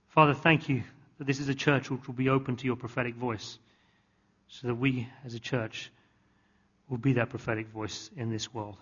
Father, 0.09 0.35
thank 0.35 0.69
you 0.69 0.83
that 1.19 1.27
this 1.27 1.41
is 1.41 1.49
a 1.49 1.55
church 1.55 1.91
which 1.91 2.07
will 2.07 2.15
be 2.15 2.29
open 2.29 2.57
to 2.57 2.67
your 2.67 2.77
prophetic 2.77 3.15
voice, 3.15 3.59
so 4.49 4.67
that 4.67 4.75
we 4.75 5.09
as 5.25 5.35
a 5.35 5.41
church 5.41 5.91
will 6.89 6.99
be 6.99 7.15
that 7.15 7.31
prophetic 7.31 7.69
voice 7.69 8.11
in 8.17 8.31
this 8.31 8.53
world. 8.53 8.77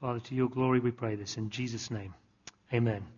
Father, 0.00 0.20
to 0.20 0.34
your 0.34 0.48
glory 0.48 0.80
we 0.80 0.90
pray 0.90 1.14
this 1.16 1.36
in 1.36 1.50
Jesus' 1.50 1.90
name. 1.90 2.14
Amen. 2.72 3.17